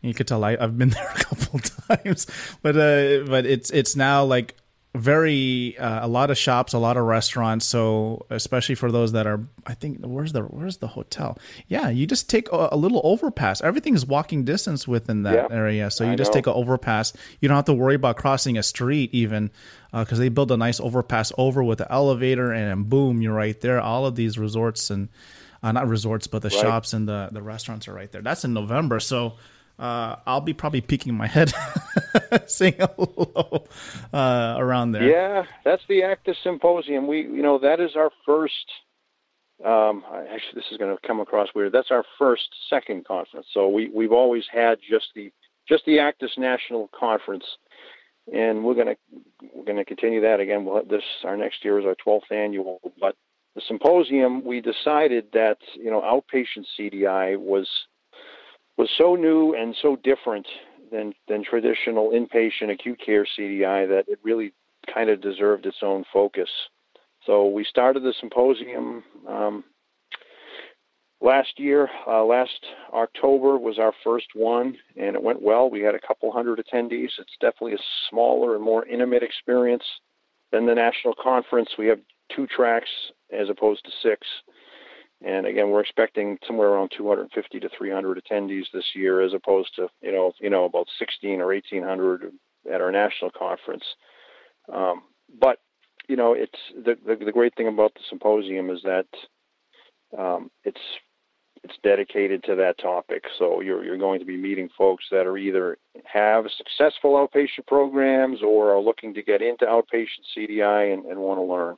you 0.00 0.14
could 0.14 0.26
tell 0.26 0.42
I, 0.44 0.56
have 0.56 0.78
been 0.78 0.88
there 0.90 1.08
a 1.08 1.18
couple 1.18 1.58
times, 1.88 2.26
but 2.62 2.76
uh, 2.76 3.24
but 3.28 3.46
it's 3.46 3.70
it's 3.70 3.96
now 3.96 4.24
like 4.24 4.56
very 4.94 5.76
uh, 5.78 6.06
a 6.06 6.08
lot 6.08 6.30
of 6.30 6.38
shops, 6.38 6.72
a 6.72 6.78
lot 6.78 6.96
of 6.96 7.04
restaurants. 7.04 7.66
So 7.66 8.26
especially 8.30 8.76
for 8.76 8.92
those 8.92 9.12
that 9.12 9.26
are, 9.26 9.40
I 9.66 9.74
think 9.74 9.98
where's 10.00 10.32
the 10.32 10.42
where's 10.42 10.76
the 10.76 10.86
hotel? 10.86 11.38
Yeah, 11.66 11.88
you 11.88 12.06
just 12.06 12.30
take 12.30 12.50
a, 12.52 12.68
a 12.72 12.76
little 12.76 13.00
overpass. 13.02 13.60
Everything 13.60 13.94
is 13.94 14.06
walking 14.06 14.44
distance 14.44 14.86
within 14.86 15.24
that 15.24 15.50
yeah, 15.50 15.56
area. 15.56 15.90
So 15.90 16.04
you 16.04 16.12
I 16.12 16.16
just 16.16 16.30
know. 16.30 16.34
take 16.34 16.46
an 16.46 16.52
overpass. 16.52 17.12
You 17.40 17.48
don't 17.48 17.56
have 17.56 17.64
to 17.66 17.74
worry 17.74 17.96
about 17.96 18.16
crossing 18.16 18.56
a 18.56 18.62
street 18.62 19.10
even 19.12 19.50
because 19.92 20.18
uh, 20.18 20.22
they 20.22 20.28
build 20.28 20.52
a 20.52 20.56
nice 20.56 20.78
overpass 20.80 21.32
over 21.38 21.62
with 21.62 21.78
the 21.78 21.90
elevator, 21.92 22.52
and 22.52 22.88
boom, 22.88 23.20
you're 23.20 23.34
right 23.34 23.60
there. 23.60 23.80
All 23.80 24.06
of 24.06 24.14
these 24.14 24.38
resorts 24.38 24.90
and 24.90 25.08
uh, 25.62 25.72
not 25.72 25.88
resorts, 25.88 26.28
but 26.28 26.42
the 26.42 26.50
right. 26.50 26.60
shops 26.60 26.92
and 26.92 27.08
the 27.08 27.30
the 27.32 27.42
restaurants 27.42 27.88
are 27.88 27.94
right 27.94 28.10
there. 28.12 28.22
That's 28.22 28.44
in 28.44 28.54
November, 28.54 29.00
so 29.00 29.34
uh, 29.78 30.16
I'll 30.26 30.40
be 30.40 30.52
probably 30.52 30.80
peeking 30.80 31.14
my 31.14 31.26
head, 31.26 31.52
saying 32.46 32.74
hello 32.78 33.66
uh, 34.12 34.56
around 34.58 34.92
there. 34.92 35.04
Yeah, 35.04 35.44
that's 35.64 35.82
the 35.88 36.02
ACDIS 36.02 36.36
Symposium. 36.42 37.06
We, 37.06 37.22
you 37.22 37.42
know, 37.42 37.58
that 37.58 37.80
is 37.80 37.96
our 37.96 38.10
first. 38.24 38.54
Um, 39.64 40.04
actually, 40.10 40.56
this 40.56 40.64
is 40.72 40.78
going 40.78 40.94
to 40.94 41.06
come 41.06 41.20
across 41.20 41.48
weird. 41.54 41.72
That's 41.72 41.90
our 41.90 42.04
first 42.18 42.48
second 42.68 43.06
conference. 43.06 43.46
So 43.52 43.68
we 43.68 43.88
we've 43.88 44.12
always 44.12 44.44
had 44.52 44.78
just 44.88 45.06
the 45.14 45.32
just 45.68 45.84
the 45.86 45.98
ACDIS 45.98 46.36
National 46.36 46.88
Conference, 46.98 47.44
and 48.32 48.64
we're 48.64 48.74
going 48.74 48.88
to 48.88 48.96
we're 49.54 49.64
going 49.64 49.78
to 49.78 49.84
continue 49.84 50.20
that 50.22 50.40
again. 50.40 50.64
We'll 50.64 50.84
this 50.84 51.04
our 51.24 51.36
next 51.36 51.64
year 51.64 51.78
is 51.78 51.86
our 51.86 51.96
12th 52.06 52.30
annual, 52.30 52.80
but 53.00 53.16
the 53.54 53.62
symposium 53.66 54.44
we 54.44 54.60
decided 54.60 55.26
that 55.32 55.58
you 55.76 55.90
know 55.90 56.00
outpatient 56.00 56.66
CDI 56.78 57.38
was 57.38 57.68
was 58.76 58.90
so 58.98 59.14
new 59.14 59.54
and 59.54 59.76
so 59.80 59.96
different 59.96 60.46
than 60.94 61.12
than 61.28 61.44
traditional 61.44 62.10
inpatient 62.10 62.72
acute 62.72 63.00
care 63.04 63.26
CDI 63.38 63.88
that 63.88 64.04
it 64.08 64.18
really 64.22 64.52
kind 64.92 65.10
of 65.10 65.20
deserved 65.20 65.66
its 65.66 65.78
own 65.82 66.04
focus. 66.12 66.48
So 67.26 67.48
we 67.48 67.64
started 67.64 68.02
the 68.02 68.14
symposium 68.20 69.02
um, 69.28 69.64
last 71.20 71.58
year. 71.58 71.88
Uh, 72.06 72.24
last 72.24 72.64
October 72.92 73.58
was 73.58 73.78
our 73.78 73.92
first 74.04 74.26
one, 74.34 74.76
and 74.96 75.16
it 75.16 75.22
went 75.22 75.42
well. 75.42 75.70
We 75.70 75.80
had 75.80 75.94
a 75.94 76.06
couple 76.06 76.30
hundred 76.30 76.60
attendees. 76.60 77.10
It's 77.18 77.36
definitely 77.40 77.74
a 77.74 77.84
smaller 78.10 78.54
and 78.54 78.62
more 78.62 78.86
intimate 78.86 79.22
experience 79.22 79.84
than 80.52 80.66
the 80.66 80.74
national 80.74 81.14
conference. 81.20 81.70
We 81.78 81.86
have 81.86 81.98
two 82.34 82.46
tracks 82.46 82.90
as 83.32 83.48
opposed 83.48 83.84
to 83.84 83.90
six. 84.02 84.26
And 85.22 85.46
again, 85.46 85.70
we're 85.70 85.80
expecting 85.80 86.38
somewhere 86.46 86.68
around 86.68 86.92
250 86.96 87.60
to 87.60 87.68
300 87.76 88.22
attendees 88.22 88.64
this 88.72 88.84
year, 88.94 89.20
as 89.22 89.32
opposed 89.32 89.74
to 89.76 89.88
you 90.02 90.12
know 90.12 90.32
you 90.40 90.50
know 90.50 90.64
about 90.64 90.86
16 90.98 91.40
or 91.40 91.46
1800 91.46 92.32
at 92.72 92.80
our 92.80 92.90
national 92.90 93.30
conference. 93.30 93.84
Um, 94.72 95.02
but 95.40 95.58
you 96.08 96.16
know, 96.16 96.34
it's 96.34 96.58
the, 96.74 96.96
the, 97.06 97.24
the 97.24 97.32
great 97.32 97.54
thing 97.56 97.68
about 97.68 97.94
the 97.94 98.00
symposium 98.08 98.70
is 98.70 98.80
that 98.84 99.06
um, 100.18 100.50
it's 100.64 100.80
it's 101.62 101.74
dedicated 101.82 102.44
to 102.44 102.54
that 102.56 102.76
topic. 102.78 103.24
So 103.38 103.60
you're 103.60 103.84
you're 103.84 103.98
going 103.98 104.20
to 104.20 104.26
be 104.26 104.36
meeting 104.36 104.68
folks 104.76 105.04
that 105.10 105.26
are 105.26 105.38
either 105.38 105.78
have 106.04 106.44
successful 106.56 107.12
outpatient 107.12 107.66
programs 107.66 108.42
or 108.42 108.74
are 108.74 108.80
looking 108.80 109.14
to 109.14 109.22
get 109.22 109.40
into 109.40 109.64
outpatient 109.64 110.24
CDI 110.36 110.92
and, 110.92 111.06
and 111.06 111.18
want 111.18 111.38
to 111.38 111.42
learn. 111.42 111.76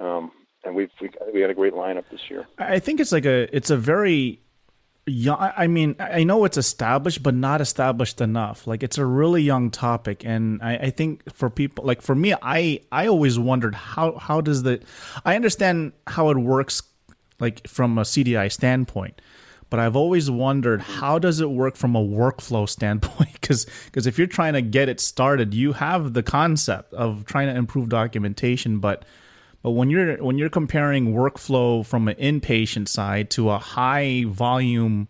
Um, 0.00 0.32
and 0.66 0.74
we've 0.74 0.90
we, 1.00 1.10
we 1.32 1.40
had 1.40 1.50
a 1.50 1.54
great 1.54 1.72
lineup 1.72 2.04
this 2.10 2.28
year. 2.28 2.46
I 2.58 2.78
think 2.78 3.00
it's 3.00 3.12
like 3.12 3.24
a 3.24 3.54
it's 3.56 3.70
a 3.70 3.76
very 3.76 4.40
young. 5.06 5.38
I 5.38 5.66
mean, 5.68 5.96
I 5.98 6.24
know 6.24 6.44
it's 6.44 6.58
established, 6.58 7.22
but 7.22 7.34
not 7.34 7.60
established 7.60 8.20
enough. 8.20 8.66
Like 8.66 8.82
it's 8.82 8.98
a 8.98 9.06
really 9.06 9.42
young 9.42 9.70
topic, 9.70 10.24
and 10.24 10.60
I, 10.62 10.76
I 10.76 10.90
think 10.90 11.32
for 11.32 11.48
people 11.48 11.84
like 11.84 12.02
for 12.02 12.14
me, 12.14 12.34
I 12.42 12.80
I 12.90 13.06
always 13.06 13.38
wondered 13.38 13.74
how 13.74 14.16
how 14.18 14.40
does 14.40 14.64
the 14.64 14.82
I 15.24 15.36
understand 15.36 15.92
how 16.06 16.30
it 16.30 16.36
works 16.36 16.82
like 17.38 17.66
from 17.68 17.96
a 17.98 18.02
CDI 18.02 18.50
standpoint 18.50 19.20
but 19.68 19.80
I've 19.80 19.96
always 19.96 20.30
wondered 20.30 20.80
how 20.80 21.18
does 21.18 21.40
it 21.40 21.50
work 21.50 21.76
from 21.76 21.96
a 21.96 22.00
workflow 22.00 22.68
standpoint 22.68 23.32
because 23.40 23.66
because 23.86 24.06
if 24.06 24.16
you're 24.16 24.26
trying 24.26 24.54
to 24.54 24.62
get 24.62 24.88
it 24.88 25.00
started 25.00 25.52
you 25.52 25.74
have 25.74 26.14
the 26.14 26.22
concept 26.22 26.94
of 26.94 27.26
trying 27.26 27.48
to 27.48 27.54
improve 27.54 27.88
documentation 27.88 28.78
but 28.78 29.04
but 29.66 29.72
when 29.72 29.90
you're 29.90 30.14
when 30.18 30.38
you're 30.38 30.48
comparing 30.48 31.12
workflow 31.12 31.84
from 31.84 32.06
an 32.06 32.14
inpatient 32.18 32.86
side 32.86 33.28
to 33.30 33.50
a 33.50 33.58
high 33.58 34.22
volume 34.24 35.08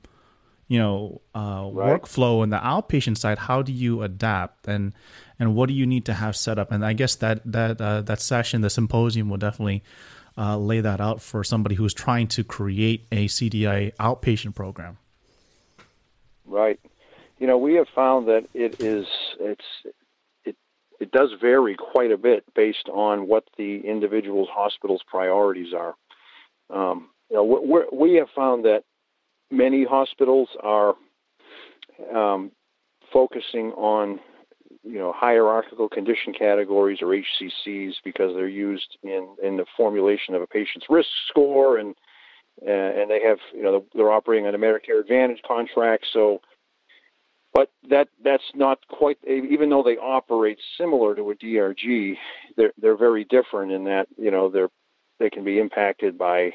you 0.66 0.78
know 0.78 1.20
uh, 1.34 1.68
right. 1.70 2.00
workflow 2.00 2.42
in 2.42 2.48
the 2.48 2.56
outpatient 2.56 3.18
side 3.18 3.36
how 3.36 3.60
do 3.60 3.70
you 3.70 4.00
adapt 4.00 4.66
and 4.66 4.94
and 5.38 5.54
what 5.54 5.68
do 5.68 5.74
you 5.74 5.84
need 5.84 6.06
to 6.06 6.14
have 6.14 6.34
set 6.34 6.58
up 6.58 6.72
and 6.72 6.86
I 6.86 6.94
guess 6.94 7.16
that 7.16 7.42
that 7.44 7.78
uh, 7.82 8.00
that 8.00 8.18
session 8.18 8.62
the 8.62 8.70
symposium 8.70 9.28
will 9.28 9.36
definitely 9.36 9.84
uh, 10.38 10.56
lay 10.56 10.80
that 10.80 11.02
out 11.02 11.20
for 11.20 11.44
somebody 11.44 11.74
who's 11.74 11.92
trying 11.92 12.26
to 12.28 12.42
create 12.42 13.06
a 13.12 13.26
CDI 13.26 13.94
outpatient 13.96 14.54
program? 14.54 14.96
Right. 16.46 16.80
You 17.38 17.46
know, 17.46 17.58
we 17.58 17.74
have 17.74 17.88
found 17.94 18.28
that 18.28 18.46
it 18.54 18.82
is 18.82 19.06
it's 19.38 19.66
it 21.00 21.10
does 21.10 21.30
vary 21.40 21.76
quite 21.76 22.10
a 22.10 22.16
bit 22.16 22.44
based 22.54 22.88
on 22.92 23.28
what 23.28 23.44
the 23.58 23.80
individual's 23.80 24.48
hospital's 24.50 25.02
priorities 25.06 25.72
are. 25.74 25.94
Um, 26.70 27.08
you 27.30 27.36
know, 27.36 27.88
we 27.92 28.14
have 28.14 28.28
found 28.34 28.64
that 28.64 28.84
many 29.50 29.84
hospitals 29.84 30.48
are 30.62 30.94
um, 32.14 32.52
focusing 33.12 33.72
on 33.72 34.20
you 34.82 34.98
know 34.98 35.12
hierarchical 35.14 35.88
condition 35.88 36.32
categories 36.32 36.98
or 37.02 37.08
HCCs 37.08 37.94
because 38.04 38.34
they're 38.34 38.48
used 38.48 38.96
in 39.02 39.36
in 39.42 39.56
the 39.56 39.66
formulation 39.76 40.34
of 40.34 40.42
a 40.42 40.46
patient's 40.46 40.86
risk 40.88 41.08
score 41.28 41.78
and 41.78 41.94
uh, 42.66 42.70
and 42.70 43.10
they 43.10 43.20
have 43.22 43.38
you 43.52 43.62
know 43.62 43.84
they're 43.94 44.12
operating 44.12 44.46
on 44.46 44.54
a 44.54 44.58
Medicare 44.58 45.00
Advantage 45.00 45.40
contract 45.46 46.06
so 46.12 46.40
but 47.56 47.70
that 47.88 48.08
that's 48.22 48.44
not 48.54 48.78
quite 48.88 49.16
even 49.26 49.70
though 49.70 49.82
they 49.82 49.96
operate 49.96 50.58
similar 50.76 51.14
to 51.14 51.30
a 51.30 51.34
DRG 51.34 52.14
they're 52.56 52.72
they're 52.76 52.98
very 52.98 53.24
different 53.24 53.72
in 53.72 53.84
that 53.84 54.06
you 54.18 54.30
know 54.30 54.50
they're 54.50 54.68
they 55.18 55.30
can 55.30 55.42
be 55.42 55.58
impacted 55.58 56.18
by 56.18 56.52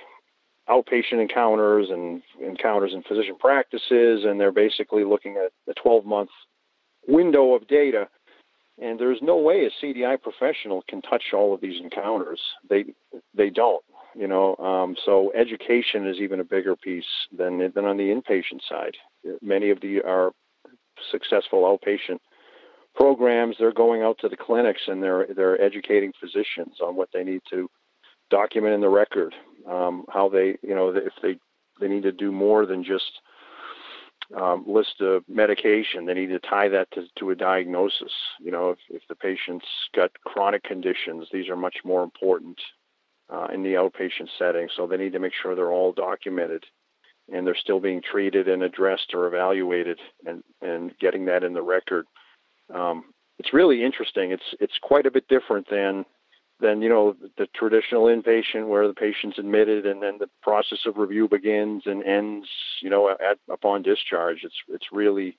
outpatient 0.69 1.19
encounters 1.19 1.87
and 1.89 2.21
encounters 2.39 2.93
in 2.93 3.01
physician 3.01 3.35
practices 3.39 4.25
and 4.25 4.39
they're 4.39 4.51
basically 4.51 5.03
looking 5.03 5.37
at 5.37 5.51
a 5.67 5.73
12 5.81 6.05
month 6.05 6.29
window 7.07 7.55
of 7.55 7.67
data 7.67 8.07
and 8.79 8.99
there's 8.99 9.19
no 9.21 9.37
way 9.37 9.65
a 9.65 9.85
CDI 9.85 10.21
professional 10.21 10.83
can 10.87 11.01
touch 11.01 11.23
all 11.33 11.53
of 11.53 11.61
these 11.61 11.79
encounters. 11.81 12.39
They 12.67 12.85
they 13.35 13.49
don't, 13.51 13.83
you 14.15 14.27
know. 14.27 14.55
Um, 14.55 14.95
so 15.05 15.31
education 15.33 16.07
is 16.07 16.17
even 16.17 16.39
a 16.39 16.43
bigger 16.43 16.75
piece 16.75 17.05
than 17.35 17.59
than 17.75 17.85
on 17.85 17.97
the 17.97 18.09
inpatient 18.09 18.61
side. 18.67 18.95
Many 19.41 19.69
of 19.69 19.81
the 19.81 20.01
are 20.01 20.31
successful 21.11 21.63
outpatient 21.63 22.19
programs. 22.95 23.55
They're 23.57 23.71
going 23.71 24.01
out 24.01 24.17
to 24.19 24.29
the 24.29 24.37
clinics 24.37 24.81
and 24.87 25.01
they're 25.01 25.27
they're 25.35 25.61
educating 25.61 26.11
physicians 26.19 26.77
on 26.81 26.95
what 26.95 27.09
they 27.13 27.23
need 27.23 27.41
to 27.49 27.69
document 28.29 28.73
in 28.73 28.81
the 28.81 28.89
record, 28.89 29.33
um, 29.69 30.05
how 30.09 30.29
they 30.29 30.57
you 30.61 30.75
know 30.75 30.89
if 30.89 31.13
they 31.21 31.37
they 31.79 31.87
need 31.87 32.03
to 32.03 32.11
do 32.11 32.31
more 32.31 32.65
than 32.65 32.83
just 32.83 33.21
um, 34.39 34.63
list 34.67 35.01
of 35.01 35.23
medication. 35.27 36.05
They 36.05 36.13
need 36.13 36.27
to 36.27 36.39
tie 36.39 36.69
that 36.69 36.89
to, 36.91 37.05
to 37.19 37.31
a 37.31 37.35
diagnosis. 37.35 38.13
You 38.39 38.51
know, 38.51 38.69
if, 38.69 38.79
if 38.89 39.01
the 39.09 39.15
patient's 39.15 39.65
got 39.95 40.11
chronic 40.25 40.63
conditions, 40.63 41.27
these 41.31 41.49
are 41.49 41.55
much 41.55 41.77
more 41.83 42.03
important 42.03 42.59
uh, 43.29 43.47
in 43.53 43.63
the 43.63 43.73
outpatient 43.73 44.29
setting. 44.37 44.67
So 44.75 44.87
they 44.87 44.97
need 44.97 45.13
to 45.13 45.19
make 45.19 45.33
sure 45.33 45.55
they're 45.55 45.71
all 45.71 45.93
documented 45.93 46.65
and 47.31 47.45
they're 47.45 47.55
still 47.55 47.79
being 47.79 48.01
treated 48.01 48.47
and 48.47 48.63
addressed 48.63 49.13
or 49.13 49.27
evaluated 49.27 49.99
and, 50.25 50.43
and 50.61 50.91
getting 50.99 51.25
that 51.25 51.43
in 51.43 51.53
the 51.53 51.61
record. 51.61 52.05
Um, 52.73 53.05
it's 53.39 53.53
really 53.53 53.83
interesting. 53.83 54.31
It's 54.31 54.55
it's 54.59 54.77
quite 54.81 55.05
a 55.05 55.11
bit 55.11 55.27
different 55.27 55.67
than 55.69 56.05
than 56.61 56.81
you 56.81 56.89
know 56.89 57.15
the 57.37 57.47
traditional 57.55 58.05
inpatient 58.05 58.67
where 58.67 58.87
the 58.87 58.93
patient's 58.93 59.39
admitted 59.39 59.85
and 59.85 60.01
then 60.01 60.17
the 60.19 60.29
process 60.41 60.79
of 60.85 60.97
review 60.97 61.27
begins 61.27 61.83
and 61.85 62.03
ends 62.03 62.47
you 62.81 62.89
know 62.89 63.09
at, 63.09 63.39
upon 63.51 63.81
discharge 63.81 64.39
it's 64.43 64.55
it's 64.69 64.85
really 64.91 65.37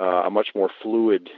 uh, 0.00 0.22
a 0.24 0.30
much 0.30 0.48
more 0.54 0.70
fluid 0.82 1.28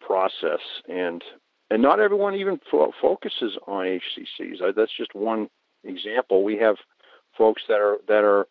process 0.00 0.60
and 0.88 1.22
and 1.70 1.80
not 1.80 2.00
everyone 2.00 2.34
even 2.34 2.58
fo- 2.70 2.92
focuses 3.00 3.56
on 3.66 3.84
HCCs 3.84 4.60
uh, 4.60 4.72
that's 4.76 4.96
just 4.96 5.14
one 5.14 5.48
example 5.84 6.42
we 6.42 6.56
have 6.56 6.76
folks 7.38 7.62
that 7.68 7.80
are 7.80 7.98
that 8.08 8.24
are 8.24 8.46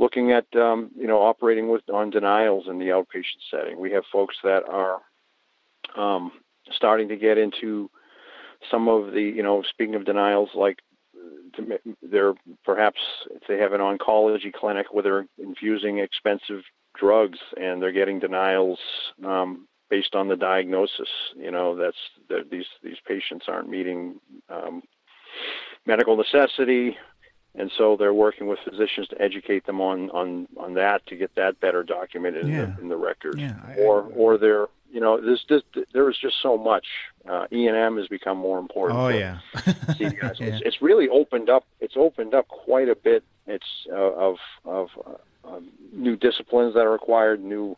looking 0.00 0.32
at 0.32 0.46
um, 0.56 0.90
you 0.96 1.06
know 1.06 1.20
operating 1.22 1.68
with 1.68 1.88
on 1.90 2.10
denials 2.10 2.64
in 2.68 2.78
the 2.78 2.86
outpatient 2.86 3.42
setting 3.50 3.78
we 3.78 3.92
have 3.92 4.02
folks 4.12 4.36
that 4.42 4.64
are 4.68 4.98
um, 5.96 6.32
starting 6.72 7.08
to 7.08 7.16
get 7.16 7.38
into 7.38 7.90
some 8.70 8.88
of 8.88 9.12
the, 9.12 9.22
you 9.22 9.42
know, 9.42 9.62
speaking 9.68 9.94
of 9.94 10.04
denials, 10.04 10.50
like 10.54 10.78
they're 12.02 12.34
perhaps 12.64 13.00
if 13.30 13.42
they 13.48 13.58
have 13.58 13.72
an 13.72 13.80
oncology 13.80 14.52
clinic 14.52 14.86
where 14.92 15.02
they're 15.02 15.26
infusing 15.38 15.98
expensive 15.98 16.62
drugs 16.98 17.38
and 17.56 17.82
they're 17.82 17.92
getting 17.92 18.18
denials 18.18 18.78
um, 19.24 19.66
based 19.88 20.14
on 20.14 20.28
the 20.28 20.36
diagnosis. 20.36 21.08
You 21.36 21.50
know, 21.50 21.76
that's 21.76 21.96
these 22.50 22.66
these 22.82 22.98
patients 23.06 23.46
aren't 23.48 23.68
meeting 23.68 24.20
um, 24.48 24.82
medical 25.86 26.16
necessity, 26.16 26.96
and 27.54 27.70
so 27.76 27.96
they're 27.96 28.14
working 28.14 28.46
with 28.46 28.58
physicians 28.60 29.08
to 29.08 29.20
educate 29.20 29.66
them 29.66 29.80
on 29.80 30.10
on 30.10 30.48
on 30.56 30.74
that 30.74 31.06
to 31.06 31.16
get 31.16 31.34
that 31.34 31.60
better 31.60 31.82
documented 31.82 32.46
yeah. 32.46 32.64
in, 32.64 32.74
the, 32.74 32.80
in 32.82 32.88
the 32.88 32.96
record. 32.96 33.38
Yeah, 33.38 33.56
or 33.78 34.02
or 34.14 34.38
they're 34.38 34.66
you 34.92 35.00
know, 35.00 35.20
there's 35.20 35.44
just 35.48 35.64
there 35.92 36.08
is 36.10 36.16
just 36.20 36.36
so 36.42 36.58
much. 36.58 36.86
Uh, 37.28 37.46
E 37.52 37.66
and 37.66 37.76
M 37.76 37.96
has 37.96 38.08
become 38.08 38.38
more 38.38 38.58
important. 38.58 38.98
Oh 38.98 39.08
yeah. 39.08 39.38
Yeah. 39.98 40.32
It's, 40.38 40.62
it's, 40.64 40.82
really 40.82 41.08
opened 41.08 41.50
up. 41.50 41.64
It's 41.80 41.94
opened 41.96 42.34
up 42.34 42.48
quite 42.48 42.88
a 42.88 42.94
bit. 42.94 43.22
It's 43.46 43.86
uh, 43.90 43.94
of 43.94 44.36
of 44.64 44.88
uh, 45.44 45.60
new 45.92 46.16
disciplines 46.16 46.74
that 46.74 46.80
are 46.80 46.90
required, 46.90 47.42
new 47.42 47.76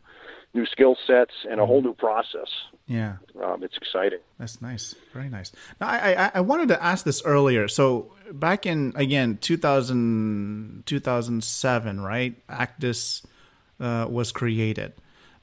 new 0.53 0.65
skill 0.65 0.95
sets, 1.07 1.33
and 1.49 1.59
a 1.59 1.65
whole 1.65 1.79
mm-hmm. 1.79 1.87
new 1.87 1.93
process. 1.93 2.49
Yeah, 2.87 3.15
um, 3.41 3.63
it's 3.63 3.77
exciting. 3.77 4.19
That's 4.39 4.61
nice. 4.61 4.93
Very 5.13 5.29
nice. 5.29 5.51
Now, 5.79 5.87
I, 5.87 6.25
I 6.25 6.31
I 6.35 6.41
wanted 6.41 6.67
to 6.69 6.83
ask 6.83 7.05
this 7.05 7.21
earlier. 7.23 7.67
So 7.67 8.13
back 8.31 8.65
in 8.65 8.93
again 8.95 9.37
2000, 9.41 10.83
2007, 10.85 12.01
right? 12.01 12.47
ACDIS 12.47 13.25
uh, 13.79 14.07
was 14.09 14.31
created. 14.31 14.93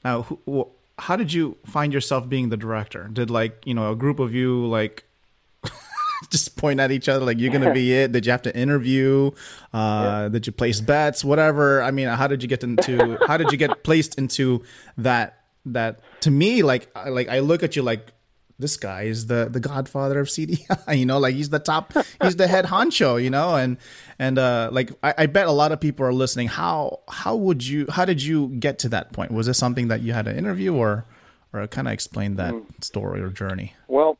Now, 0.03 0.23
who, 0.23 0.67
how 0.99 1.15
did 1.15 1.33
you 1.33 1.57
find 1.65 1.93
yourself 1.93 2.29
being 2.29 2.49
the 2.49 2.57
director? 2.57 3.09
Did 3.11 3.29
like 3.29 3.65
you 3.65 3.73
know 3.73 3.91
a 3.91 3.95
group 3.95 4.19
of 4.19 4.33
you 4.33 4.65
like 4.67 5.03
just 6.29 6.55
point 6.55 6.79
at 6.79 6.91
each 6.91 7.09
other 7.09 7.25
like 7.25 7.39
you're 7.39 7.51
gonna 7.51 7.73
be 7.73 7.93
it? 7.93 8.11
Did 8.11 8.25
you 8.25 8.31
have 8.31 8.43
to 8.43 8.55
interview? 8.55 9.31
Uh, 9.73 9.77
yeah. 10.23 10.29
Did 10.29 10.47
you 10.47 10.53
place 10.53 10.81
bets? 10.81 11.23
Whatever. 11.23 11.81
I 11.81 11.91
mean, 11.91 12.07
how 12.07 12.27
did 12.27 12.43
you 12.43 12.49
get 12.49 12.63
into? 12.63 13.17
how 13.27 13.37
did 13.37 13.51
you 13.51 13.57
get 13.57 13.83
placed 13.83 14.15
into 14.15 14.63
that? 14.97 15.37
That 15.63 15.99
to 16.21 16.31
me, 16.31 16.63
like 16.63 16.89
like 17.07 17.29
I 17.29 17.37
look 17.37 17.61
at 17.61 17.75
you 17.75 17.83
like 17.83 18.13
this 18.61 18.77
guy 18.77 19.03
is 19.03 19.25
the 19.25 19.49
the 19.51 19.59
godfather 19.59 20.19
of 20.19 20.27
CDI. 20.27 20.67
You 20.97 21.05
know, 21.05 21.19
like 21.19 21.35
he's 21.35 21.49
the 21.49 21.59
top, 21.59 21.93
he's 22.21 22.35
the 22.35 22.47
head 22.47 22.65
honcho. 22.65 23.21
You 23.21 23.29
know, 23.29 23.55
and 23.55 23.77
and 24.19 24.37
uh, 24.39 24.69
like 24.71 24.91
I, 25.03 25.13
I, 25.17 25.25
bet 25.25 25.47
a 25.47 25.51
lot 25.51 25.71
of 25.71 25.79
people 25.79 26.05
are 26.05 26.13
listening. 26.13 26.47
How 26.47 26.99
how 27.09 27.35
would 27.35 27.65
you 27.65 27.87
how 27.89 28.05
did 28.05 28.21
you 28.21 28.49
get 28.49 28.79
to 28.79 28.89
that 28.89 29.11
point? 29.11 29.31
Was 29.31 29.47
this 29.47 29.57
something 29.57 29.89
that 29.89 30.01
you 30.01 30.13
had 30.13 30.27
an 30.27 30.37
interview 30.37 30.73
or 30.73 31.05
or 31.53 31.67
kind 31.67 31.87
of 31.87 31.93
explain 31.93 32.35
that 32.35 32.53
mm. 32.53 32.83
story 32.83 33.21
or 33.21 33.29
journey? 33.29 33.73
Well, 33.87 34.17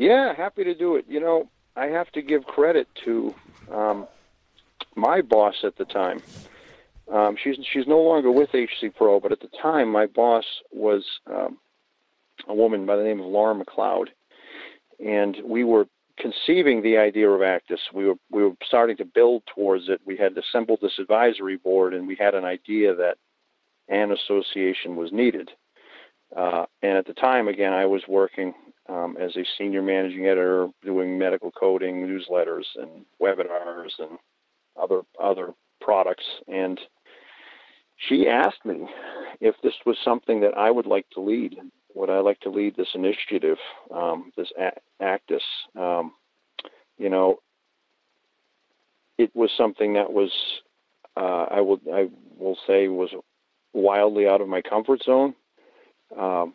yeah, 0.00 0.34
happy 0.34 0.64
to 0.64 0.74
do 0.74 0.96
it. 0.96 1.04
You 1.08 1.20
know, 1.20 1.50
I 1.76 1.86
have 1.86 2.10
to 2.12 2.22
give 2.22 2.44
credit 2.44 2.88
to 3.04 3.34
um, 3.70 4.08
my 4.96 5.20
boss 5.20 5.56
at 5.62 5.76
the 5.76 5.84
time. 5.84 6.22
Um, 7.12 7.36
she's 7.42 7.56
she's 7.70 7.86
no 7.86 8.00
longer 8.00 8.30
with 8.30 8.48
HC 8.54 8.96
Pro, 8.96 9.20
but 9.20 9.30
at 9.30 9.40
the 9.40 9.50
time, 9.60 9.92
my 9.92 10.06
boss 10.06 10.44
was 10.72 11.04
um, 11.26 11.58
a 12.48 12.54
woman 12.54 12.86
by 12.86 12.96
the 12.96 13.02
name 13.02 13.20
of 13.20 13.26
Laura 13.26 13.54
McLeod, 13.54 14.06
and 15.04 15.36
we 15.44 15.64
were 15.64 15.86
conceiving 16.18 16.82
the 16.82 16.96
idea 16.96 17.28
of 17.28 17.40
ACDIS. 17.40 17.92
We 17.92 18.06
were 18.06 18.14
we 18.30 18.42
were 18.42 18.54
starting 18.66 18.96
to 18.98 19.04
build 19.04 19.42
towards 19.54 19.90
it. 19.90 20.00
We 20.06 20.16
had 20.16 20.38
assembled 20.38 20.78
this 20.80 20.98
advisory 20.98 21.58
board, 21.58 21.92
and 21.92 22.06
we 22.06 22.16
had 22.18 22.34
an 22.34 22.46
idea 22.46 22.94
that 22.94 23.18
an 23.88 24.12
association 24.12 24.96
was 24.96 25.12
needed. 25.12 25.50
Uh, 26.34 26.64
and 26.80 26.96
at 26.96 27.06
the 27.06 27.12
time, 27.12 27.48
again, 27.48 27.74
I 27.74 27.84
was 27.84 28.02
working 28.08 28.54
um, 28.90 29.16
as 29.20 29.36
a 29.36 29.44
senior 29.56 29.82
managing 29.82 30.26
editor, 30.26 30.68
doing 30.84 31.18
medical 31.18 31.50
coding, 31.52 32.06
newsletters, 32.06 32.64
and 32.76 33.04
webinars, 33.22 33.92
and 33.98 34.18
other 34.80 35.02
other 35.22 35.52
products. 35.80 36.24
And 36.48 36.78
she 38.08 38.26
asked 38.28 38.64
me 38.64 38.86
if 39.40 39.54
this 39.62 39.74
was 39.86 39.96
something 40.04 40.40
that 40.40 40.56
I 40.56 40.70
would 40.70 40.86
like 40.86 41.08
to 41.10 41.20
lead. 41.20 41.56
Would 41.94 42.10
I 42.10 42.20
like 42.20 42.40
to 42.40 42.50
lead 42.50 42.76
this 42.76 42.88
initiative, 42.94 43.58
um, 43.94 44.32
this 44.36 44.48
ACDIS? 45.00 45.40
Um, 45.76 46.12
you 46.98 47.10
know, 47.10 47.38
it 49.18 49.30
was 49.34 49.50
something 49.56 49.94
that 49.94 50.12
was, 50.12 50.30
uh, 51.16 51.46
I 51.50 51.60
will, 51.60 51.80
I 51.92 52.08
will 52.38 52.56
say, 52.66 52.88
was 52.88 53.10
wildly 53.72 54.26
out 54.26 54.40
of 54.40 54.48
my 54.48 54.62
comfort 54.62 55.02
zone. 55.02 55.34
Um, 56.18 56.54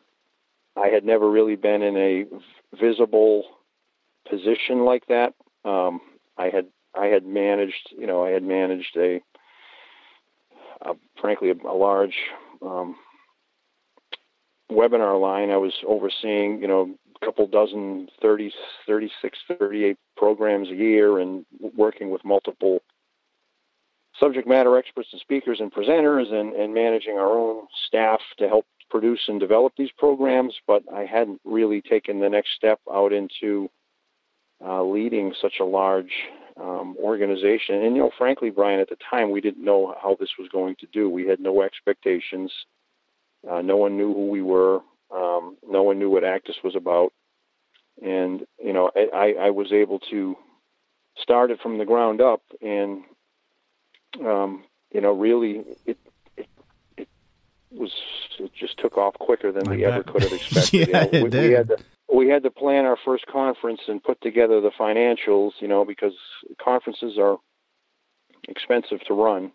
I 0.76 0.88
had 0.88 1.06
never 1.06 1.30
really 1.30 1.56
been 1.56 1.82
in 1.82 1.98
a 1.98 2.26
visible 2.80 3.44
position 4.30 4.84
like 4.84 5.06
that. 5.08 5.34
Um, 5.64 6.02
I 6.38 6.50
had 6.50 6.68
I 6.98 7.08
had 7.08 7.26
managed, 7.26 7.94
you 7.98 8.08
know, 8.08 8.24
I 8.24 8.30
had 8.30 8.44
managed 8.44 8.96
a, 8.98 9.22
a 10.82 10.94
frankly, 11.20 11.50
a, 11.50 11.68
a 11.68 11.76
large 11.76 12.16
um, 12.62 12.96
webinar 14.72 15.20
line. 15.20 15.52
I 15.52 15.58
was 15.58 15.74
overseeing, 15.86 16.62
you 16.62 16.68
know, 16.68 16.96
a 17.22 17.26
couple 17.26 17.48
dozen, 17.48 18.08
30, 18.22 18.52
36, 18.88 19.38
38 19.60 19.98
programs 20.18 20.70
a 20.70 20.76
year 20.76 21.20
and 21.20 21.46
working 21.76 22.12
with 22.12 22.24
multiple 22.24 22.82
subject 24.20 24.48
matter 24.48 24.78
experts 24.78 25.10
and 25.12 25.22
speakers 25.22 25.60
and 25.60 25.74
presenters 25.74 26.32
and, 26.32 26.54
and 26.54 26.74
managing 26.74 27.18
our 27.18 27.38
own 27.38 27.66
staff 27.88 28.22
to 28.38 28.48
help 28.48 28.66
produce 28.96 29.20
and 29.28 29.42
develop 29.42 29.74
these 29.78 29.92
programs, 29.98 30.54
but 30.66 30.82
I 30.94 31.04
hadn't 31.04 31.42
really 31.44 31.82
taken 31.82 32.22
the 32.22 32.30
next 32.30 32.52
step 32.56 32.80
out 32.90 33.12
into 33.12 33.70
uh, 34.66 34.84
leading 34.84 35.34
such 35.42 35.56
a 35.60 35.66
large 35.66 36.14
um, 36.56 36.96
organization. 37.04 37.84
And, 37.84 37.94
you 37.94 38.04
know, 38.04 38.12
frankly, 38.18 38.52
Brian, 38.52 38.80
at 38.80 38.88
the 38.88 38.96
time, 39.10 39.32
we 39.32 39.42
didn't 39.42 39.66
know 39.66 39.94
how 40.02 40.16
this 40.18 40.30
was 40.40 40.48
going 40.48 40.78
to 40.80 40.88
do. 40.94 41.10
We 41.10 41.28
had 41.28 41.42
no 41.42 41.62
expectations. 41.62 42.54
Uh, 43.46 43.62
no 43.62 43.76
one 43.76 43.98
knew 43.98 44.14
who 44.14 44.30
we 44.30 44.42
were. 44.42 44.80
Um, 45.14 45.58
no 45.68 45.84
one 45.84 46.00
knew 46.00 46.10
what 46.10 46.24
ACDIS 46.24 46.64
was 46.64 46.78
about. 46.78 47.12
And, 48.02 48.46
you 48.64 48.72
know, 48.72 48.92
I, 48.96 49.34
I 49.38 49.50
was 49.50 49.74
able 49.74 50.00
to 50.12 50.38
start 51.18 51.52
it 51.52 51.60
from 51.62 51.80
the 51.80 51.86
ground 51.86 52.22
up 52.22 52.44
and, 52.62 53.04
um, 54.26 54.64
you 54.94 55.02
know, 55.02 55.12
really 55.12 55.66
it, 55.86 55.98
was, 57.72 57.92
it 58.40 58.52
just 58.54 58.78
took 58.78 58.98
off 58.98 59.16
quicker 59.16 59.52
than 59.52 59.68
I 59.68 59.72
we 59.72 59.78
bet. 59.84 59.94
ever 59.94 60.04
could 60.04 60.24
have 60.24 60.34
expected. 60.34 60.90
yeah, 60.90 61.06
you 61.12 61.20
know, 61.20 61.24
we, 61.26 61.48
we, 61.48 61.54
had 61.54 61.68
to, 61.70 61.78
we 62.14 62.30
had 62.30 62.44
to 62.44 62.52
plan 62.52 62.86
our 62.86 62.98
first 63.04 63.26
conference 63.28 63.82
and 63.88 64.04
put 64.04 64.22
together 64.22 64.62
the 64.62 64.72
financials, 64.72 65.52
you 65.60 65.68
know, 65.68 65.86
because 65.86 66.14
conferences 66.64 67.18
are 67.18 67.38
expensive 68.48 69.02
to 69.08 69.14
run. 69.14 69.52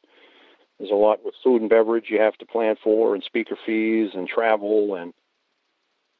There's 0.79 0.91
a 0.91 0.95
lot 0.95 1.25
with 1.25 1.35
food 1.45 1.61
and 1.61 1.71
beverage 1.71 2.07
you 2.09 2.21
have 2.21 2.37
to 2.39 2.47
plan 2.47 2.77
for, 2.83 3.15
and 3.15 3.23
speaker 3.23 3.57
fees, 3.67 4.11
and 4.15 4.27
travel, 4.27 4.95
and 4.95 5.13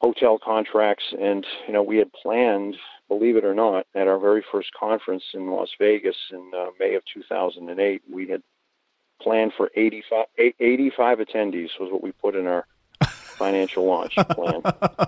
hotel 0.01 0.39
contracts. 0.43 1.05
And 1.19 1.47
you 1.67 1.73
know, 1.73 1.83
we 1.83 1.97
had 1.97 2.13
planned, 2.13 2.77
believe 3.09 3.37
it 3.37 3.45
or 3.45 3.55
not, 3.55 3.87
at 3.95 4.07
our 4.07 4.19
very 4.19 4.45
first 4.53 4.71
conference 4.79 5.25
in 5.33 5.51
Las 5.51 5.71
Vegas 5.79 6.17
in 6.31 6.51
uh, 6.57 6.67
May 6.79 6.95
of 6.95 7.03
2008, 7.13 8.03
we 8.13 8.29
had 8.29 8.43
planned 9.21 9.53
for 9.57 9.71
85, 9.75 10.27
85 10.39 11.19
attendees 11.19 11.71
was 11.79 11.91
what 11.93 12.03
we 12.03 12.13
put 12.13 12.35
in 12.37 12.47
our 12.47 12.67
financial 13.41 13.87
launch 13.87 14.15
plan. 14.31 14.61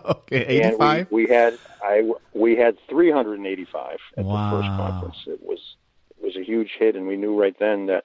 okay, 0.06 0.44
85. 0.64 1.10
We, 1.10 1.24
we, 1.24 1.30
had 1.30 1.58
I 1.82 2.10
we 2.32 2.56
had 2.56 2.76
385 2.88 3.98
at 4.16 4.24
wow. 4.24 4.50
the 4.50 4.56
first 4.56 4.68
conference. 4.68 5.16
It 5.26 5.42
was 5.42 5.76
it 6.10 6.24
was 6.24 6.36
a 6.36 6.42
huge 6.42 6.70
hit, 6.78 6.96
and 6.96 7.06
we 7.06 7.16
knew 7.16 7.38
right 7.38 7.56
then 7.58 7.86
that 7.86 8.04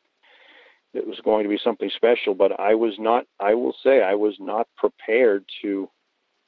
it 0.94 1.08
was 1.08 1.20
going 1.22 1.44
to 1.44 1.50
be 1.50 1.60
something 1.64 1.90
special. 1.96 2.36
But 2.36 2.60
I 2.60 2.76
was 2.76 3.00
not. 3.00 3.26
I 3.40 3.54
will 3.56 3.76
say 3.84 4.04
I 4.04 4.16
was 4.16 4.36
not 4.40 4.68
prepared 4.76 5.46
to. 5.62 5.90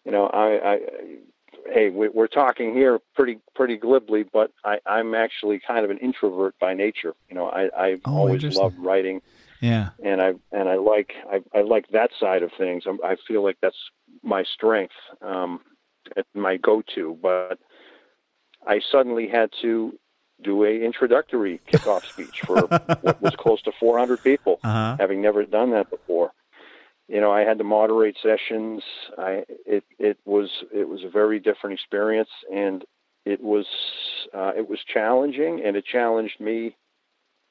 You 0.05 0.11
know, 0.13 0.27
I, 0.27 0.73
I 0.73 0.79
hey, 1.71 1.89
we're 1.89 2.27
talking 2.27 2.73
here 2.73 2.99
pretty 3.15 3.39
pretty 3.55 3.77
glibly, 3.77 4.23
but 4.23 4.51
I, 4.63 4.79
I'm 4.85 5.13
actually 5.13 5.61
kind 5.65 5.85
of 5.85 5.91
an 5.91 5.97
introvert 5.99 6.55
by 6.59 6.73
nature. 6.73 7.13
You 7.29 7.35
know, 7.35 7.49
I 7.49 7.69
I've 7.77 8.01
oh, 8.05 8.17
always 8.17 8.43
loved 8.55 8.77
writing 8.77 9.21
yeah. 9.61 9.89
And 10.03 10.21
I 10.21 10.33
and 10.51 10.69
I 10.69 10.75
like 10.75 11.13
I, 11.31 11.41
I 11.57 11.61
like 11.61 11.87
that 11.89 12.11
side 12.19 12.43
of 12.43 12.51
things. 12.57 12.83
I'm, 12.87 12.99
i 13.03 13.15
feel 13.27 13.43
like 13.43 13.57
that's 13.61 13.77
my 14.23 14.43
strength, 14.43 14.93
um, 15.21 15.61
my 16.33 16.57
go-to. 16.57 17.17
But 17.21 17.59
I 18.65 18.79
suddenly 18.91 19.27
had 19.27 19.49
to 19.61 19.97
do 20.41 20.63
a 20.63 20.83
introductory 20.83 21.59
kickoff 21.71 22.09
speech 22.09 22.41
for 22.45 22.61
what 23.01 23.21
was 23.21 23.35
close 23.37 23.61
to 23.63 23.71
400 23.79 24.23
people, 24.23 24.59
uh-huh. 24.63 24.95
having 24.99 25.21
never 25.21 25.43
done 25.45 25.71
that 25.71 25.89
before. 25.89 26.31
You 27.07 27.19
know, 27.19 27.31
I 27.31 27.41
had 27.41 27.57
to 27.57 27.63
moderate 27.63 28.17
sessions. 28.21 28.83
I 29.17 29.43
it 29.65 29.83
it 29.97 30.17
was 30.25 30.49
it 30.73 30.87
was 30.87 31.03
a 31.03 31.09
very 31.09 31.39
different 31.39 31.73
experience, 31.73 32.29
and 32.53 32.85
it 33.25 33.41
was 33.41 33.65
uh, 34.33 34.53
it 34.55 34.69
was 34.69 34.79
challenging, 34.91 35.61
and 35.65 35.75
it 35.75 35.85
challenged 35.85 36.39
me 36.39 36.75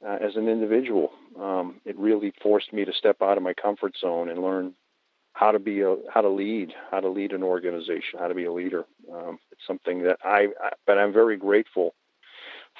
uh, 0.06 0.18
as 0.20 0.36
an 0.36 0.48
individual. 0.48 1.10
Um, 1.40 1.80
it 1.84 1.96
really 1.98 2.32
forced 2.42 2.72
me 2.72 2.84
to 2.84 2.92
step 2.92 3.16
out 3.22 3.36
of 3.36 3.42
my 3.42 3.54
comfort 3.54 3.94
zone 4.00 4.28
and 4.28 4.42
learn 4.42 4.74
how 5.32 5.52
to 5.52 5.58
be 5.58 5.82
a 5.82 5.96
how 6.12 6.20
to 6.20 6.28
lead, 6.28 6.72
how 6.90 7.00
to 7.00 7.08
lead 7.08 7.32
an 7.32 7.42
organization, 7.42 8.18
how 8.18 8.28
to 8.28 8.34
be 8.34 8.44
a 8.44 8.52
leader. 8.52 8.84
Um, 9.12 9.38
it's 9.52 9.66
something 9.66 10.02
that 10.02 10.18
I, 10.24 10.48
I, 10.62 10.70
but 10.86 10.98
I'm 10.98 11.12
very 11.12 11.36
grateful 11.36 11.94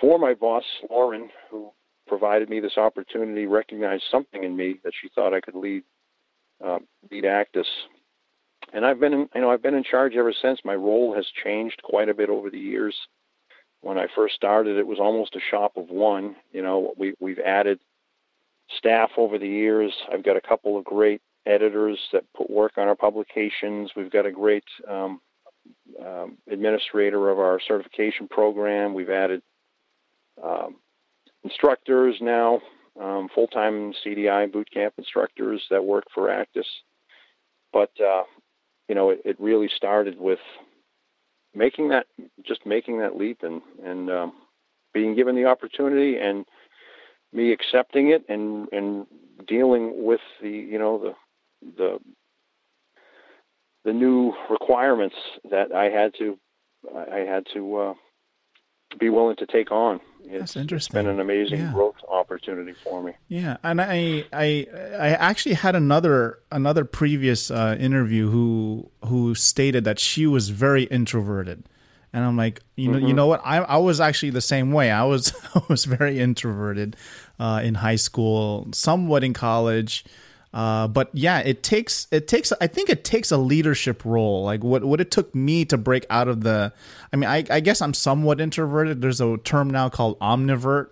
for 0.01 0.19
my 0.19 0.35
boss 0.35 0.65
Lauren, 0.91 1.31
who 1.51 1.71
provided 2.07 2.49
me 2.49 2.61
this 2.61 2.79
opportunity, 2.79 3.47
recognized 3.47 4.05
something 4.11 4.45
in 4.45 4.57
me 4.57 4.81
that 4.85 4.93
she 5.01 5.09
thought 5.15 5.35
I 5.35 5.41
could 5.41 5.55
lead 5.55 5.83
uh, 6.65 6.79
lead 7.11 7.25
ACDIS. 7.25 7.67
And 8.73 8.85
I've 8.85 9.01
been, 9.01 9.15
in, 9.15 9.29
you 9.35 9.41
know, 9.41 9.51
I've 9.51 9.63
been 9.63 9.75
in 9.75 9.85
charge 9.85 10.15
ever 10.15 10.35
since. 10.43 10.61
My 10.65 10.75
role 10.75 11.15
has 11.15 11.27
changed 11.45 11.81
quite 11.83 12.09
a 12.09 12.15
bit 12.15 12.29
over 12.29 12.51
the 12.51 12.59
years 12.59 12.95
when 13.81 13.99
I 13.99 14.07
first 14.15 14.35
started, 14.35 14.77
it 14.77 14.87
was 14.87 14.99
almost 14.99 15.37
a 15.37 15.41
shop 15.51 15.77
of 15.77 15.89
one. 15.89 16.37
You 16.53 16.63
know, 16.63 16.95
we 16.97 17.15
we've 17.21 17.39
added 17.39 17.79
staff 18.77 19.11
over 19.17 19.39
the 19.39 19.49
years. 19.49 19.93
I've 20.13 20.25
got 20.25 20.37
a 20.37 20.41
couple 20.41 20.77
of 20.77 20.85
great 20.85 21.23
editors 21.47 21.99
that 22.13 22.25
put 22.37 22.51
work 22.51 22.73
on 22.77 22.89
our 22.89 22.97
publications. 22.97 23.91
We've 23.97 24.11
got 24.11 24.27
a 24.27 24.31
great 24.31 24.65
um, 24.89 25.21
um, 26.05 26.39
administrator 26.51 27.31
of 27.31 27.39
our 27.39 27.61
certification 27.67 28.29
program. 28.29 28.95
We've 28.95 29.11
added 29.11 29.43
um, 30.43 30.77
instructors 31.45 32.17
now, 32.21 32.61
um, 33.01 33.29
full-time 33.35 33.95
CDI 34.05 34.53
boot 34.53 34.69
camp 34.73 34.95
instructors 34.99 35.63
that 35.71 35.85
work 35.85 36.05
for 36.15 36.29
ACDIS. 36.29 36.67
But 37.73 37.91
uh, 38.01 38.25
you 38.89 38.95
know, 38.95 39.11
it, 39.11 39.23
it 39.25 39.41
really 39.41 39.71
started 39.75 40.19
with 40.19 40.39
making 41.55 41.89
that 41.89 42.07
just 42.47 42.65
making 42.67 42.99
that 42.99 43.17
leap 43.17 43.43
and 43.43 43.61
and 43.85 44.11
um, 44.11 44.33
being 44.93 45.15
given 45.15 45.35
the 45.35 45.45
opportunity 45.45 46.17
and 46.19 46.45
me 47.33 47.53
accepting 47.53 48.11
it 48.11 48.25
and 48.29 48.69
and 48.73 49.07
dealing 49.47 50.05
with 50.05 50.21
the 50.43 50.51
you 50.51 50.79
know 50.79 50.99
the 50.99 51.15
the 51.77 51.99
the 53.85 53.93
new 53.93 54.33
requirements 54.51 55.17
that 55.51 55.73
I 55.73 55.85
had 55.85 56.13
to 56.19 56.39
I 56.95 57.21
had 57.21 57.45
to 57.55 57.77
uh, 57.77 57.95
be 58.97 59.09
willing 59.09 59.37
to 59.37 59.47
take 59.47 59.71
on. 59.71 60.01
It's, 60.25 60.39
That's 60.41 60.57
interesting. 60.57 60.99
It's 60.99 61.05
been 61.05 61.07
an 61.07 61.21
amazing 61.21 61.61
yeah. 61.61 61.73
growth 61.73 61.97
opportunity 62.09 62.75
for 62.85 63.03
me. 63.03 63.13
Yeah, 63.29 63.57
and 63.63 63.81
I 63.81 64.27
I 64.33 64.67
I 64.99 65.09
actually 65.09 65.55
had 65.55 65.75
another 65.75 66.41
another 66.53 66.85
previous 66.85 67.51
uh, 67.51 67.77
interview 67.79 68.29
who 68.29 68.91
who 69.07 69.35
stated 69.35 69.85
that 69.85 69.99
she 69.99 70.27
was 70.27 70.51
very 70.51 70.85
introverted. 70.85 71.65
And 72.13 72.25
I'm 72.25 72.37
like, 72.37 72.61
you 72.77 72.89
know, 72.89 72.99
mm-hmm. 72.99 73.07
you 73.07 73.15
know 73.15 73.27
what? 73.27 73.41
I 73.45 73.59
I 73.59 73.77
was 73.79 74.01
actually 74.01 74.31
the 74.31 74.43
same 74.43 74.73
way. 74.73 74.91
I 74.91 75.05
was 75.05 75.33
I 75.55 75.63
was 75.69 75.87
very 75.87 76.19
introverted 76.19 76.97
uh, 77.39 77.61
in 77.65 77.77
high 77.77 77.97
school, 77.97 78.69
somewhat 78.73 79.25
in 79.25 79.33
college. 79.33 80.05
Uh, 80.53 80.89
but 80.89 81.11
yeah, 81.13 81.41
it 81.41 81.63
takes 81.63 82.07
it 82.11 82.27
takes 82.27 82.53
I 82.61 82.67
think 82.67 82.89
it 82.89 83.05
takes 83.05 83.31
a 83.31 83.37
leadership 83.37 84.05
role. 84.05 84.45
Like 84.45 84.65
what 84.65 84.85
what 84.85 85.01
it 85.01 85.11
took 85.11 85.35
me 85.35 85.65
to 85.67 85.77
break 85.77 86.07
out 86.09 86.29
of 86.29 86.43
the. 86.43 86.73
I 87.13 87.17
mean, 87.17 87.29
I, 87.29 87.45
I 87.51 87.61
guess 87.61 87.83
I'm 87.83 87.95
somewhat 87.95 88.41
introverted. 88.41 89.03
There's 89.03 89.21
a 89.21 89.37
term 89.39 89.71
now 89.71 89.89
called 89.89 90.19
omnivert. 90.21 90.89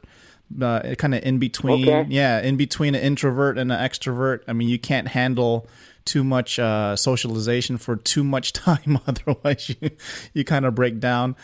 Uh, 0.63 0.95
kind 0.95 1.13
of 1.13 1.25
in 1.25 1.39
between, 1.39 1.89
okay. 1.89 2.07
yeah, 2.09 2.41
in 2.41 2.57
between 2.57 2.95
an 2.95 3.01
introvert 3.01 3.59
and 3.59 3.73
an 3.73 3.79
extrovert. 3.79 4.43
I 4.47 4.53
mean, 4.53 4.69
you 4.69 4.79
can't 4.79 5.09
handle 5.09 5.67
too 6.05 6.23
much 6.23 6.61
uh, 6.61 6.95
socialization 6.95 7.79
for 7.79 7.97
too 7.97 8.25
much 8.25 8.53
time, 8.55 9.01
otherwise 9.07 9.69
you 9.69 9.91
you 10.33 10.45
kind 10.45 10.65
of 10.65 10.75
break 10.75 11.01
down. 11.01 11.37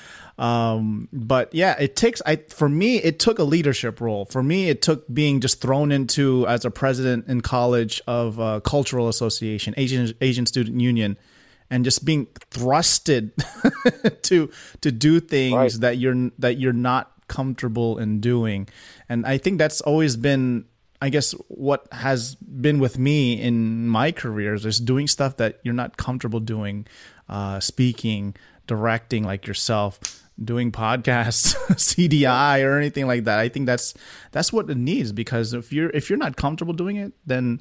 Um, 0.42 1.08
but 1.12 1.54
yeah, 1.54 1.76
it 1.78 1.94
takes 1.94 2.20
I 2.26 2.36
for 2.48 2.68
me 2.68 2.96
it 2.96 3.20
took 3.20 3.38
a 3.38 3.44
leadership 3.44 4.00
role. 4.00 4.24
For 4.24 4.42
me, 4.42 4.68
it 4.68 4.82
took 4.82 5.06
being 5.12 5.40
just 5.40 5.60
thrown 5.60 5.92
into 5.92 6.44
as 6.48 6.64
a 6.64 6.70
president 6.70 7.28
in 7.28 7.42
college 7.42 8.02
of 8.08 8.40
a 8.40 8.60
cultural 8.60 9.08
association, 9.08 9.72
Asian 9.76 10.12
Asian 10.20 10.44
Student 10.44 10.80
Union, 10.80 11.16
and 11.70 11.84
just 11.84 12.04
being 12.04 12.26
thrusted 12.50 13.30
to 14.22 14.50
to 14.80 14.90
do 14.90 15.20
things 15.20 15.54
right. 15.54 15.80
that 15.80 15.98
you're 15.98 16.30
that 16.40 16.58
you're 16.58 16.72
not 16.72 17.12
comfortable 17.28 17.98
in 17.98 18.18
doing. 18.18 18.68
And 19.08 19.24
I 19.24 19.38
think 19.38 19.58
that's 19.58 19.80
always 19.82 20.16
been 20.16 20.64
I 21.00 21.08
guess 21.08 21.32
what 21.46 21.86
has 21.92 22.34
been 22.34 22.80
with 22.80 22.98
me 22.98 23.40
in 23.40 23.86
my 23.86 24.10
career 24.10 24.54
is 24.54 24.80
doing 24.80 25.06
stuff 25.06 25.36
that 25.36 25.60
you're 25.62 25.74
not 25.74 25.96
comfortable 25.96 26.40
doing, 26.40 26.86
uh, 27.28 27.60
speaking, 27.60 28.34
directing 28.66 29.24
like 29.24 29.46
yourself, 29.46 29.98
doing 30.42 30.72
podcasts, 30.72 31.54
CDI 31.70 32.64
or 32.64 32.78
anything 32.78 33.06
like 33.06 33.24
that. 33.24 33.38
I 33.38 33.48
think 33.48 33.66
that's 33.66 33.94
that's 34.30 34.52
what 34.52 34.70
it 34.70 34.76
needs 34.76 35.12
because 35.12 35.52
if 35.52 35.72
you're 35.72 35.90
if 35.90 36.08
you're 36.10 36.18
not 36.18 36.36
comfortable 36.36 36.74
doing 36.74 36.96
it, 36.96 37.12
then 37.26 37.60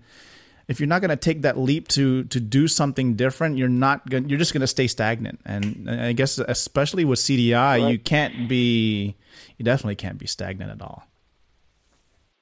if 0.67 0.79
you're 0.79 0.87
not 0.87 1.01
going 1.01 1.09
to 1.09 1.17
take 1.17 1.41
that 1.41 1.57
leap 1.57 1.87
to 1.89 2.23
to 2.25 2.39
do 2.39 2.67
something 2.67 3.15
different, 3.15 3.57
you're 3.57 3.69
not 3.69 4.09
going 4.09 4.29
you're 4.29 4.39
just 4.39 4.53
going 4.53 4.61
to 4.61 4.67
stay 4.67 4.87
stagnant. 4.87 5.39
And 5.45 5.89
I 5.89 6.13
guess 6.13 6.37
especially 6.37 7.05
with 7.05 7.19
CDI, 7.19 7.53
right. 7.53 7.91
you 7.91 7.99
can't 7.99 8.47
be 8.47 9.15
you 9.57 9.65
definitely 9.65 9.95
can't 9.95 10.17
be 10.17 10.27
stagnant 10.27 10.71
at 10.71 10.81
all. 10.81 11.03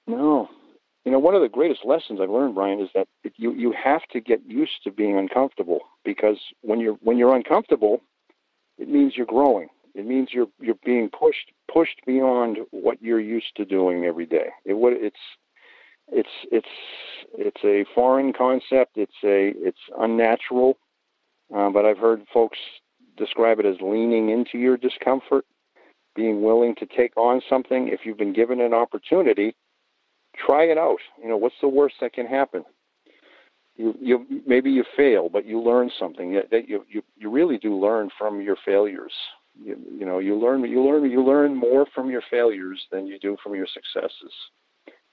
No, 0.08 0.50
you 1.06 1.12
know, 1.12 1.20
one 1.20 1.36
of 1.36 1.42
the 1.42 1.50
greatest 1.50 1.86
lessons 1.86 2.20
I've 2.22 2.30
learned, 2.30 2.56
Brian, 2.56 2.80
is 2.80 2.90
that 2.94 3.08
you 3.36 3.54
you 3.54 3.72
have 3.72 4.04
to 4.12 4.20
get 4.20 4.42
used 4.46 4.84
to 4.84 4.92
being 4.92 5.18
uncomfortable 5.18 5.80
because 6.04 6.38
when 6.62 6.80
you're 6.80 6.96
when 7.02 7.18
you're 7.18 7.36
uncomfortable, 7.36 8.02
it 8.78 8.88
means 8.90 9.14
you're 9.16 9.26
growing. 9.26 9.70
It 9.96 10.06
means 10.06 10.30
you're 10.32 10.50
you're 10.60 10.76
being 10.86 11.10
pushed 11.10 11.52
pushed 11.72 12.00
beyond 12.06 12.58
what 12.72 13.02
you're 13.02 13.20
used 13.20 13.56
to 13.58 13.66
doing 13.66 14.06
every 14.06 14.26
day. 14.26 14.50
It 14.66 14.74
what 14.74 14.94
it's 14.94 15.18
it's 16.12 16.30
it's 16.52 16.68
it's 17.38 17.64
a 17.64 17.86
foreign 17.94 18.34
concept. 18.34 18.98
It's 18.98 19.12
a 19.24 19.54
it's 19.58 19.80
unnatural, 19.98 20.78
uh, 21.56 21.70
but 21.70 21.86
I've 21.86 21.98
heard 21.98 22.22
folks 22.34 22.58
describe 23.18 23.60
it 23.60 23.66
as 23.66 23.76
leaning 23.82 24.30
into 24.30 24.58
your 24.58 24.78
discomfort, 24.78 25.46
being 26.16 26.42
willing 26.42 26.76
to 26.76 26.86
take 26.86 27.16
on 27.18 27.42
something 27.50 27.90
if 27.90 28.02
you've 28.06 28.18
been 28.18 28.34
given 28.34 28.62
an 28.62 28.74
opportunity 28.74 29.56
try 30.46 30.64
it 30.64 30.78
out. 30.78 31.00
You 31.22 31.30
know, 31.30 31.38
what's 31.38 31.56
the 31.62 31.68
worst 31.68 31.96
that 32.02 32.14
can 32.14 32.26
happen? 32.26 32.64
You, 33.76 33.96
you 34.02 34.26
maybe 34.46 34.70
you 34.70 34.84
fail, 34.98 35.30
but 35.30 35.46
you 35.46 35.62
learn 35.62 35.90
something. 35.98 36.42
That 36.52 36.68
you, 36.68 36.86
you 36.90 37.02
you 37.16 37.30
really 37.30 37.58
do 37.58 37.80
learn 37.80 38.10
from 38.18 38.42
your 38.42 38.58
failures. 38.66 39.14
You, 39.62 39.78
you 40.00 40.06
know, 40.06 40.20
you 40.20 40.38
learn 40.38 40.64
you 40.64 40.84
learn 40.84 41.10
you 41.10 41.24
learn 41.24 41.56
more 41.56 41.86
from 41.94 42.10
your 42.10 42.24
failures 42.30 42.82
than 42.92 43.08
you 43.08 43.20
do 43.20 43.38
from 43.44 43.56
your 43.56 43.68
successes. 43.68 44.34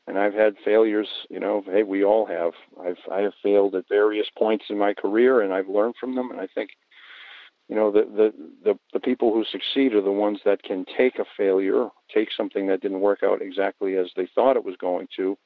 And 0.08 0.16
I've 0.16 0.34
had 0.34 0.54
failures. 0.64 1.08
You 1.28 1.40
know, 1.40 1.62
hey, 1.66 1.82
we 1.82 2.04
all 2.04 2.26
have. 2.26 2.52
I've 2.80 2.98
I 3.10 3.20
have 3.20 3.32
failed 3.42 3.74
at 3.74 3.88
various 3.88 4.26
points 4.38 4.66
in 4.70 4.78
my 4.78 4.94
career, 4.94 5.40
and 5.40 5.52
I've 5.52 5.68
learned 5.68 5.94
from 5.98 6.14
them. 6.14 6.30
And 6.30 6.40
I 6.40 6.46
think 6.54 6.70
you 7.68 7.74
know 7.74 7.90
the, 7.90 8.04
the 8.04 8.32
the 8.64 8.78
the 8.92 9.00
people 9.00 9.32
who 9.32 9.44
succeed 9.44 9.94
are 9.94 10.02
the 10.02 10.10
ones 10.10 10.38
that 10.44 10.62
can 10.62 10.84
take 10.96 11.18
a 11.18 11.24
failure 11.36 11.88
take 12.14 12.28
something 12.36 12.66
that 12.66 12.80
didn't 12.80 13.00
work 13.00 13.20
out 13.24 13.42
exactly 13.42 13.96
as 13.96 14.06
they 14.16 14.28
thought 14.34 14.56
it 14.56 14.64
was 14.64 14.76
going 14.76 15.08
to 15.16 15.36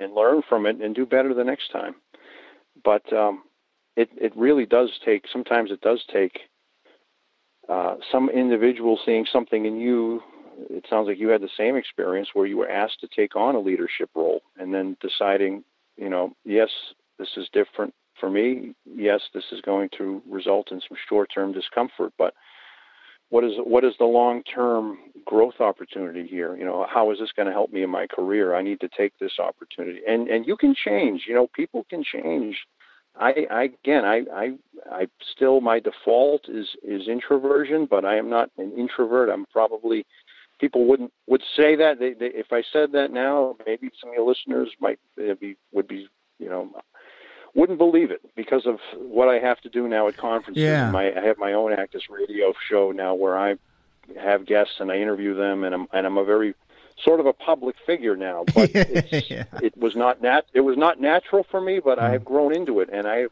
and 0.00 0.14
learn 0.14 0.42
from 0.48 0.66
it 0.66 0.80
and 0.80 0.94
do 0.94 1.04
better 1.04 1.34
the 1.34 1.44
next 1.44 1.70
time 1.70 1.94
but 2.84 3.12
um 3.12 3.42
it 3.96 4.08
it 4.16 4.36
really 4.36 4.66
does 4.66 4.90
take 5.04 5.24
sometimes 5.32 5.70
it 5.70 5.80
does 5.80 6.02
take 6.12 6.38
uh, 7.68 7.96
some 8.10 8.30
individual 8.30 8.98
seeing 9.04 9.26
something 9.32 9.66
in 9.66 9.78
you 9.78 10.22
it 10.70 10.84
sounds 10.90 11.06
like 11.06 11.18
you 11.18 11.28
had 11.28 11.40
the 11.40 11.48
same 11.56 11.76
experience 11.76 12.30
where 12.34 12.46
you 12.46 12.56
were 12.56 12.68
asked 12.68 12.98
to 13.00 13.08
take 13.14 13.36
on 13.36 13.54
a 13.54 13.60
leadership 13.60 14.10
role 14.14 14.42
and 14.58 14.74
then 14.74 14.96
deciding 15.00 15.62
you 15.96 16.08
know 16.08 16.32
yes 16.44 16.70
this 17.18 17.28
is 17.36 17.48
different 17.52 17.94
for 18.18 18.30
me, 18.30 18.74
yes, 18.84 19.20
this 19.34 19.44
is 19.52 19.60
going 19.60 19.88
to 19.98 20.22
result 20.28 20.72
in 20.72 20.80
some 20.80 20.96
short-term 21.08 21.52
discomfort, 21.52 22.12
but 22.18 22.34
what 23.30 23.44
is 23.44 23.52
what 23.62 23.84
is 23.84 23.92
the 23.98 24.06
long-term 24.06 24.98
growth 25.26 25.60
opportunity 25.60 26.26
here? 26.26 26.56
You 26.56 26.64
know, 26.64 26.86
how 26.88 27.10
is 27.10 27.18
this 27.18 27.30
going 27.36 27.46
to 27.46 27.52
help 27.52 27.70
me 27.72 27.82
in 27.82 27.90
my 27.90 28.06
career? 28.06 28.54
I 28.54 28.62
need 28.62 28.80
to 28.80 28.88
take 28.96 29.12
this 29.18 29.38
opportunity, 29.38 30.00
and 30.08 30.28
and 30.28 30.46
you 30.46 30.56
can 30.56 30.74
change. 30.74 31.24
You 31.28 31.34
know, 31.34 31.46
people 31.54 31.84
can 31.90 32.02
change. 32.02 32.56
I, 33.18 33.46
I 33.50 33.62
again, 33.64 34.04
I, 34.04 34.22
I, 34.32 34.52
I 34.90 35.06
still 35.34 35.60
my 35.60 35.80
default 35.80 36.48
is 36.48 36.68
is 36.82 37.08
introversion, 37.08 37.86
but 37.86 38.04
I 38.04 38.16
am 38.16 38.30
not 38.30 38.50
an 38.58 38.72
introvert. 38.76 39.28
I'm 39.28 39.46
probably 39.46 40.06
people 40.60 40.86
wouldn't 40.86 41.12
would 41.26 41.42
say 41.56 41.76
that 41.76 41.98
they, 41.98 42.12
they, 42.14 42.26
if 42.26 42.52
I 42.52 42.62
said 42.72 42.92
that 42.92 43.12
now, 43.12 43.56
maybe 43.66 43.90
some 44.00 44.10
of 44.10 44.14
your 44.14 44.28
listeners 44.28 44.68
might 44.80 44.98
eh, 45.20 45.34
be 45.34 45.56
would 45.72 45.88
be 45.88 46.08
you 46.38 46.48
know 46.48 46.70
wouldn't 47.54 47.78
believe 47.78 48.10
it 48.10 48.20
because 48.36 48.66
of 48.66 48.78
what 48.96 49.28
I 49.28 49.38
have 49.38 49.60
to 49.62 49.68
do 49.68 49.88
now 49.88 50.06
at 50.08 50.16
conferences. 50.16 50.62
Yeah. 50.62 50.90
My, 50.90 51.12
I 51.12 51.24
have 51.24 51.38
my 51.38 51.54
own 51.54 51.72
ACDIS 51.72 52.02
Radio 52.10 52.52
show 52.68 52.92
now 52.92 53.14
where 53.14 53.38
I 53.38 53.56
have 54.20 54.46
guests 54.46 54.74
and 54.78 54.92
I 54.92 54.96
interview 54.96 55.34
them, 55.34 55.64
and 55.64 55.74
I'm 55.74 55.86
and 55.92 56.06
I'm 56.06 56.18
a 56.18 56.24
very 56.24 56.54
sort 57.02 57.20
of 57.20 57.26
a 57.26 57.32
public 57.32 57.76
figure 57.86 58.16
now. 58.16 58.44
But 58.54 58.74
yeah. 59.30 59.44
it 59.62 59.76
was 59.76 59.94
not 59.94 60.22
nat 60.22 60.46
it 60.52 60.60
was 60.60 60.76
not 60.76 61.00
natural 61.00 61.44
for 61.44 61.60
me, 61.60 61.80
but 61.80 61.98
mm. 61.98 62.02
I 62.02 62.10
have 62.10 62.24
grown 62.24 62.54
into 62.54 62.80
it, 62.80 62.88
and 62.92 63.06
I, 63.06 63.26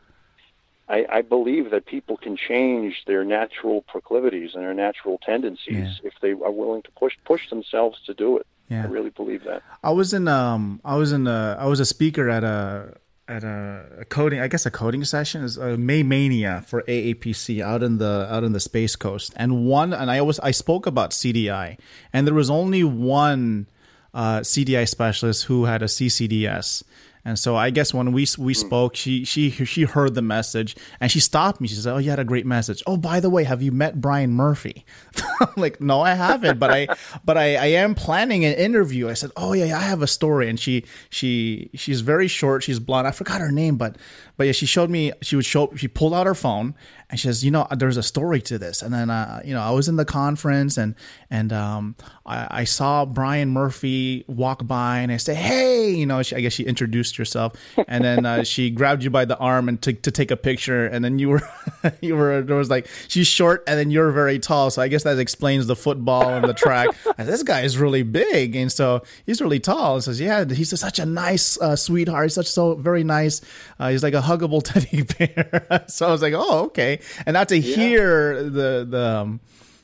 I 0.89 1.07
I 1.11 1.23
believe 1.23 1.71
that 1.71 1.87
people 1.87 2.17
can 2.17 2.37
change 2.37 3.05
their 3.07 3.25
natural 3.25 3.83
proclivities 3.83 4.55
and 4.55 4.63
their 4.63 4.75
natural 4.75 5.19
tendencies 5.19 6.01
yeah. 6.01 6.09
if 6.09 6.15
they 6.21 6.33
are 6.33 6.51
willing 6.51 6.83
to 6.83 6.91
push 6.93 7.15
push 7.25 7.49
themselves 7.51 8.01
to 8.07 8.15
do 8.15 8.39
it. 8.39 8.47
Yeah. 8.69 8.85
I 8.85 8.87
really 8.87 9.11
believe 9.11 9.45
that. 9.45 9.63
I 9.83 9.91
was 9.91 10.13
in 10.13 10.29
um 10.29 10.81
I 10.85 10.97
was 10.97 11.13
in 11.13 11.27
a 11.27 11.57
I 11.59 11.67
was 11.67 11.81
a 11.81 11.87
speaker 11.87 12.29
at 12.29 12.45
a 12.45 12.97
at 13.29 13.45
a, 13.45 13.87
a, 14.01 14.05
coding, 14.05 14.41
I 14.41 14.49
guess 14.49 14.67
a 14.67 14.71
coding 14.71 15.05
session 15.05 15.43
is 15.43 15.57
a 15.57 15.77
May 15.77 16.03
Mania 16.03 16.63
for 16.67 16.83
AAPC 16.83 17.61
out 17.61 17.83
in 17.83 17.99
the 17.99 18.27
out 18.31 18.45
in 18.45 18.53
the 18.53 18.61
Space 18.61 18.97
Coast, 18.97 19.33
and 19.37 19.67
one, 19.67 19.93
and 19.93 20.11
I 20.11 20.19
always 20.19 20.39
I 20.41 20.53
spoke 20.53 20.87
about 20.87 21.11
CDI, 21.11 21.79
and 22.13 22.27
there 22.27 22.35
was 22.35 22.51
only 22.51 22.85
one 22.85 23.67
uh, 24.15 24.41
CDI 24.41 24.89
specialist 24.89 25.45
who 25.45 25.65
had 25.65 25.83
a 25.83 25.87
CCDS, 25.87 26.85
and 27.27 27.37
so 27.37 27.57
I 27.57 27.71
guess 27.71 27.93
when 27.93 28.13
we 28.13 28.25
we 28.39 28.55
hmm. 28.55 28.67
spoke, 28.67 28.95
she 28.95 29.25
she 29.25 29.51
she 29.51 29.83
heard 29.83 30.15
the 30.15 30.23
message 30.23 30.77
and 31.01 31.11
she 31.11 31.19
stopped 31.19 31.61
me. 31.61 31.67
She 31.67 31.75
said, 31.75 31.93
"Oh, 31.93 31.99
you 31.99 32.09
had 32.09 32.21
a 32.21 32.25
great 32.25 32.47
message. 32.47 32.85
Oh, 32.87 32.97
by 32.97 33.19
the 33.19 33.29
way, 33.29 33.43
have 33.43 33.61
you 33.61 33.73
met 33.73 34.01
Brian 34.01 34.31
Murphy?" 34.31 34.87
I'm 35.41 35.49
like, 35.57 35.81
"No, 35.81 36.03
I 36.03 36.15
haven't, 36.15 36.61
but 36.61 36.71
I 36.71 36.87
but 37.25 37.37
I, 37.37 37.57
I 37.57 37.67
am 37.83 37.97
planning 37.97 38.45
an 38.45 38.55
interview." 38.55 39.09
I 39.09 39.15
said, 39.15 39.33
"Oh 39.37 39.55
yeah, 39.55 39.77
I 39.77 39.81
have 39.81 40.03
a 40.03 40.07
story." 40.07 40.49
And 40.49 40.59
she 40.59 40.85
she 41.11 41.69
she's 41.75 42.01
very 42.01 42.29
short. 42.29 42.63
She's 42.63 42.79
blonde. 42.79 43.09
I 43.09 43.11
forgot 43.11 43.41
her 43.41 43.51
name, 43.51 43.77
but 43.77 43.97
but 44.37 44.47
yeah, 44.47 44.53
she 44.53 44.67
showed 44.67 44.89
me. 44.89 45.11
She 45.21 45.35
would 45.35 45.45
show. 45.45 45.73
She 45.75 45.89
pulled 45.89 46.15
out 46.15 46.27
her 46.27 46.35
phone 46.35 46.77
and 47.09 47.21
she 47.21 47.29
says, 47.29 47.45
"You 47.45 47.51
know, 47.51 47.67
there's 47.77 47.97
a 47.97 48.03
story 48.03 48.41
to 48.43 48.59
this." 48.59 48.83
And 48.83 48.93
then 48.93 49.11
uh, 49.11 49.41
you 49.45 49.55
know, 49.55 49.61
I 49.61 49.71
was 49.71 49.89
in 49.89 49.97
the 49.97 50.05
conference 50.05 50.77
and 50.77 50.95
and 51.31 51.53
um, 51.53 51.97
I, 52.25 52.61
I 52.63 52.65
saw 52.65 53.05
Brian 53.05 53.51
Murphy 53.51 54.25
walk 54.27 54.67
by 54.67 54.99
and 54.99 55.13
I 55.13 55.17
say, 55.17 55.35
"Hey," 55.35 55.91
you 55.91 56.07
know, 56.07 56.23
she, 56.23 56.37
I 56.37 56.41
guess 56.41 56.53
she 56.53 56.65
introduced 56.65 57.19
yourself, 57.19 57.53
and 57.87 58.05
then 58.05 58.27
uh, 58.27 58.43
she 58.43 58.71
grabbed 58.77 59.05
you 59.05 59.11
by 59.11 59.25
the 59.25 59.39
arm 59.39 59.69
and 59.69 59.81
to 59.83 59.93
to 59.93 60.11
take 60.11 60.31
a 60.31 60.37
picture, 60.37 60.87
and 60.87 61.05
then 61.05 61.19
you 61.19 61.29
were 61.29 61.43
you 62.01 62.17
were 62.17 62.43
there 62.43 62.57
was 62.57 62.71
like 62.71 62.89
she's 63.09 63.27
short 63.27 63.63
and 63.67 63.79
then 63.79 63.91
you're 63.91 64.11
very 64.11 64.39
tall, 64.39 64.71
so 64.71 64.83
I 64.83 64.89
guess 64.89 65.05
that 65.05 65.19
explains 65.19 65.67
the 65.67 65.77
football 65.77 66.29
and 66.29 66.45
the 66.45 66.55
track. 66.55 66.89
and 67.19 67.29
this 67.29 67.43
guy 67.43 67.63
is 67.63 67.79
really 67.79 68.03
big, 68.03 68.57
and 68.57 68.71
so 68.71 69.03
he's 69.25 69.41
really 69.41 69.61
tall. 69.61 69.95
And 69.95 70.05
says, 70.05 70.21
yeah, 70.21 70.45
he's 70.45 70.79
such 70.79 70.99
a 70.99 71.07
nice 71.07 71.61
uh, 71.61 71.77
sweetheart, 71.77 72.27
he's 72.27 72.35
such 72.35 72.49
so 72.49 72.75
very 72.75 73.05
nice. 73.05 73.41
Uh, 73.79 73.91
he's 73.91 74.03
like 74.03 74.15
a 74.15 74.21
huggable 74.21 74.63
teddy 74.63 75.03
bear. 75.03 75.85
so 75.89 76.09
I 76.09 76.11
was 76.11 76.23
like, 76.23 76.35
oh 76.35 76.65
okay, 76.67 76.96
and 77.25 77.35
not 77.35 77.49
to 77.49 77.59
yeah. 77.59 77.77
hear 77.77 78.43
the 78.43 78.87
the. 78.89 79.07
Um, 79.19 79.41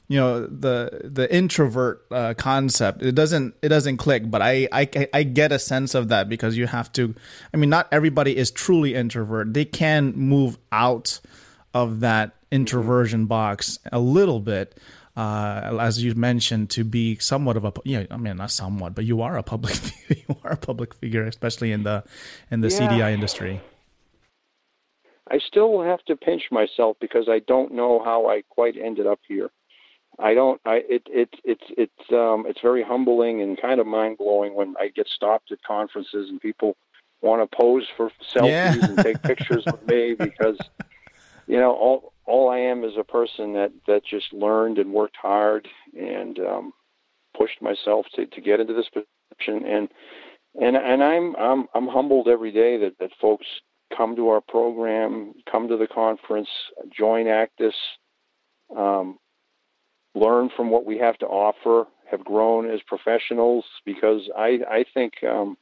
you 0.08 0.18
know 0.18 0.46
the 0.46 1.00
the 1.04 1.34
introvert 1.34 2.04
uh, 2.10 2.34
concept 2.34 3.02
it 3.02 3.14
doesn't 3.14 3.54
it 3.62 3.68
doesn't 3.68 3.96
click 3.96 4.30
but 4.30 4.42
I, 4.42 4.68
I 4.70 5.08
i 5.14 5.22
get 5.22 5.52
a 5.52 5.58
sense 5.58 5.94
of 5.94 6.08
that 6.08 6.28
because 6.28 6.54
you 6.54 6.66
have 6.66 6.92
to 6.94 7.14
i 7.54 7.56
mean 7.56 7.70
not 7.70 7.88
everybody 7.90 8.36
is 8.36 8.50
truly 8.50 8.94
introvert 8.94 9.54
they 9.54 9.64
can 9.64 10.12
move 10.14 10.58
out 10.70 11.20
of 11.72 12.00
that 12.00 12.34
introversion 12.50 13.24
box 13.24 13.78
a 13.90 14.00
little 14.00 14.40
bit 14.40 14.78
uh, 15.14 15.76
as 15.78 16.02
you 16.02 16.14
mentioned, 16.14 16.70
to 16.70 16.84
be 16.84 17.18
somewhat 17.18 17.56
of 17.56 17.64
a 17.64 17.72
yeah, 17.84 18.06
I 18.10 18.16
mean 18.16 18.36
not 18.38 18.50
somewhat, 18.50 18.94
but 18.94 19.04
you 19.04 19.20
are 19.20 19.36
a 19.36 19.42
public 19.42 19.78
you 20.08 20.36
are 20.42 20.52
a 20.52 20.56
public 20.56 20.94
figure, 20.94 21.24
especially 21.24 21.72
in 21.72 21.82
the 21.82 22.02
in 22.50 22.62
the 22.62 22.70
yeah. 22.70 22.78
CDI 22.78 23.12
industry. 23.12 23.60
I 25.32 25.38
still 25.38 25.80
have 25.80 26.04
to 26.04 26.16
pinch 26.16 26.48
myself 26.50 26.98
because 27.00 27.26
I 27.28 27.38
don't 27.40 27.72
know 27.72 28.02
how 28.04 28.28
I 28.28 28.42
quite 28.50 28.76
ended 28.76 29.06
up 29.06 29.20
here. 29.26 29.50
I 30.18 30.34
don't. 30.34 30.60
I 30.66 30.82
it 30.88 31.02
it 31.06 31.30
it's 31.42 31.64
it's 31.70 32.12
um 32.12 32.44
it's 32.46 32.60
very 32.60 32.82
humbling 32.82 33.40
and 33.40 33.60
kind 33.60 33.80
of 33.80 33.86
mind 33.86 34.18
blowing 34.18 34.54
when 34.54 34.74
I 34.78 34.88
get 34.88 35.08
stopped 35.08 35.50
at 35.50 35.62
conferences 35.62 36.28
and 36.28 36.38
people 36.38 36.76
want 37.22 37.50
to 37.50 37.56
pose 37.56 37.86
for 37.96 38.10
selfies 38.34 38.76
yeah. 38.76 38.84
and 38.84 38.98
take 38.98 39.22
pictures 39.22 39.64
with 39.64 39.86
me 39.86 40.14
because 40.18 40.58
you 41.46 41.56
know 41.56 41.72
all 41.72 42.12
all 42.26 42.50
I 42.50 42.58
am 42.58 42.84
is 42.84 42.98
a 42.98 43.04
person 43.04 43.54
that 43.54 43.72
that 43.86 44.04
just 44.04 44.34
learned 44.34 44.76
and 44.78 44.92
worked 44.92 45.16
hard 45.16 45.66
and 45.98 46.38
um, 46.40 46.72
pushed 47.34 47.62
myself 47.62 48.04
to 48.16 48.26
to 48.26 48.40
get 48.42 48.60
into 48.60 48.74
this 48.74 48.90
position 48.90 49.66
and 49.66 49.88
and 50.60 50.76
and 50.76 51.02
I'm 51.02 51.34
I'm 51.36 51.68
I'm 51.74 51.88
humbled 51.88 52.28
every 52.28 52.52
day 52.52 52.76
that 52.76 52.98
that 53.00 53.12
folks 53.18 53.46
come 53.96 54.16
to 54.16 54.28
our 54.28 54.40
program, 54.40 55.34
come 55.50 55.68
to 55.68 55.76
the 55.76 55.86
conference, 55.86 56.48
join 56.96 57.26
ACDIS, 57.26 57.74
um, 58.76 59.18
learn 60.14 60.50
from 60.56 60.70
what 60.70 60.84
we 60.84 60.98
have 60.98 61.18
to 61.18 61.26
offer, 61.26 61.88
have 62.10 62.24
grown 62.24 62.70
as 62.70 62.80
professionals 62.86 63.64
because 63.84 64.28
I, 64.36 64.58
I 64.70 64.84
think 64.92 65.14
um, 65.24 65.56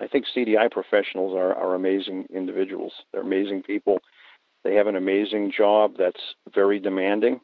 I 0.00 0.06
think 0.06 0.24
CDI 0.34 0.70
professionals 0.70 1.34
are, 1.34 1.54
are 1.54 1.74
amazing 1.74 2.26
individuals. 2.32 2.92
They're 3.12 3.22
amazing 3.22 3.62
people. 3.62 3.98
They 4.64 4.74
have 4.74 4.86
an 4.86 4.96
amazing 4.96 5.52
job 5.56 5.94
that's 5.98 6.20
very 6.54 6.78
demanding. 6.78 7.40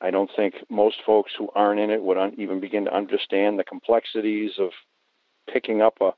I 0.00 0.10
don't 0.10 0.30
think 0.36 0.54
most 0.70 0.96
folks 1.06 1.32
who 1.38 1.48
aren't 1.54 1.80
in 1.80 1.90
it 1.90 2.02
would 2.02 2.18
un- 2.18 2.34
even 2.38 2.60
begin 2.60 2.84
to 2.84 2.94
understand 2.94 3.58
the 3.58 3.64
complexities 3.64 4.52
of 4.58 4.70
picking 5.52 5.82
up 5.82 5.94
a 6.00 6.12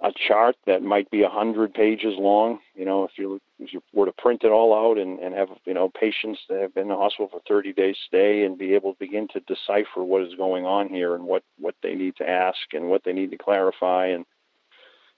a 0.00 0.12
chart 0.28 0.54
that 0.66 0.82
might 0.82 1.10
be 1.10 1.22
a 1.22 1.28
hundred 1.28 1.74
pages 1.74 2.14
long. 2.18 2.60
You 2.74 2.84
know, 2.84 3.04
if 3.04 3.12
you 3.16 3.40
if 3.58 3.72
you 3.72 3.82
were 3.92 4.06
to 4.06 4.12
print 4.12 4.42
it 4.44 4.52
all 4.52 4.72
out 4.72 4.98
and, 4.98 5.18
and 5.18 5.34
have 5.34 5.48
you 5.64 5.74
know 5.74 5.88
patients 5.88 6.40
that 6.48 6.60
have 6.60 6.74
been 6.74 6.84
in 6.84 6.88
the 6.88 6.96
hospital 6.96 7.28
for 7.28 7.40
30 7.48 7.72
days 7.72 7.96
stay 8.06 8.44
and 8.44 8.56
be 8.56 8.74
able 8.74 8.92
to 8.92 8.98
begin 8.98 9.26
to 9.32 9.40
decipher 9.40 10.04
what 10.04 10.22
is 10.22 10.34
going 10.36 10.64
on 10.64 10.88
here 10.88 11.14
and 11.14 11.24
what 11.24 11.42
what 11.58 11.74
they 11.82 11.94
need 11.94 12.14
to 12.16 12.28
ask 12.28 12.58
and 12.72 12.88
what 12.88 13.02
they 13.04 13.12
need 13.12 13.30
to 13.30 13.38
clarify 13.38 14.06
and 14.06 14.24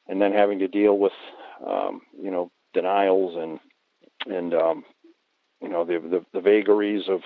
and 0.08 0.20
then 0.20 0.32
having 0.32 0.58
to 0.58 0.68
deal 0.68 0.98
with 0.98 1.12
um, 1.66 2.00
you 2.20 2.30
know 2.30 2.50
denials 2.72 3.36
and 3.36 4.34
and 4.34 4.54
um, 4.54 4.84
you 5.60 5.68
know 5.68 5.84
the, 5.84 5.98
the 5.98 6.24
the 6.32 6.40
vagaries 6.40 7.04
of 7.08 7.20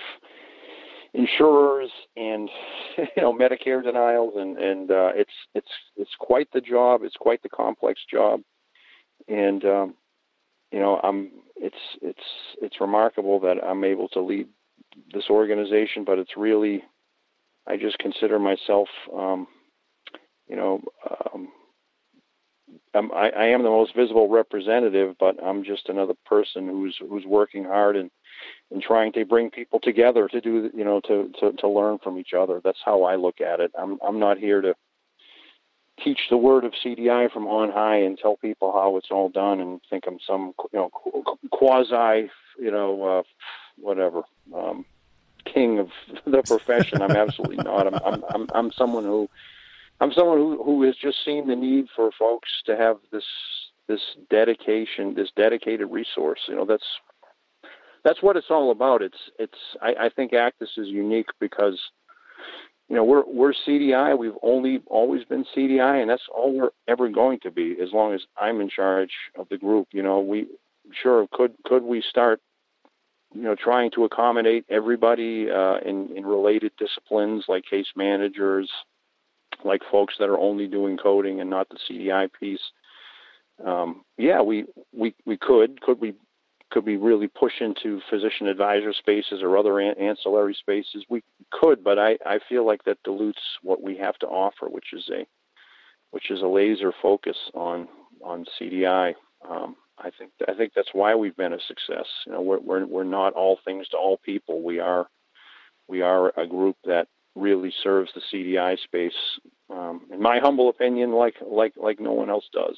insurers 1.15 1.89
and 2.15 2.49
you 2.97 3.21
know 3.21 3.33
Medicare 3.33 3.83
denials 3.83 4.33
and 4.37 4.57
and 4.57 4.91
uh, 4.91 5.11
it's 5.15 5.31
it's 5.53 5.71
it's 5.95 6.15
quite 6.19 6.47
the 6.53 6.61
job. 6.61 7.01
It's 7.03 7.15
quite 7.17 7.41
the 7.43 7.49
complex 7.49 7.99
job, 8.11 8.41
and 9.27 9.63
um, 9.65 9.95
you 10.71 10.79
know 10.79 10.99
I'm 11.03 11.31
it's 11.55 11.75
it's 12.01 12.19
it's 12.61 12.81
remarkable 12.81 13.39
that 13.41 13.63
I'm 13.63 13.83
able 13.83 14.09
to 14.09 14.21
lead 14.21 14.47
this 15.13 15.25
organization, 15.29 16.03
but 16.05 16.19
it's 16.19 16.37
really 16.37 16.83
I 17.67 17.77
just 17.77 17.97
consider 17.99 18.39
myself 18.39 18.87
um, 19.15 19.47
you 20.47 20.55
know 20.55 20.81
um, 21.09 21.49
I'm, 22.93 23.11
I, 23.11 23.29
I 23.29 23.45
am 23.47 23.63
the 23.63 23.69
most 23.69 23.95
visible 23.95 24.29
representative, 24.29 25.15
but 25.19 25.41
I'm 25.43 25.63
just 25.63 25.89
another 25.89 26.13
person 26.25 26.67
who's 26.67 26.97
who's 27.09 27.25
working 27.25 27.63
hard 27.63 27.95
and 27.95 28.09
and 28.71 28.81
trying 28.81 29.13
to 29.13 29.25
bring 29.25 29.49
people 29.49 29.79
together 29.79 30.27
to 30.27 30.41
do 30.41 30.69
you 30.73 30.83
know 30.83 31.01
to, 31.01 31.31
to 31.39 31.53
to 31.53 31.67
learn 31.67 31.99
from 31.99 32.17
each 32.17 32.33
other. 32.37 32.61
That's 32.63 32.81
how 32.83 33.03
i 33.03 33.15
look 33.15 33.41
at 33.41 33.59
it. 33.59 33.71
I'm 33.77 33.97
i'm 34.05 34.19
not 34.19 34.37
here 34.37 34.61
to 34.61 34.75
teach 36.03 36.19
the 36.29 36.35
word 36.35 36.65
of 36.65 36.73
cdi 36.83 37.31
from 37.31 37.47
on 37.47 37.71
high 37.71 37.95
and 37.95 38.17
tell 38.17 38.35
people 38.35 38.73
how 38.73 38.97
it's 38.97 39.07
all 39.11 39.29
done 39.29 39.61
and 39.61 39.79
think 39.89 40.03
i'm 40.05 40.17
some 40.27 40.53
you 40.73 40.79
know 40.79 40.89
quasi 41.51 42.29
you 42.59 42.69
know 42.69 43.01
uh 43.01 43.23
whatever 43.77 44.23
um 44.53 44.83
king 45.45 45.79
of 45.79 45.89
the 46.25 46.43
profession. 46.43 47.01
I'm 47.01 47.11
absolutely 47.11 47.57
not. 47.57 47.87
I'm 47.87 47.95
i'm 48.05 48.23
i'm, 48.29 48.47
I'm 48.53 48.71
someone 48.71 49.03
who 49.03 49.29
i'm 50.01 50.11
someone 50.11 50.37
who 50.37 50.63
who 50.63 50.83
has 50.83 50.95
just 50.95 51.23
seen 51.23 51.47
the 51.47 51.55
need 51.55 51.87
for 51.95 52.09
folks 52.17 52.49
to 52.65 52.75
have 52.75 52.97
this 53.11 53.25
this 53.87 54.01
dedication 54.29 55.13
this 55.13 55.29
dedicated 55.35 55.89
resource. 55.89 56.39
You 56.47 56.55
know 56.55 56.65
that's 56.65 56.87
that's 58.05 58.21
what 58.21 58.37
it's 58.37 58.51
all 58.51 58.71
about. 58.71 59.01
It's 59.01 59.17
it's 59.37 59.57
I, 59.81 60.05
I 60.05 60.09
think 60.15 60.31
ACDIS 60.31 60.77
is 60.77 60.87
unique 60.87 61.27
because 61.41 61.77
you 62.87 62.95
know 62.95 63.03
we're 63.03 63.23
we're 63.25 63.53
CDI. 63.67 64.17
We've 64.17 64.37
only 64.43 64.79
always 64.85 65.25
been 65.25 65.43
CDI, 65.57 66.01
and 66.01 66.09
that's 66.09 66.27
all 66.33 66.53
we're 66.55 66.69
ever 66.87 67.09
going 67.09 67.39
to 67.41 67.51
be 67.51 67.75
as 67.81 67.89
long 67.91 68.13
as 68.13 68.21
I'm 68.39 68.61
in 68.61 68.69
charge 68.69 69.11
of 69.37 69.49
the 69.49 69.57
group. 69.57 69.87
You 69.91 70.03
know, 70.03 70.19
we 70.19 70.47
sure 71.01 71.27
could 71.33 71.55
could 71.65 71.83
we 71.83 72.01
start 72.07 72.39
you 73.33 73.41
know 73.41 73.55
trying 73.55 73.89
to 73.95 74.05
accommodate 74.05 74.65
everybody 74.69 75.49
uh, 75.49 75.79
in 75.79 76.15
in 76.15 76.27
related 76.27 76.73
disciplines 76.77 77.45
like 77.47 77.63
case 77.65 77.87
managers, 77.95 78.69
like 79.65 79.81
folks 79.91 80.13
that 80.19 80.29
are 80.29 80.37
only 80.37 80.67
doing 80.67 80.95
coding 80.95 81.41
and 81.41 81.49
not 81.49 81.67
the 81.69 81.79
CDI 81.89 82.29
piece. 82.39 82.61
Um, 83.65 84.03
yeah, 84.19 84.43
we 84.43 84.65
we 84.93 85.15
we 85.25 85.37
could. 85.37 85.81
Could 85.81 85.99
we 85.99 86.13
could 86.71 86.85
we 86.85 86.97
really 86.97 87.27
push 87.27 87.53
into 87.61 88.01
physician 88.09 88.47
advisor 88.47 88.93
spaces 88.93 89.41
or 89.41 89.57
other 89.57 89.79
an- 89.79 89.99
ancillary 89.99 90.55
spaces? 90.59 91.05
We 91.09 91.23
could, 91.51 91.83
but 91.83 91.99
I, 91.99 92.17
I 92.25 92.39
feel 92.49 92.65
like 92.65 92.83
that 92.85 93.03
dilutes 93.03 93.41
what 93.61 93.81
we 93.81 93.97
have 93.97 94.17
to 94.19 94.27
offer, 94.27 94.67
which 94.67 94.93
is 94.93 95.09
a 95.11 95.25
which 96.11 96.31
is 96.31 96.41
a 96.41 96.47
laser 96.47 96.93
focus 97.01 97.37
on 97.53 97.87
on 98.23 98.45
CDI. 98.59 99.13
Um, 99.47 99.75
I 99.97 100.09
think 100.17 100.31
I 100.47 100.53
think 100.53 100.73
that's 100.75 100.93
why 100.93 101.15
we've 101.15 101.35
been 101.35 101.53
a 101.53 101.59
success. 101.67 102.07
You 102.25 102.33
know, 102.33 102.41
we're 102.41 102.59
we're 102.59 102.85
we're 102.85 103.03
not 103.03 103.33
all 103.33 103.59
things 103.63 103.87
to 103.89 103.97
all 103.97 104.17
people. 104.17 104.61
We 104.61 104.79
are 104.79 105.07
we 105.87 106.01
are 106.01 106.33
a 106.37 106.47
group 106.47 106.77
that 106.85 107.07
really 107.35 107.73
serves 107.83 108.09
the 108.15 108.21
CDI 108.33 108.79
space, 108.79 109.11
um, 109.69 110.01
in 110.11 110.21
my 110.21 110.39
humble 110.39 110.69
opinion, 110.69 111.11
like 111.11 111.35
like 111.45 111.73
like 111.77 111.99
no 111.99 112.13
one 112.13 112.29
else 112.29 112.45
does 112.51 112.77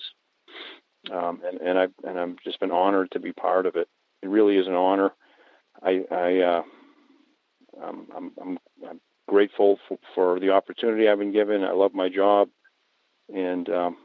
um, 1.12 1.42
and 1.46 1.60
and 1.62 1.80
I 1.80 1.88
and 2.08 2.20
I'm 2.20 2.38
just 2.44 2.60
been 2.60 2.72
honored 2.72 3.12
to 3.12 3.20
be 3.20 3.34
part 3.34 3.66
of 3.66 3.76
it. 3.76 3.88
It 4.22 4.30
really 4.30 4.58
is 4.58 4.68
an 4.68 4.74
honor. 4.74 5.12
I, 5.82 6.04
I 6.12 6.40
uh, 6.40 6.64
I'm, 7.84 8.08
I'm, 8.16 8.32
I'm 8.42 8.60
I'm 8.90 9.02
grateful 9.28 9.80
for, 9.88 9.98
for 10.16 10.40
the 10.40 10.52
opportunity 10.52 11.08
I've 11.08 11.20
been 11.20 11.34
given. 11.34 11.64
I 11.64 11.72
love 11.72 11.94
my 11.94 12.10
job, 12.10 12.50
and 13.34 13.70
um, 13.70 13.98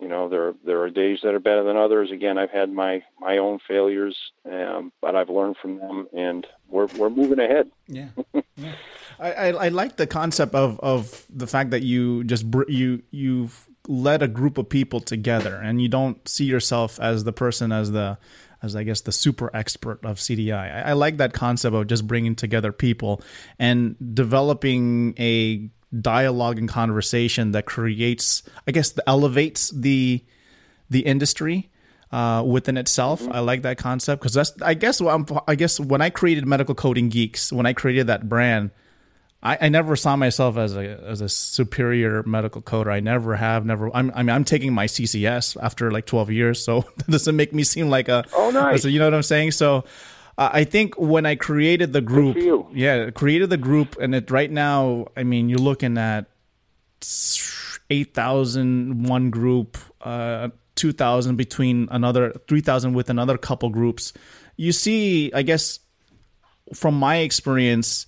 you 0.00 0.08
know 0.08 0.28
there 0.28 0.54
there 0.64 0.82
are 0.82 0.90
days 0.90 1.20
that 1.22 1.34
are 1.34 1.40
better 1.40 1.64
than 1.64 1.76
others. 1.76 2.10
Again, 2.10 2.38
I've 2.38 2.50
had 2.50 2.70
my 2.70 3.02
my 3.18 3.38
own 3.38 3.58
failures, 3.66 4.16
um, 4.50 4.92
but 5.00 5.16
I've 5.16 5.30
learned 5.30 5.56
from 5.60 5.78
them, 5.78 6.08
and 6.12 6.46
we're 6.68 6.86
we're 6.98 7.10
moving 7.10 7.38
ahead. 7.38 7.70
Yeah. 7.88 8.08
yeah. 8.56 8.74
I, 9.18 9.32
I, 9.32 9.48
I 9.48 9.68
like 9.68 9.96
the 9.96 10.06
concept 10.06 10.54
of, 10.54 10.78
of 10.80 11.24
the 11.30 11.46
fact 11.46 11.70
that 11.70 11.82
you 11.82 12.24
just 12.24 12.50
br- 12.50 12.68
you 12.68 13.02
you've 13.10 13.68
led 13.88 14.22
a 14.22 14.28
group 14.28 14.58
of 14.58 14.68
people 14.68 15.00
together 15.00 15.54
and 15.62 15.80
you 15.80 15.88
don't 15.88 16.28
see 16.28 16.44
yourself 16.44 16.98
as 17.00 17.24
the 17.24 17.32
person 17.32 17.72
as 17.72 17.92
the 17.92 18.18
as 18.62 18.74
I 18.74 18.82
guess 18.82 19.02
the 19.02 19.12
super 19.12 19.50
expert 19.54 20.04
of 20.04 20.16
CDI. 20.16 20.86
I, 20.86 20.90
I 20.90 20.92
like 20.94 21.18
that 21.18 21.32
concept 21.32 21.74
of 21.74 21.86
just 21.86 22.06
bringing 22.06 22.34
together 22.34 22.72
people 22.72 23.22
and 23.58 23.96
developing 24.14 25.14
a 25.18 25.70
dialogue 26.00 26.58
and 26.58 26.68
conversation 26.68 27.52
that 27.52 27.66
creates, 27.66 28.42
I 28.66 28.72
guess, 28.72 28.90
the, 28.90 29.08
elevates 29.08 29.70
the 29.70 30.24
the 30.88 31.00
industry 31.00 31.68
uh, 32.12 32.42
within 32.46 32.76
itself. 32.76 33.22
Mm-hmm. 33.22 33.32
I 33.32 33.40
like 33.40 33.62
that 33.62 33.78
concept 33.78 34.22
because 34.22 34.34
that's, 34.34 34.52
I 34.62 34.74
guess, 34.74 35.00
I 35.00 35.54
guess 35.54 35.80
when 35.80 36.00
I 36.00 36.10
created 36.10 36.46
Medical 36.46 36.74
Coding 36.74 37.08
Geeks, 37.08 37.52
when 37.52 37.66
I 37.66 37.72
created 37.72 38.06
that 38.06 38.28
brand, 38.28 38.70
I, 39.42 39.58
I 39.62 39.68
never 39.68 39.96
saw 39.96 40.16
myself 40.16 40.56
as 40.56 40.76
a 40.76 41.00
as 41.04 41.20
a 41.20 41.28
superior 41.28 42.22
medical 42.24 42.62
coder. 42.62 42.92
I 42.92 43.00
never 43.00 43.36
have, 43.36 43.64
never. 43.64 43.94
I'm, 43.94 44.10
I 44.14 44.22
mean, 44.22 44.34
I'm 44.34 44.44
taking 44.44 44.72
my 44.72 44.86
CCS 44.86 45.56
after 45.60 45.90
like 45.90 46.06
12 46.06 46.30
years, 46.30 46.64
so 46.64 46.80
that 46.96 47.08
doesn't 47.08 47.36
make 47.36 47.52
me 47.52 47.62
seem 47.62 47.88
like 47.88 48.08
a. 48.08 48.24
Oh, 48.34 48.50
nice. 48.50 48.82
So 48.82 48.88
you 48.88 48.98
know 48.98 49.06
what 49.06 49.14
I'm 49.14 49.22
saying? 49.22 49.52
So. 49.52 49.84
Uh, 50.38 50.50
I 50.52 50.64
think 50.64 50.94
when 50.96 51.24
I 51.24 51.34
created 51.34 51.92
the 51.92 52.00
group, 52.02 52.36
yeah, 52.72 53.10
created 53.10 53.50
the 53.50 53.56
group, 53.56 53.96
and 53.98 54.14
it 54.14 54.30
right 54.30 54.50
now, 54.50 55.06
I 55.16 55.22
mean, 55.22 55.48
you're 55.48 55.58
looking 55.58 55.96
at 55.96 56.26
eight 57.90 58.12
thousand 58.14 59.08
one 59.08 59.30
group, 59.30 59.78
uh, 60.02 60.48
two 60.74 60.92
thousand 60.92 61.36
between 61.36 61.88
another 61.90 62.32
three 62.48 62.60
thousand 62.60 62.92
with 62.92 63.08
another 63.08 63.38
couple 63.38 63.70
groups. 63.70 64.12
You 64.56 64.72
see, 64.72 65.32
I 65.32 65.42
guess, 65.42 65.80
from 66.74 66.98
my 66.98 67.16
experience, 67.16 68.06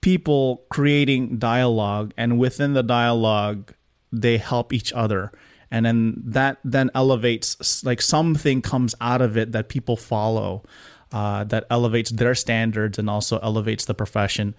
people 0.00 0.64
creating 0.70 1.38
dialogue 1.38 2.12
and 2.16 2.38
within 2.38 2.72
the 2.72 2.82
dialogue 2.82 3.72
they 4.12 4.38
help 4.38 4.72
each 4.72 4.92
other. 4.92 5.32
And 5.70 5.84
then 5.84 6.22
that 6.24 6.58
then 6.64 6.90
elevates 6.94 7.84
like 7.84 8.00
something 8.00 8.62
comes 8.62 8.94
out 9.00 9.20
of 9.20 9.36
it 9.36 9.52
that 9.52 9.68
people 9.68 9.96
follow 9.96 10.64
uh, 11.12 11.44
that 11.44 11.64
elevates 11.70 12.10
their 12.10 12.34
standards 12.34 12.98
and 12.98 13.08
also 13.08 13.38
elevates 13.38 13.84
the 13.86 13.94
profession 13.94 14.54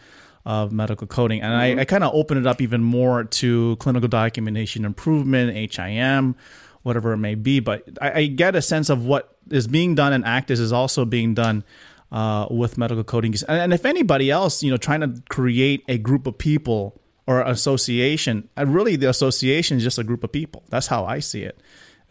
of 0.46 0.72
medical 0.72 1.06
coding 1.06 1.42
and 1.42 1.52
mm-hmm. 1.52 1.80
i, 1.80 1.82
I 1.82 1.86
kind 1.86 2.04
of 2.04 2.14
open 2.16 2.38
it 2.38 2.48
up 2.48 2.62
even 2.62 2.82
more 2.82 3.26
to 3.26 3.76
clinical 3.78 4.08
documentation 4.08 4.86
improvement 4.86 5.76
HIM 5.76 6.36
whatever 6.84 7.12
it 7.14 7.18
may 7.18 7.36
be 7.36 7.60
but 7.60 7.84
I, 8.02 8.12
I 8.12 8.26
get 8.28 8.56
a 8.56 8.62
sense 8.62 8.90
of 8.90 9.06
what 9.06 9.36
is 9.52 9.68
being 9.68 9.96
done 9.96 10.14
in 10.14 10.24
ACDIS 10.24 10.60
is 10.60 10.72
also 10.72 11.06
being 11.06 11.34
done 11.34 11.64
uh, 12.12 12.48
with 12.50 12.78
medical 12.78 13.04
coding. 13.04 13.34
And 13.48 13.74
if 13.74 13.86
anybody 13.86 14.32
else, 14.32 14.64
you 14.64 14.72
know, 14.72 14.78
trying 14.78 15.02
to 15.02 15.22
create 15.30 15.84
a 15.88 15.98
group 15.98 16.28
of 16.28 16.38
people 16.38 17.00
or 17.28 17.42
association, 17.42 18.50
uh, 18.58 18.66
really 18.66 18.96
the 18.96 19.10
association 19.10 19.78
is 19.78 19.84
just 19.84 20.00
a 20.00 20.04
group 20.04 20.24
of 20.24 20.32
people. 20.32 20.64
That's 20.70 20.88
how 20.88 21.06
I 21.06 21.20
see 21.20 21.44
it. 21.44 21.60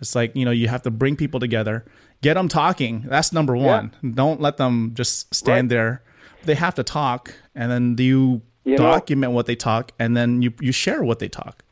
It's 0.00 0.14
like, 0.14 0.36
you 0.36 0.44
know, 0.44 0.52
you 0.52 0.68
have 0.68 0.82
to 0.82 0.90
bring 0.90 1.16
people 1.16 1.40
together, 1.40 1.84
get 2.22 2.34
them 2.34 2.48
talking. 2.48 3.02
That's 3.06 3.32
number 3.32 3.56
one. 3.56 3.94
Yeah. 4.02 4.10
Don't 4.14 4.40
let 4.40 4.56
them 4.56 4.92
just 4.94 5.34
stand 5.34 5.70
right. 5.70 5.76
there. 5.76 6.02
They 6.44 6.54
have 6.54 6.74
to 6.76 6.82
talk, 6.82 7.34
and 7.54 7.70
then 7.70 7.96
you, 7.98 8.42
you 8.64 8.76
document 8.76 9.32
know, 9.32 9.36
what 9.36 9.46
they 9.46 9.56
talk, 9.56 9.92
and 9.98 10.16
then 10.16 10.42
you, 10.42 10.52
you 10.60 10.72
share 10.72 11.02
what 11.02 11.18
they 11.18 11.28
talk. 11.28 11.64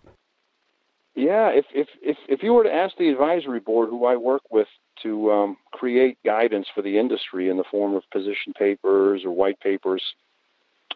Yeah, 1.15 1.49
if, 1.49 1.65
if 1.75 1.89
if 2.03 2.17
if 2.29 2.43
you 2.43 2.53
were 2.53 2.65
to 2.65 2.73
ask 2.73 2.95
the 2.99 3.09
advisory 3.09 3.61
board, 3.61 3.89
who 3.89 4.05
I 4.05 4.17
work 4.17 4.43
with, 4.51 4.69
to 5.03 5.33
um, 5.33 5.57
create 5.73 6.19
guidance 6.25 6.67
for 6.75 6.83
the 6.83 6.99
industry 6.99 7.49
in 7.49 7.57
the 7.57 7.65
form 7.71 7.95
of 7.95 8.03
position 8.13 8.53
papers 8.59 9.23
or 9.25 9.31
white 9.31 9.59
papers, 9.61 10.03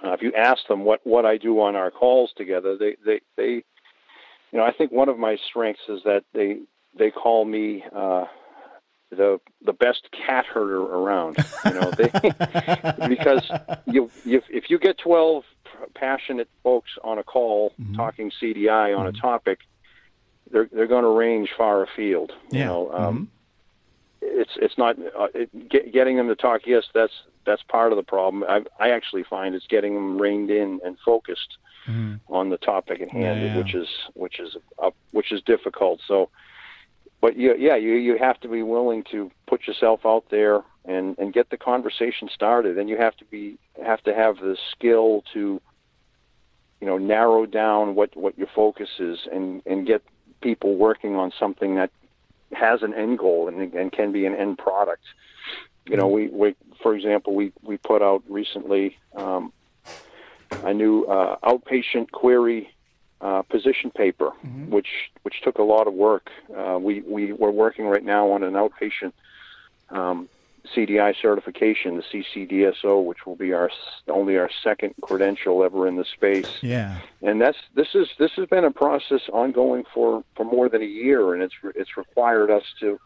uh, 0.05 0.13
if 0.13 0.21
you 0.21 0.33
ask 0.35 0.67
them 0.69 0.85
what 0.85 1.01
what 1.05 1.25
I 1.25 1.39
do 1.39 1.61
on 1.61 1.75
our 1.75 1.91
calls 1.91 2.33
together, 2.37 2.77
they 2.77 2.97
they 3.05 3.21
they, 3.39 3.65
you 4.53 4.59
know, 4.59 4.65
I 4.65 4.73
think 4.73 4.93
one 4.93 5.09
of 5.09 5.19
my 5.19 5.39
strengths 5.49 5.81
is 5.89 6.01
that 6.05 6.25
they 6.35 6.59
they 6.99 7.11
call 7.11 7.45
me. 7.45 7.83
Uh, 7.95 8.27
the 9.11 9.41
the 9.65 9.73
best 9.73 10.09
cat 10.13 10.47
herder 10.47 10.81
around. 10.81 11.37
You 11.65 11.75
know, 11.75 11.91
they, 11.91 12.09
because 13.09 13.51
you, 13.87 14.11
you 14.25 14.43
if 14.49 14.71
you 14.71 14.79
get 14.79 14.99
twelve 14.99 15.45
passionate 15.95 16.49
folks 16.63 16.91
on 17.03 17.19
a 17.19 17.23
call 17.23 17.73
mm-hmm. 17.81 17.95
talking 17.95 18.31
CDI 18.43 18.97
on 18.97 19.07
mm-hmm. 19.07 19.17
a 19.17 19.21
topic, 19.21 19.61
they're 20.51 20.69
they're 20.73 20.87
going 20.87 21.05
to 21.05 21.11
range 21.11 21.51
far 21.57 21.83
afield. 21.83 22.33
Yeah. 22.51 22.61
You 22.61 22.65
know, 22.67 22.93
um, 22.93 23.31
mm-hmm. 24.23 24.41
it's 24.41 24.53
it's 24.57 24.79
not 24.79 24.97
uh, 24.99 25.29
it, 25.35 25.69
get, 25.69 25.93
getting 25.93 26.17
them 26.17 26.29
to 26.29 26.37
talk. 26.37 26.63
Yes, 26.67 26.85
that's 26.95 27.13
that's 27.47 27.63
part 27.65 27.93
of 27.93 27.97
the 27.97 28.03
problem. 28.05 28.45
I 28.49 28.63
I 28.79 28.91
actually 28.91 29.25
find 29.25 29.55
it's 29.55 29.67
getting 29.67 29.95
them 29.95 30.21
reined 30.21 30.51
in 30.51 30.81
and 30.85 30.97
focused 31.05 31.57
mm-hmm. 31.87 32.17
on 32.33 32.51
the 32.51 32.59
topic 32.59 33.01
at 33.01 33.11
hand, 33.11 33.41
yeah, 33.41 33.47
yeah. 33.47 33.57
which 33.57 33.75
is 33.75 33.89
which 34.15 34.39
is 34.39 34.57
uh, 34.79 34.91
which 35.11 35.33
is 35.33 35.43
difficult. 35.43 36.01
So 36.07 36.31
but 37.21 37.37
you, 37.37 37.55
yeah, 37.59 37.77
you 37.77 37.93
you 37.95 38.17
have 38.19 38.41
to 38.41 38.49
be 38.49 38.63
willing 38.63 39.05
to 39.11 39.31
put 39.47 39.67
yourself 39.67 40.01
out 40.05 40.25
there 40.31 40.63
and 40.85 41.19
and 41.19 41.33
get 41.33 41.51
the 41.51 41.57
conversation 41.57 42.29
started, 42.33 42.79
and 42.79 42.89
you 42.89 42.97
have 42.97 43.17
to 43.17 43.25
be 43.27 43.59
have 43.85 44.03
to 44.05 44.15
have 44.15 44.37
the 44.37 44.57
skill 44.73 45.23
to 45.35 45.61
you 46.81 46.87
know 46.87 46.97
narrow 46.97 47.47
down 47.47 47.95
what 47.95 48.17
what 48.17 48.39
your 48.39 48.49
focus 48.55 48.89
is 48.99 49.19
and 49.33 49.63
and 49.67 49.87
get 49.87 50.03
people 50.41 50.77
working 50.77 51.17
on 51.17 51.31
something 51.39 51.75
that 51.75 51.91
has 52.53 52.83
an 52.83 52.95
end 52.95 53.19
goal 53.19 53.49
and, 53.49 53.75
and 53.75 53.93
can 53.93 54.13
be 54.13 54.27
an 54.27 54.35
end 54.35 54.59
product. 54.59 55.05
You 55.87 55.97
know, 55.97 56.09
we, 56.09 56.29
we 56.29 56.55
for 56.83 56.95
example, 56.95 57.35
we 57.35 57.53
we 57.63 57.77
put 57.77 58.01
out 58.01 58.23
recently 58.29 58.97
um, 59.15 59.53
a 60.65 60.73
new 60.73 61.05
uh, 61.05 61.37
outpatient 61.45 62.11
query 62.13 62.71
uh, 63.21 63.43
position 63.43 63.91
paper, 63.91 64.31
mm-hmm. 64.45 64.71
which 64.71 65.11
which 65.23 65.43
took 65.43 65.59
a 65.59 65.63
lot 65.63 65.87
of 65.87 65.95
work. 65.95 66.31
Uh, 66.57 66.79
we 66.81 67.01
we 67.03 67.33
we're 67.33 67.51
working 67.51 67.87
right 67.87 68.05
now 68.05 68.31
on 68.31 68.43
an 68.43 68.55
outpatient 68.55 69.13
um, 69.91 70.29
CDI 70.75 71.15
certification, 71.21 71.97
the 71.97 72.03
CCDSO, 72.03 73.05
which 73.05 73.27
will 73.27 73.37
be 73.37 73.53
our 73.53 73.71
only 74.09 74.39
our 74.39 74.51
second 74.63 74.95
credential 75.03 75.65
ever 75.65 75.87
in 75.87 75.97
the 75.97 76.05
space. 76.05 76.51
Yeah, 76.63 76.99
and 77.23 77.41
that's 77.41 77.59
this 77.75 77.95
is 77.95 78.09
this 78.19 78.33
has 78.33 78.47
been 78.49 78.65
a 78.65 78.71
process 78.71 79.23
ongoing 79.33 79.85
for 79.93 80.25
for 80.35 80.45
more 80.45 80.69
than 80.69 80.83
a 80.83 80.87
year, 80.87 81.35
and 81.35 81.43
it's 81.43 81.55
it's 81.75 81.97
required 81.97 82.51
us 82.51 82.65
to, 82.81 82.99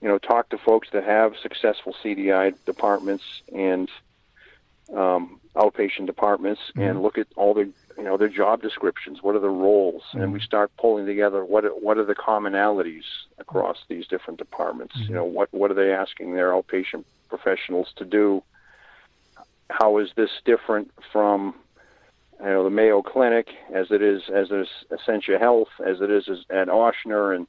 you 0.00 0.08
know, 0.08 0.18
talk 0.18 0.50
to 0.50 0.58
folks 0.58 0.88
that 0.92 1.04
have 1.04 1.34
successful 1.42 1.94
CDI 2.04 2.54
departments 2.66 3.24
and 3.54 3.90
um, 4.94 5.40
outpatient 5.56 6.06
departments, 6.06 6.60
mm-hmm. 6.70 6.82
and 6.82 7.02
look 7.02 7.18
at 7.18 7.26
all 7.36 7.54
the 7.54 7.70
you 7.96 8.04
know 8.04 8.16
their 8.16 8.28
job 8.28 8.62
descriptions 8.62 9.22
what 9.22 9.34
are 9.34 9.40
the 9.40 9.48
roles 9.48 10.02
mm-hmm. 10.08 10.22
and 10.22 10.32
we 10.32 10.40
start 10.40 10.70
pulling 10.78 11.06
together 11.06 11.44
what 11.44 11.64
are, 11.64 11.70
what 11.70 11.98
are 11.98 12.04
the 12.04 12.14
commonalities 12.14 13.04
across 13.38 13.78
these 13.88 14.06
different 14.06 14.38
departments 14.38 14.94
mm-hmm. 14.94 15.08
you 15.08 15.14
know 15.14 15.24
what 15.24 15.52
what 15.52 15.70
are 15.70 15.74
they 15.74 15.92
asking 15.92 16.34
their 16.34 16.50
outpatient 16.50 17.04
professionals 17.28 17.88
to 17.96 18.04
do 18.04 18.42
how 19.70 19.98
is 19.98 20.10
this 20.16 20.30
different 20.44 20.90
from 21.12 21.54
you 22.40 22.46
know 22.46 22.64
the 22.64 22.70
Mayo 22.70 23.02
Clinic 23.02 23.48
as 23.74 23.90
it 23.90 24.02
is 24.02 24.22
as 24.32 24.50
it 24.50 24.60
is 24.60 24.68
Essentia 24.92 25.38
Health 25.38 25.68
as 25.84 26.00
it 26.00 26.10
is 26.10 26.28
at 26.50 26.68
Ochsner 26.68 27.34
and 27.34 27.46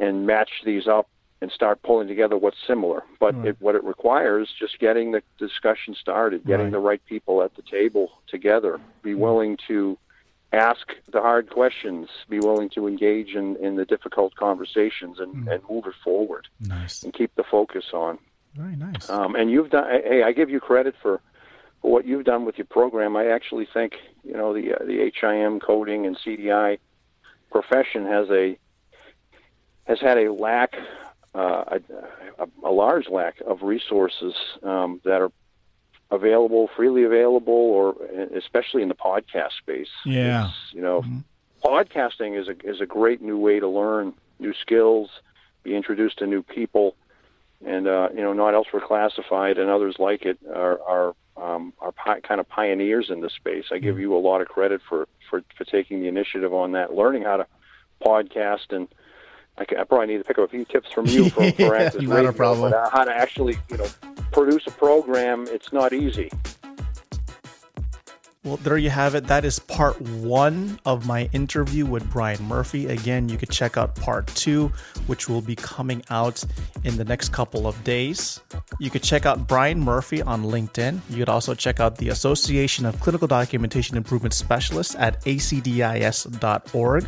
and 0.00 0.26
match 0.26 0.50
these 0.64 0.86
up 0.86 1.08
and 1.42 1.50
start 1.50 1.82
pulling 1.82 2.06
together 2.06 2.38
what's 2.38 2.56
similar. 2.68 3.02
But 3.18 3.34
right. 3.34 3.48
it, 3.48 3.56
what 3.58 3.74
it 3.74 3.82
requires 3.82 4.48
is 4.48 4.54
just 4.56 4.78
getting 4.78 5.10
the 5.10 5.22
discussion 5.38 5.96
started, 6.00 6.46
getting 6.46 6.66
right. 6.66 6.72
the 6.72 6.78
right 6.78 7.04
people 7.04 7.42
at 7.42 7.56
the 7.56 7.62
table 7.62 8.12
together, 8.28 8.80
be 9.02 9.14
willing 9.14 9.58
to 9.66 9.98
ask 10.52 10.86
the 11.10 11.20
hard 11.20 11.50
questions, 11.50 12.08
be 12.28 12.38
willing 12.38 12.70
to 12.70 12.86
engage 12.86 13.34
in, 13.34 13.56
in 13.56 13.74
the 13.74 13.84
difficult 13.84 14.36
conversations 14.36 15.18
and, 15.18 15.34
mm. 15.34 15.52
and 15.52 15.62
move 15.68 15.84
it 15.86 15.94
forward. 16.04 16.46
Nice. 16.60 17.02
And 17.02 17.12
keep 17.12 17.34
the 17.34 17.44
focus 17.50 17.86
on. 17.92 18.18
Very 18.54 18.76
nice. 18.76 19.10
Um, 19.10 19.34
and 19.34 19.50
you've 19.50 19.70
done, 19.70 19.88
hey, 20.04 20.22
I 20.22 20.30
give 20.30 20.48
you 20.48 20.60
credit 20.60 20.94
for, 21.02 21.20
for 21.80 21.90
what 21.90 22.06
you've 22.06 22.24
done 22.24 22.44
with 22.44 22.56
your 22.56 22.66
program. 22.66 23.16
I 23.16 23.26
actually 23.26 23.66
think, 23.74 23.94
you 24.22 24.34
know, 24.34 24.54
the, 24.54 24.74
uh, 24.74 24.84
the 24.84 25.10
HIM 25.20 25.58
coding 25.58 26.06
and 26.06 26.16
CDI 26.24 26.78
profession 27.50 28.06
has 28.06 28.30
a, 28.30 28.56
has 29.88 29.98
had 30.00 30.18
a 30.18 30.32
lack 30.32 30.76
uh, 31.34 31.78
a, 32.38 32.46
a, 32.64 32.70
large 32.70 33.08
lack 33.08 33.40
of 33.46 33.62
resources 33.62 34.34
um, 34.62 35.00
that 35.04 35.22
are 35.22 35.32
available, 36.10 36.68
freely 36.76 37.04
available, 37.04 37.54
or 37.54 37.94
especially 38.36 38.82
in 38.82 38.88
the 38.88 38.94
podcast 38.94 39.52
space. 39.58 39.88
Yeah, 40.04 40.48
it's, 40.48 40.54
you 40.72 40.82
know, 40.82 41.00
mm-hmm. 41.02 41.18
podcasting 41.64 42.38
is 42.38 42.48
a 42.48 42.68
is 42.68 42.80
a 42.80 42.86
great 42.86 43.22
new 43.22 43.38
way 43.38 43.60
to 43.60 43.68
learn 43.68 44.12
new 44.38 44.52
skills, 44.60 45.08
be 45.62 45.74
introduced 45.74 46.18
to 46.18 46.26
new 46.26 46.42
people, 46.42 46.96
and 47.64 47.88
uh, 47.88 48.08
you 48.14 48.20
know, 48.20 48.34
not 48.34 48.54
elsewhere 48.54 48.82
classified 48.86 49.56
and 49.56 49.70
others 49.70 49.96
like 49.98 50.26
it 50.26 50.38
are 50.54 50.80
are 50.82 51.14
um, 51.38 51.72
are 51.80 51.92
pi- 51.92 52.20
kind 52.20 52.40
of 52.40 52.48
pioneers 52.48 53.08
in 53.08 53.22
this 53.22 53.32
space. 53.32 53.64
I 53.72 53.78
give 53.78 53.94
mm-hmm. 53.94 54.02
you 54.02 54.16
a 54.16 54.18
lot 54.18 54.42
of 54.42 54.48
credit 54.48 54.82
for, 54.86 55.08
for 55.30 55.42
for 55.56 55.64
taking 55.64 56.02
the 56.02 56.08
initiative 56.08 56.52
on 56.52 56.72
that, 56.72 56.92
learning 56.92 57.22
how 57.22 57.38
to 57.38 57.46
podcast 58.04 58.70
and 58.70 58.88
I, 59.58 59.62
I, 59.80 59.84
probably 59.84 60.06
need 60.06 60.18
to 60.18 60.24
pick 60.24 60.38
up 60.38 60.44
a 60.44 60.48
few 60.48 60.64
tips 60.64 60.90
from 60.92 61.06
you 61.06 61.28
for, 61.30 61.50
for 61.52 61.62
yeah, 61.62 61.68
Radio, 61.68 62.32
but, 62.32 62.72
uh, 62.72 62.90
how 62.90 63.04
to 63.04 63.14
actually, 63.14 63.58
you 63.70 63.76
know, 63.76 63.88
produce 64.32 64.66
a 64.66 64.70
program. 64.70 65.46
It's 65.48 65.72
not 65.72 65.92
easy. 65.92 66.30
Well, 68.44 68.56
there 68.56 68.76
you 68.76 68.90
have 68.90 69.14
it. 69.14 69.28
That 69.28 69.44
is 69.44 69.60
part 69.60 70.00
one 70.00 70.80
of 70.84 71.06
my 71.06 71.28
interview 71.32 71.86
with 71.86 72.10
Brian 72.10 72.42
Murphy. 72.42 72.86
Again, 72.86 73.28
you 73.28 73.38
could 73.38 73.50
check 73.50 73.76
out 73.76 73.94
part 73.94 74.26
two, 74.26 74.72
which 75.06 75.28
will 75.28 75.40
be 75.40 75.54
coming 75.54 76.02
out 76.10 76.42
in 76.82 76.96
the 76.96 77.04
next 77.04 77.28
couple 77.32 77.68
of 77.68 77.84
days. 77.84 78.40
You 78.80 78.90
could 78.90 79.04
check 79.04 79.26
out 79.26 79.46
Brian 79.46 79.78
Murphy 79.78 80.22
on 80.22 80.42
LinkedIn. 80.42 81.02
You 81.08 81.18
could 81.18 81.28
also 81.28 81.54
check 81.54 81.78
out 81.78 81.98
the 81.98 82.08
Association 82.08 82.84
of 82.84 82.98
Clinical 82.98 83.28
Documentation 83.28 83.96
Improvement 83.96 84.34
Specialists 84.34 84.96
at 84.96 85.20
acdis.org. 85.24 87.06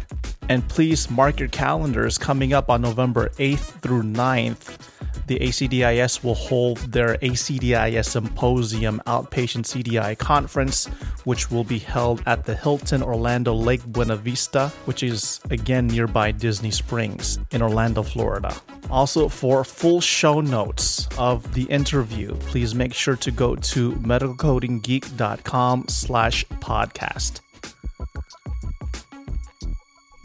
And 0.49 0.69
please 0.69 1.11
mark 1.11 1.41
your 1.41 1.49
calendars 1.49 2.17
coming 2.17 2.53
up 2.53 2.71
on 2.71 2.81
November 2.81 3.31
8th 3.31 3.81
through 3.81 4.05
9th 4.05 4.79
the 5.27 5.39
ACDIS 5.39 6.23
will 6.23 6.35
hold 6.35 6.79
their 6.93 7.17
ACDIS 7.17 8.07
Symposium 8.07 9.01
Outpatient 9.07 9.65
CDI 9.65 10.19
Conference, 10.19 10.89
which 11.25 11.51
will 11.51 11.65
be 11.65 11.79
held 11.79 12.23
at 12.27 12.45
the 12.45 12.55
Hilton 12.55 13.03
Orlando 13.03 13.53
Lake 13.53 13.85
Buena 13.87 14.17
Vista, 14.17 14.69
which 14.85 15.03
is 15.03 15.41
again 15.51 15.87
nearby 15.87 16.31
Disney 16.31 16.71
Springs 16.71 17.39
in 17.51 17.63
Orlando, 17.63 18.03
Florida. 18.03 18.55
Also, 18.91 19.29
for 19.29 19.65
full 19.65 20.01
show 20.01 20.41
notes 20.41 21.09
of 21.19 21.55
the 21.55 21.65
interview, 21.65 22.35
please 22.51 22.75
make 22.75 22.95
sure 22.95 23.17
to 23.17 23.31
go 23.31 23.57
to 23.57 23.93
medicalcodinggeek.com 23.93 25.89
slash 25.89 26.45
podcast. 26.61 27.41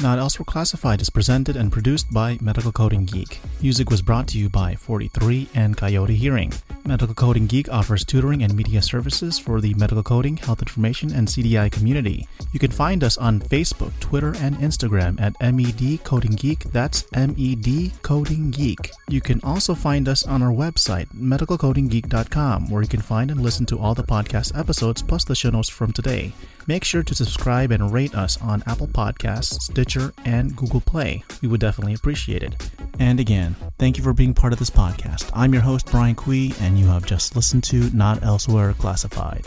Not 0.02 0.18
Elsewhere 0.18 0.46
Classified 0.46 1.02
is 1.02 1.10
presented 1.10 1.58
and 1.58 1.74
produced 1.74 2.10
by 2.14 2.38
Medical 2.40 2.72
Coding 2.72 3.04
Geek. 3.04 3.42
Music 3.62 3.90
was 3.90 4.02
brought 4.02 4.30
to 4.30 4.38
you 4.38 4.48
by 4.50 4.74
43 4.76 5.50
and 5.56 5.76
Coyote 5.76 6.16
Hearing. 6.16 6.54
Medical 6.86 7.14
Coding 7.14 7.48
Geek 7.48 7.70
offers 7.70 8.06
tutoring 8.06 8.42
and 8.42 8.56
media 8.56 8.82
services 8.82 9.38
for 9.38 9.60
the 9.60 9.74
medical 9.74 10.02
coding, 10.02 10.38
health 10.38 10.62
information, 10.62 11.14
and 11.14 11.28
CDI 11.28 11.70
community. 11.70 12.28
You 12.54 12.60
can 12.60 12.72
find 12.72 13.04
us 13.04 13.18
on 13.18 13.42
Facebook, 13.42 13.92
Twitter, 14.00 14.34
and 14.38 14.56
Instagram 14.60 15.20
at 15.20 15.36
MED 15.42 16.06
Coding 16.06 16.32
Geek. 16.32 16.64
That's 16.72 17.06
MED 17.12 17.92
Coding 18.02 18.52
Geek. 18.52 18.92
You 19.10 19.20
can 19.20 19.42
also 19.44 19.76
find 19.76 20.08
us 20.08 20.26
on 20.26 20.42
our 20.42 20.54
website, 20.54 21.08
medicalcodinggeek.com, 21.14 22.70
where 22.70 22.82
you 22.82 22.88
can 22.88 23.02
find 23.02 23.32
and 23.32 23.42
listen 23.42 23.66
to 23.68 23.78
all 23.78 23.94
the 23.94 24.04
podcast 24.04 24.58
episodes 24.58 25.02
plus 25.02 25.26
the 25.26 25.36
show 25.36 25.50
notes 25.50 25.70
from 25.70 25.92
today. 25.92 26.32
Make 26.68 26.84
sure 26.84 27.04
to 27.04 27.16
subscribe 27.16 27.72
and 27.72 27.92
rate 27.92 28.14
us 28.14 28.40
on 28.42 28.64
Apple 28.68 28.88
Podcasts, 28.88 29.74
Stitcher, 29.90 30.14
and 30.26 30.56
Google 30.56 30.82
Play. 30.82 31.24
We 31.42 31.48
would 31.48 31.60
definitely 31.60 31.96
appreciate 31.96 32.44
it. 32.44 32.70
And 33.00 33.20
again, 33.20 33.56
thank 33.80 33.98
you 33.98 34.04
for 34.04 34.14
being 34.14 34.34
part 34.36 34.54
of 34.54 34.60
this 34.60 34.70
podcast. 34.70 35.32
I'm 35.34 35.52
your 35.52 35.64
host, 35.64 35.90
Brian 35.90 36.16
Kui, 36.16 36.54
and 36.60 36.78
you 36.78 36.86
have 36.88 37.06
just 37.06 37.36
listened 37.36 37.64
to 37.66 37.90
Not 37.96 38.22
Elsewhere 38.24 38.74
Classified. 38.74 39.46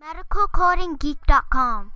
MedicalCodingGeek.com 0.00 1.95